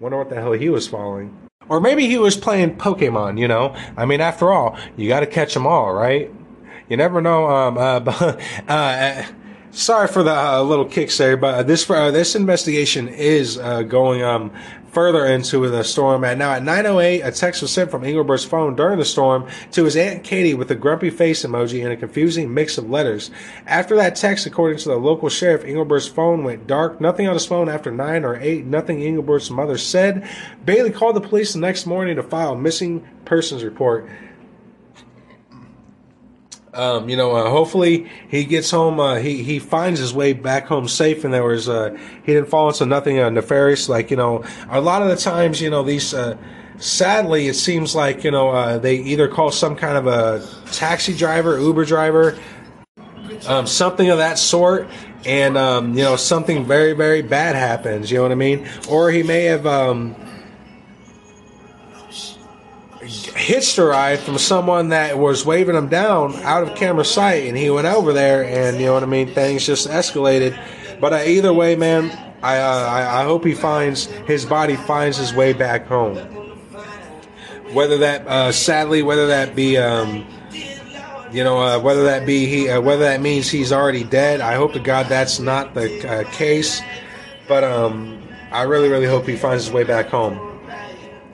[0.00, 1.36] Wonder what the hell he was following.
[1.68, 3.76] Or maybe he was playing Pokemon, you know?
[3.96, 6.30] I mean, after all, you got to catch them all, right?
[6.88, 7.46] You never know.
[7.46, 9.22] Um, uh, but, uh,
[9.72, 14.22] sorry for the uh, little kicks there, but this uh, this investigation is uh, going
[14.22, 14.52] um,
[14.92, 16.22] further into the storm.
[16.22, 19.84] And now at 9:08, a text was sent from Englebert's phone during the storm to
[19.84, 23.30] his aunt Katie with a grumpy face emoji and a confusing mix of letters.
[23.66, 27.00] After that text, according to the local sheriff, Englebert's phone went dark.
[27.00, 28.66] Nothing on his phone after 9 or 8.
[28.66, 30.28] Nothing Englebert's mother said.
[30.64, 34.08] Bailey called the police the next morning to file a missing persons report.
[36.74, 38.98] Um, you know, uh, hopefully he gets home.
[38.98, 41.94] Uh, he he finds his way back home safe, and there was uh,
[42.24, 43.90] he didn't fall into nothing uh, nefarious.
[43.90, 46.14] Like you know, a lot of the times, you know, these.
[46.14, 46.36] Uh,
[46.78, 51.14] sadly, it seems like you know uh, they either call some kind of a taxi
[51.14, 52.38] driver, Uber driver,
[53.46, 54.88] um, something of that sort,
[55.26, 58.10] and um, you know something very very bad happens.
[58.10, 58.66] You know what I mean?
[58.88, 59.66] Or he may have.
[63.42, 67.56] Hitched a ride from someone that was waving him down out of camera sight, and
[67.56, 69.28] he went over there, and you know what I mean.
[69.34, 70.58] Things just escalated.
[71.00, 72.10] But uh, either way, man,
[72.42, 76.16] I, uh, I I hope he finds his body finds his way back home.
[77.72, 80.26] Whether that uh, sadly, whether that be um,
[81.32, 84.40] you know, uh, whether that be he, uh, whether that means he's already dead.
[84.40, 86.82] I hope to God that's not the uh, case,
[87.48, 90.51] but um, I really, really hope he finds his way back home.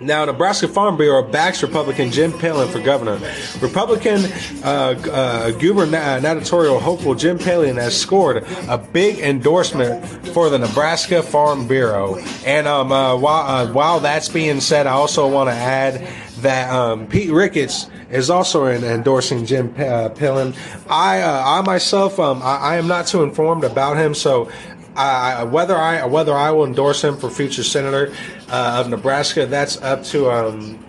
[0.00, 3.18] Now, Nebraska Farm Bureau backs Republican Jim Pillen for governor.
[3.60, 4.24] Republican
[4.62, 11.66] uh, uh, gubernatorial hopeful Jim Pillen has scored a big endorsement for the Nebraska Farm
[11.66, 12.16] Bureau.
[12.46, 16.06] And um, uh, while, uh, while that's being said, I also want to add
[16.42, 20.56] that um, Pete Ricketts is also in endorsing Jim uh, Pillen.
[20.88, 24.50] I, uh, I myself, um, I, I am not too informed about him, so
[25.02, 28.12] I, whether I whether I will endorse him for future senator
[28.48, 30.84] uh, of Nebraska, that's up to um,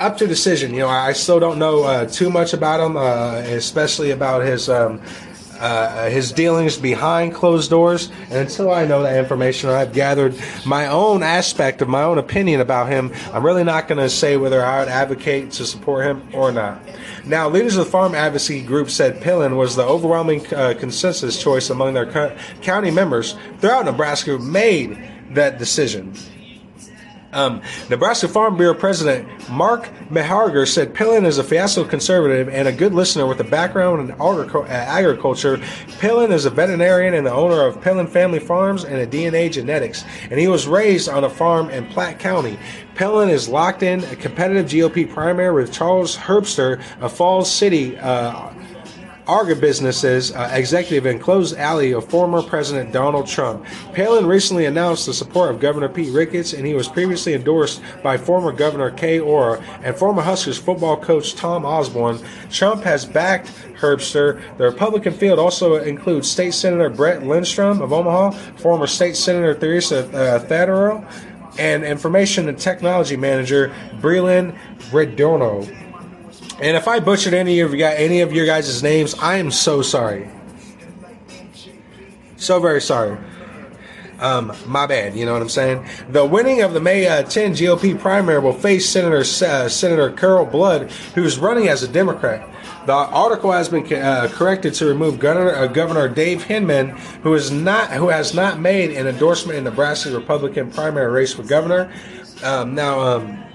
[0.00, 0.72] up to decision.
[0.72, 4.68] You know, I still don't know uh, too much about him, uh, especially about his
[4.68, 5.00] um,
[5.58, 8.10] uh, his dealings behind closed doors.
[8.30, 10.34] And until I know that information, I've gathered
[10.64, 13.12] my own aspect of my own opinion about him.
[13.32, 16.80] I'm really not going to say whether I would advocate to support him or not.
[17.24, 21.70] Now, leaders of the farm advocacy group said Pillen was the overwhelming uh, consensus choice
[21.70, 24.98] among their co- county members throughout Nebraska who made
[25.30, 26.14] that decision.
[27.36, 27.60] Um,
[27.90, 32.94] Nebraska Farm Bureau President Mark McHargue said Pillen is a fiasco conservative and a good
[32.94, 35.58] listener with a background in uh, agriculture.
[35.98, 40.02] Pillen is a veterinarian and the owner of Pillen Family Farms and a DNA Genetics,
[40.30, 42.58] and he was raised on a farm in Platte County.
[42.94, 47.98] Pillen is locked in a competitive GOP primary with Charles Herbster of Falls City.
[47.98, 48.50] Uh,
[49.26, 53.64] Arga Businesses uh, executive and close ally of former President Donald Trump.
[53.92, 58.16] Pillen recently announced the support of Governor Pete Ricketts, and he was previously endorsed by
[58.16, 62.20] former Governor Kay Orr and former Huskers football coach Tom Osborne.
[62.50, 64.40] Trump has backed Herbster.
[64.58, 70.06] The Republican field also includes State Senator Brett Lindstrom of Omaha, former State Senator Theresa
[70.16, 71.04] uh, Thaddeau,
[71.58, 74.56] and Information and Technology Manager Breland
[74.92, 75.66] Redondo.
[76.60, 79.82] And if I butchered any of you any of your guys' names, I am so
[79.82, 80.30] sorry.
[82.36, 83.18] So very sorry.
[84.18, 85.14] Um, my bad.
[85.14, 85.86] You know what I'm saying?
[86.08, 90.46] The winning of the May uh, 10 GOP primary will face Senator uh, Senator Carol
[90.46, 92.48] Blood, who's running as a Democrat.
[92.86, 96.90] The article has been uh, corrected to remove Governor, uh, Governor Dave Heineman,
[97.22, 101.42] who is not who has not made an endorsement in Nebraska's Republican primary race for
[101.42, 101.92] governor.
[102.42, 103.00] Um, now.
[103.00, 103.45] Um,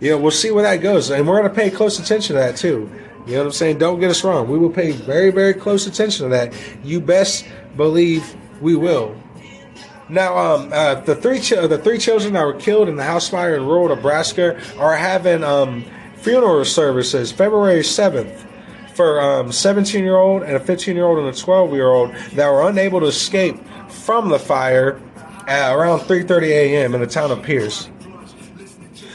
[0.00, 2.40] you know, we'll see where that goes, and we're going to pay close attention to
[2.40, 2.90] that too.
[3.26, 3.78] You know what I'm saying?
[3.78, 4.48] Don't get us wrong.
[4.48, 6.54] We will pay very, very close attention to that.
[6.82, 7.46] You best
[7.76, 9.14] believe we will.
[10.08, 13.28] Now, um, uh, the three ch- the three children that were killed in the house
[13.28, 15.84] fire in rural Nebraska are having um,
[16.16, 18.44] funeral services February 7th
[18.94, 22.12] for um, 17 year old and a 15 year old and a 12 year old
[22.32, 23.56] that were unable to escape
[23.88, 25.00] from the fire
[25.46, 26.94] at around 3:30 a.m.
[26.94, 27.88] in the town of Pierce.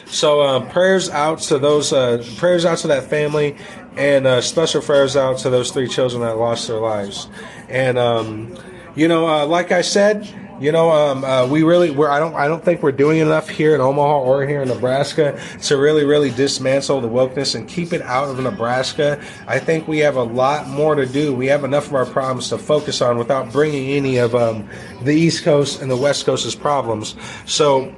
[0.08, 3.58] So uh, prayers out to those, uh, prayers out to that family,
[3.98, 7.28] and uh, special prayers out to those three children that lost their lives.
[7.70, 8.58] And um,
[8.96, 10.28] you know, uh, like I said,
[10.60, 13.50] you know, um, uh, we really, we're, I don't, I don't think we're doing enough
[13.50, 17.92] here in Omaha or here in Nebraska to really, really dismantle the wokeness and keep
[17.92, 19.22] it out of Nebraska.
[19.48, 21.36] I think we have a lot more to do.
[21.36, 24.70] We have enough of our problems to focus on without bringing any of um,
[25.02, 27.16] the East Coast and the West Coast's problems.
[27.46, 27.94] So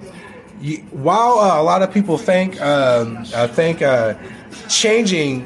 [0.92, 4.16] while uh, a lot of people think um, uh, think uh,
[4.70, 5.46] changing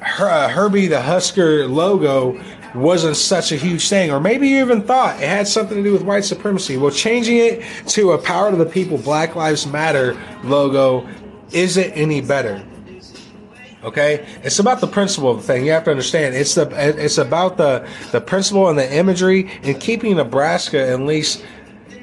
[0.00, 2.40] Her- uh, Herbie the Husker logo
[2.74, 5.92] wasn't such a huge thing, or maybe you even thought it had something to do
[5.92, 6.76] with white supremacy.
[6.76, 11.08] Well, changing it to a Power to the People, Black Lives Matter logo
[11.52, 12.64] isn't any better.
[13.82, 15.64] Okay, it's about the principle of the thing.
[15.64, 16.34] You have to understand.
[16.34, 16.68] It's the
[17.02, 21.42] it's about the the principle and the imagery and keeping Nebraska at least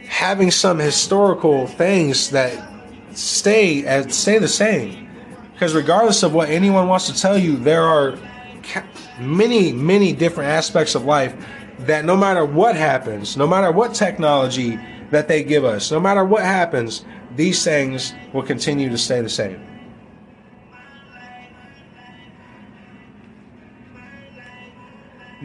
[0.08, 2.68] having some historical things that
[3.12, 5.10] stay as stay the same.
[5.54, 8.18] Because regardless of what anyone wants to tell you, there are
[9.20, 11.36] many, many different aspects of life
[11.80, 14.80] that no matter what happens, no matter what technology
[15.12, 17.06] that they give us, no matter what happens,
[17.36, 19.62] these things will continue to stay the same.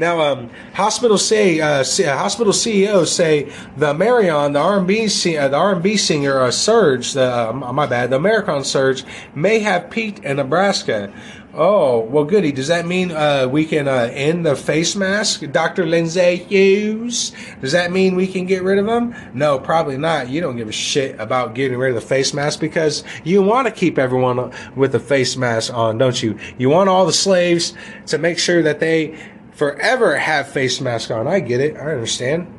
[0.03, 5.05] Now, um, hospital say uh, uh hospital CEOs say the Marion, the R&B,
[5.39, 9.05] uh, the R&B singer uh, Surge, the, uh, my bad, the American Surge
[9.37, 11.13] may have peaked in Nebraska.
[11.55, 12.51] Oh, well, goody.
[12.51, 15.87] Does that mean uh, we can uh, end the face mask, Dr.
[15.87, 17.33] Lindsay Huse?
[17.61, 19.15] Does that mean we can get rid of them?
[19.35, 20.31] No, probably not.
[20.31, 23.69] You don't give a shit about getting rid of the face mask because you want
[23.69, 26.39] to keep everyone with the face mask on, don't you?
[26.59, 27.75] You want all the slaves
[28.07, 29.17] to make sure that they
[29.53, 31.27] forever have face mask on.
[31.27, 31.77] I get it.
[31.77, 32.59] I understand.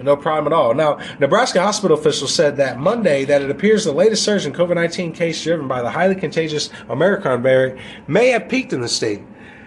[0.00, 0.74] No problem at all.
[0.74, 4.76] Now, Nebraska hospital officials said that Monday that it appears the latest surge in COVID
[4.76, 9.22] 19 case driven by the highly contagious Omicron variant may have peaked in the state.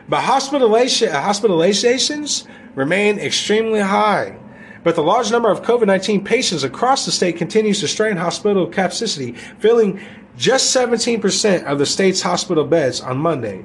[0.08, 4.38] But hospitalization, hospitalizations remain extremely high.
[4.84, 8.66] But the large number of COVID 19 patients across the state continues to strain hospital
[8.66, 10.00] capacity, filling
[10.38, 13.64] just 17% of the state's hospital beds on Monday.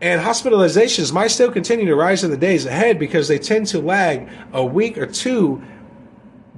[0.00, 3.80] And hospitalizations might still continue to rise in the days ahead because they tend to
[3.80, 5.62] lag a week or two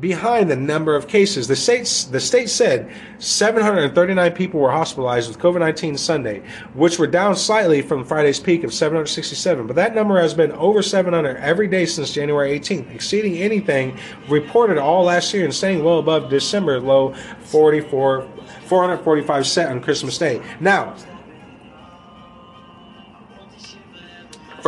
[0.00, 1.48] behind the number of cases.
[1.48, 6.42] The states the state said 739 people were hospitalized with COVID-19 Sunday,
[6.74, 9.66] which were down slightly from Friday's peak of 767.
[9.66, 13.98] But that number has been over 700 every day since January 18th, exceeding anything
[14.28, 18.28] reported all last year and staying well above December low 44
[18.66, 20.42] 445 set on Christmas Day.
[20.60, 20.94] Now,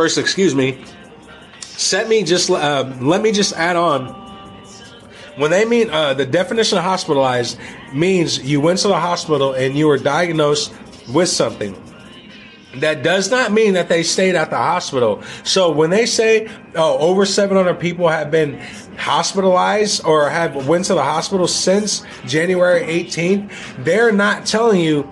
[0.01, 0.83] first, excuse me.
[1.59, 4.07] Set me just uh, let me just add on
[5.35, 7.59] when they mean uh, the definition of hospitalized
[7.93, 10.73] means you went to the hospital and you were diagnosed
[11.13, 11.75] with something
[12.77, 16.97] that does not mean that they stayed at the hospital so when they say oh
[16.99, 18.57] over 700 people have been
[18.97, 23.51] hospitalized or have went to the hospital since january 18th
[23.83, 25.09] they're not telling you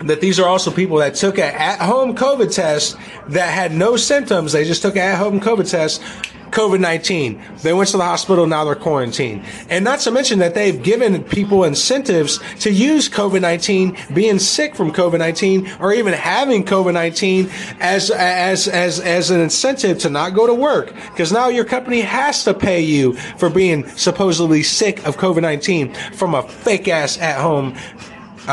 [0.00, 2.96] that these are also people that took an at-home COVID test
[3.28, 4.52] that had no symptoms.
[4.52, 6.02] They just took an at-home COVID test,
[6.50, 7.62] COVID-19.
[7.62, 8.46] They went to the hospital.
[8.46, 9.44] Now they're quarantined.
[9.68, 14.92] And not to mention that they've given people incentives to use COVID-19, being sick from
[14.92, 17.50] COVID-19 or even having COVID-19
[17.80, 20.94] as, as, as, as an incentive to not go to work.
[21.10, 26.34] Because now your company has to pay you for being supposedly sick of COVID-19 from
[26.34, 27.76] a fake ass at-home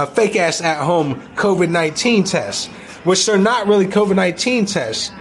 [0.08, 2.70] fake ass at home COVID 19 test,
[3.04, 5.12] which they're not really COVID 19 tests.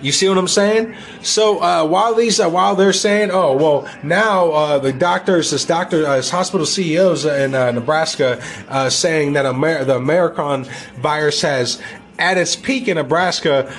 [0.00, 0.94] You see what I'm saying?
[1.22, 5.64] So uh, while these, uh, while they're saying, oh well, now uh, the doctors, this
[5.64, 10.64] doctor, uh, this hospital CEOs in uh, Nebraska, uh, saying that Amer- the American
[10.98, 11.80] virus has
[12.18, 13.72] at its peak in Nebraska,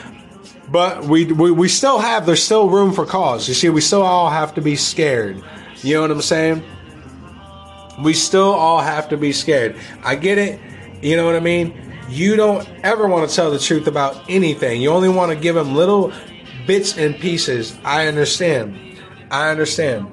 [0.71, 3.47] but we, we we still have there's still room for cause.
[3.47, 5.41] You see, we still all have to be scared.
[5.83, 6.63] You know what I'm saying?
[8.01, 9.75] We still all have to be scared.
[10.03, 10.59] I get it.
[11.01, 11.73] You know what I mean?
[12.09, 14.81] You don't ever want to tell the truth about anything.
[14.81, 16.13] You only want to give them little
[16.65, 17.77] bits and pieces.
[17.83, 18.77] I understand.
[19.29, 20.11] I understand.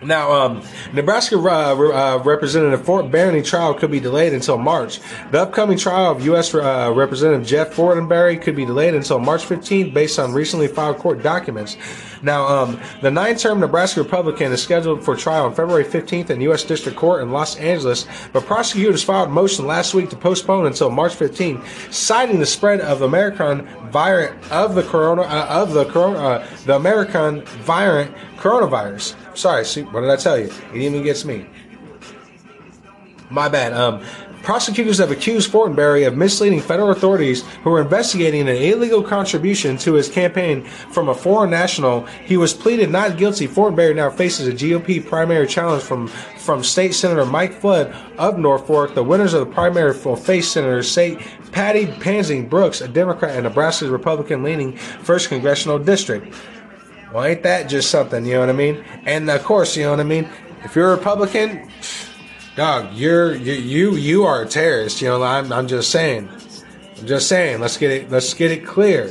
[0.00, 0.62] Now, um,
[0.92, 5.00] Nebraska uh, uh, Representative Fortenberry trial could be delayed until March.
[5.32, 6.54] The upcoming trial of U.S.
[6.54, 11.22] Uh, Representative Jeff Fortenberry could be delayed until March 15th based on recently filed court
[11.22, 11.76] documents.
[12.22, 16.62] Now, um, the nine-term Nebraska Republican is scheduled for trial on February 15th in U.S.
[16.62, 21.12] District Court in Los Angeles, but prosecutors filed motion last week to postpone until March
[21.12, 26.18] 15th, citing the spread of the American variant of the corona uh, of the corona
[26.18, 29.14] uh, the American variant coronavirus.
[29.38, 30.52] Sorry, see, what did I tell you?
[30.74, 31.46] It even gets me.
[33.30, 33.72] My bad.
[33.72, 34.02] Um,
[34.42, 39.92] prosecutors have accused Fortenberry of misleading federal authorities who were investigating an illegal contribution to
[39.92, 42.06] his campaign from a foreign national.
[42.24, 43.46] He was pleaded not guilty.
[43.46, 48.96] Fortenberry now faces a GOP primary challenge from from State Senator Mike Flood of Norfolk.
[48.96, 51.20] The winners of the primary will face Senator State
[51.52, 56.34] Patty Pansing Brooks, a Democrat and Nebraska's Republican-leaning first congressional district.
[57.12, 58.24] Well, ain't that just something?
[58.26, 58.84] You know what I mean?
[59.06, 60.28] And of course, you know what I mean.
[60.64, 61.70] If you're a Republican,
[62.56, 65.00] dog, you're you you, you are a terrorist.
[65.00, 66.28] You know, I'm I'm just saying.
[66.98, 67.60] I'm just saying.
[67.60, 68.10] Let's get it.
[68.10, 69.10] Let's get it clear.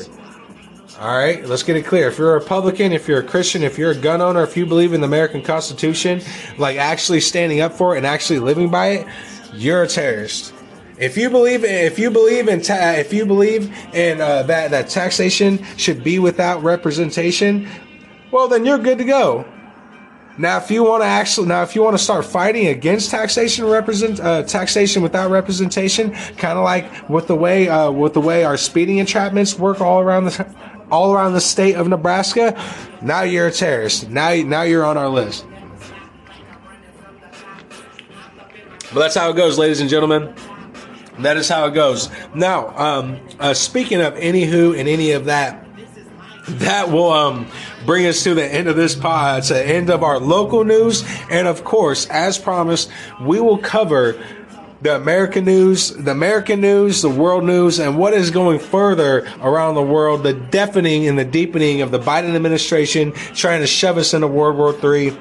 [0.99, 2.07] All right, let's get it clear.
[2.07, 4.65] If you're a Republican, if you're a Christian, if you're a gun owner, if you
[4.65, 6.21] believe in the American Constitution,
[6.57, 9.07] like actually standing up for it and actually living by it,
[9.53, 10.55] you're a terrorist.
[10.97, 14.89] If you believe, if you believe in, ta- if you believe in uh, that that
[14.89, 17.69] taxation should be without representation,
[18.31, 19.45] well, then you're good to go.
[20.37, 23.65] Now, if you want to actually, now if you want to start fighting against taxation
[23.65, 28.43] represent uh, taxation without representation, kind of like with the way uh, with the way
[28.43, 30.55] our speeding entrapments work all around the
[30.91, 32.55] all around the state of Nebraska,
[33.01, 34.09] now you're a terrorist.
[34.09, 35.45] Now, now you're on our list.
[38.93, 40.33] But that's how it goes, ladies and gentlemen.
[41.19, 42.09] That is how it goes.
[42.33, 45.66] Now, um, uh, speaking of anywho and any of that,
[46.59, 47.47] that will um,
[47.85, 51.03] bring us to the end of this pod, to the end of our local news.
[51.29, 52.89] And of course, as promised,
[53.21, 54.21] we will cover
[54.81, 59.75] the American news, the American news, the world news, and what is going further around
[59.75, 64.13] the world, the deafening and the deepening of the Biden administration trying to shove us
[64.13, 65.17] into World War III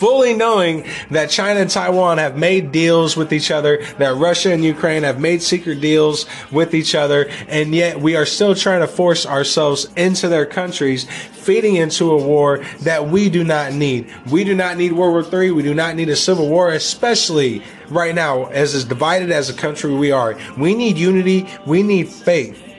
[0.00, 4.64] fully knowing that China and Taiwan have made deals with each other, that Russia and
[4.64, 8.86] Ukraine have made secret deals with each other, and yet we are still trying to
[8.86, 14.10] force ourselves into their countries, feeding into a war that we do not need.
[14.30, 15.50] We do not need World War III.
[15.50, 19.54] We do not need a civil war, especially right now, as as divided as a
[19.54, 20.38] country we are.
[20.56, 21.46] We need unity.
[21.66, 22.69] We need faith.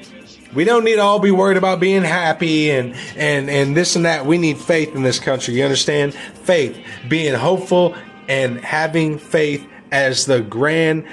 [0.53, 4.05] We don't need to all be worried about being happy and, and, and this and
[4.05, 4.25] that.
[4.25, 5.53] We need faith in this country.
[5.53, 6.13] You understand?
[6.13, 7.95] Faith, being hopeful
[8.27, 11.05] and having faith as the grand,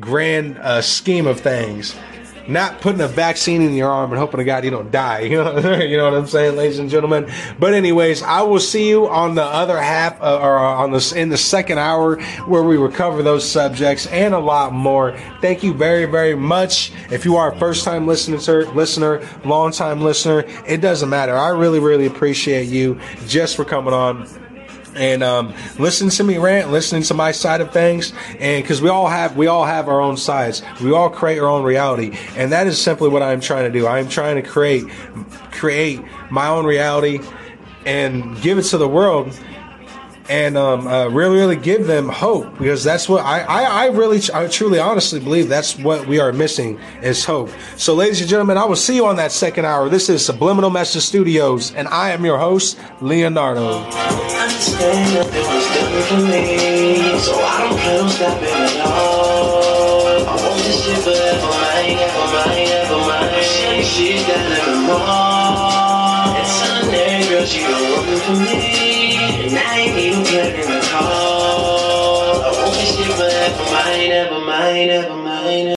[0.00, 1.94] grand uh, scheme of things.
[2.48, 5.20] Not putting a vaccine in your arm and hoping to God you don't die.
[5.20, 7.30] You know, you know what I'm saying, ladies and gentlemen.
[7.58, 11.28] But anyways, I will see you on the other half, uh, or on this in
[11.28, 15.16] the second hour where we recover those subjects and a lot more.
[15.40, 16.92] Thank you very, very much.
[17.10, 21.36] If you are a first time listener, listener, long time listener, it doesn't matter.
[21.36, 24.41] I really, really appreciate you just for coming on
[24.94, 28.88] and um, listen to me rant, listening to my side of things, and because we
[28.88, 32.52] all have we all have our own sides, we all create our own reality, and
[32.52, 33.86] that is simply what I'm trying to do.
[33.86, 34.84] I'm trying to create
[35.50, 36.00] create
[36.30, 37.20] my own reality
[37.84, 39.38] and give it to the world.
[40.28, 44.20] And um, uh, really, really give them hope because that's what I, I, I really,
[44.32, 47.50] I truly, honestly believe that's what we are missing is hope.
[47.76, 49.88] So, ladies and gentlemen, I will see you on that second hour.
[49.88, 53.84] This is Subliminal Message Studios, and I am your host, Leonardo.
[63.84, 65.02] she's got never more
[66.44, 68.81] son, that girl, she don't want me
[69.56, 75.16] I ain't even planning to call I want this shit forever, mine, ever mine, ever
[75.16, 75.68] mine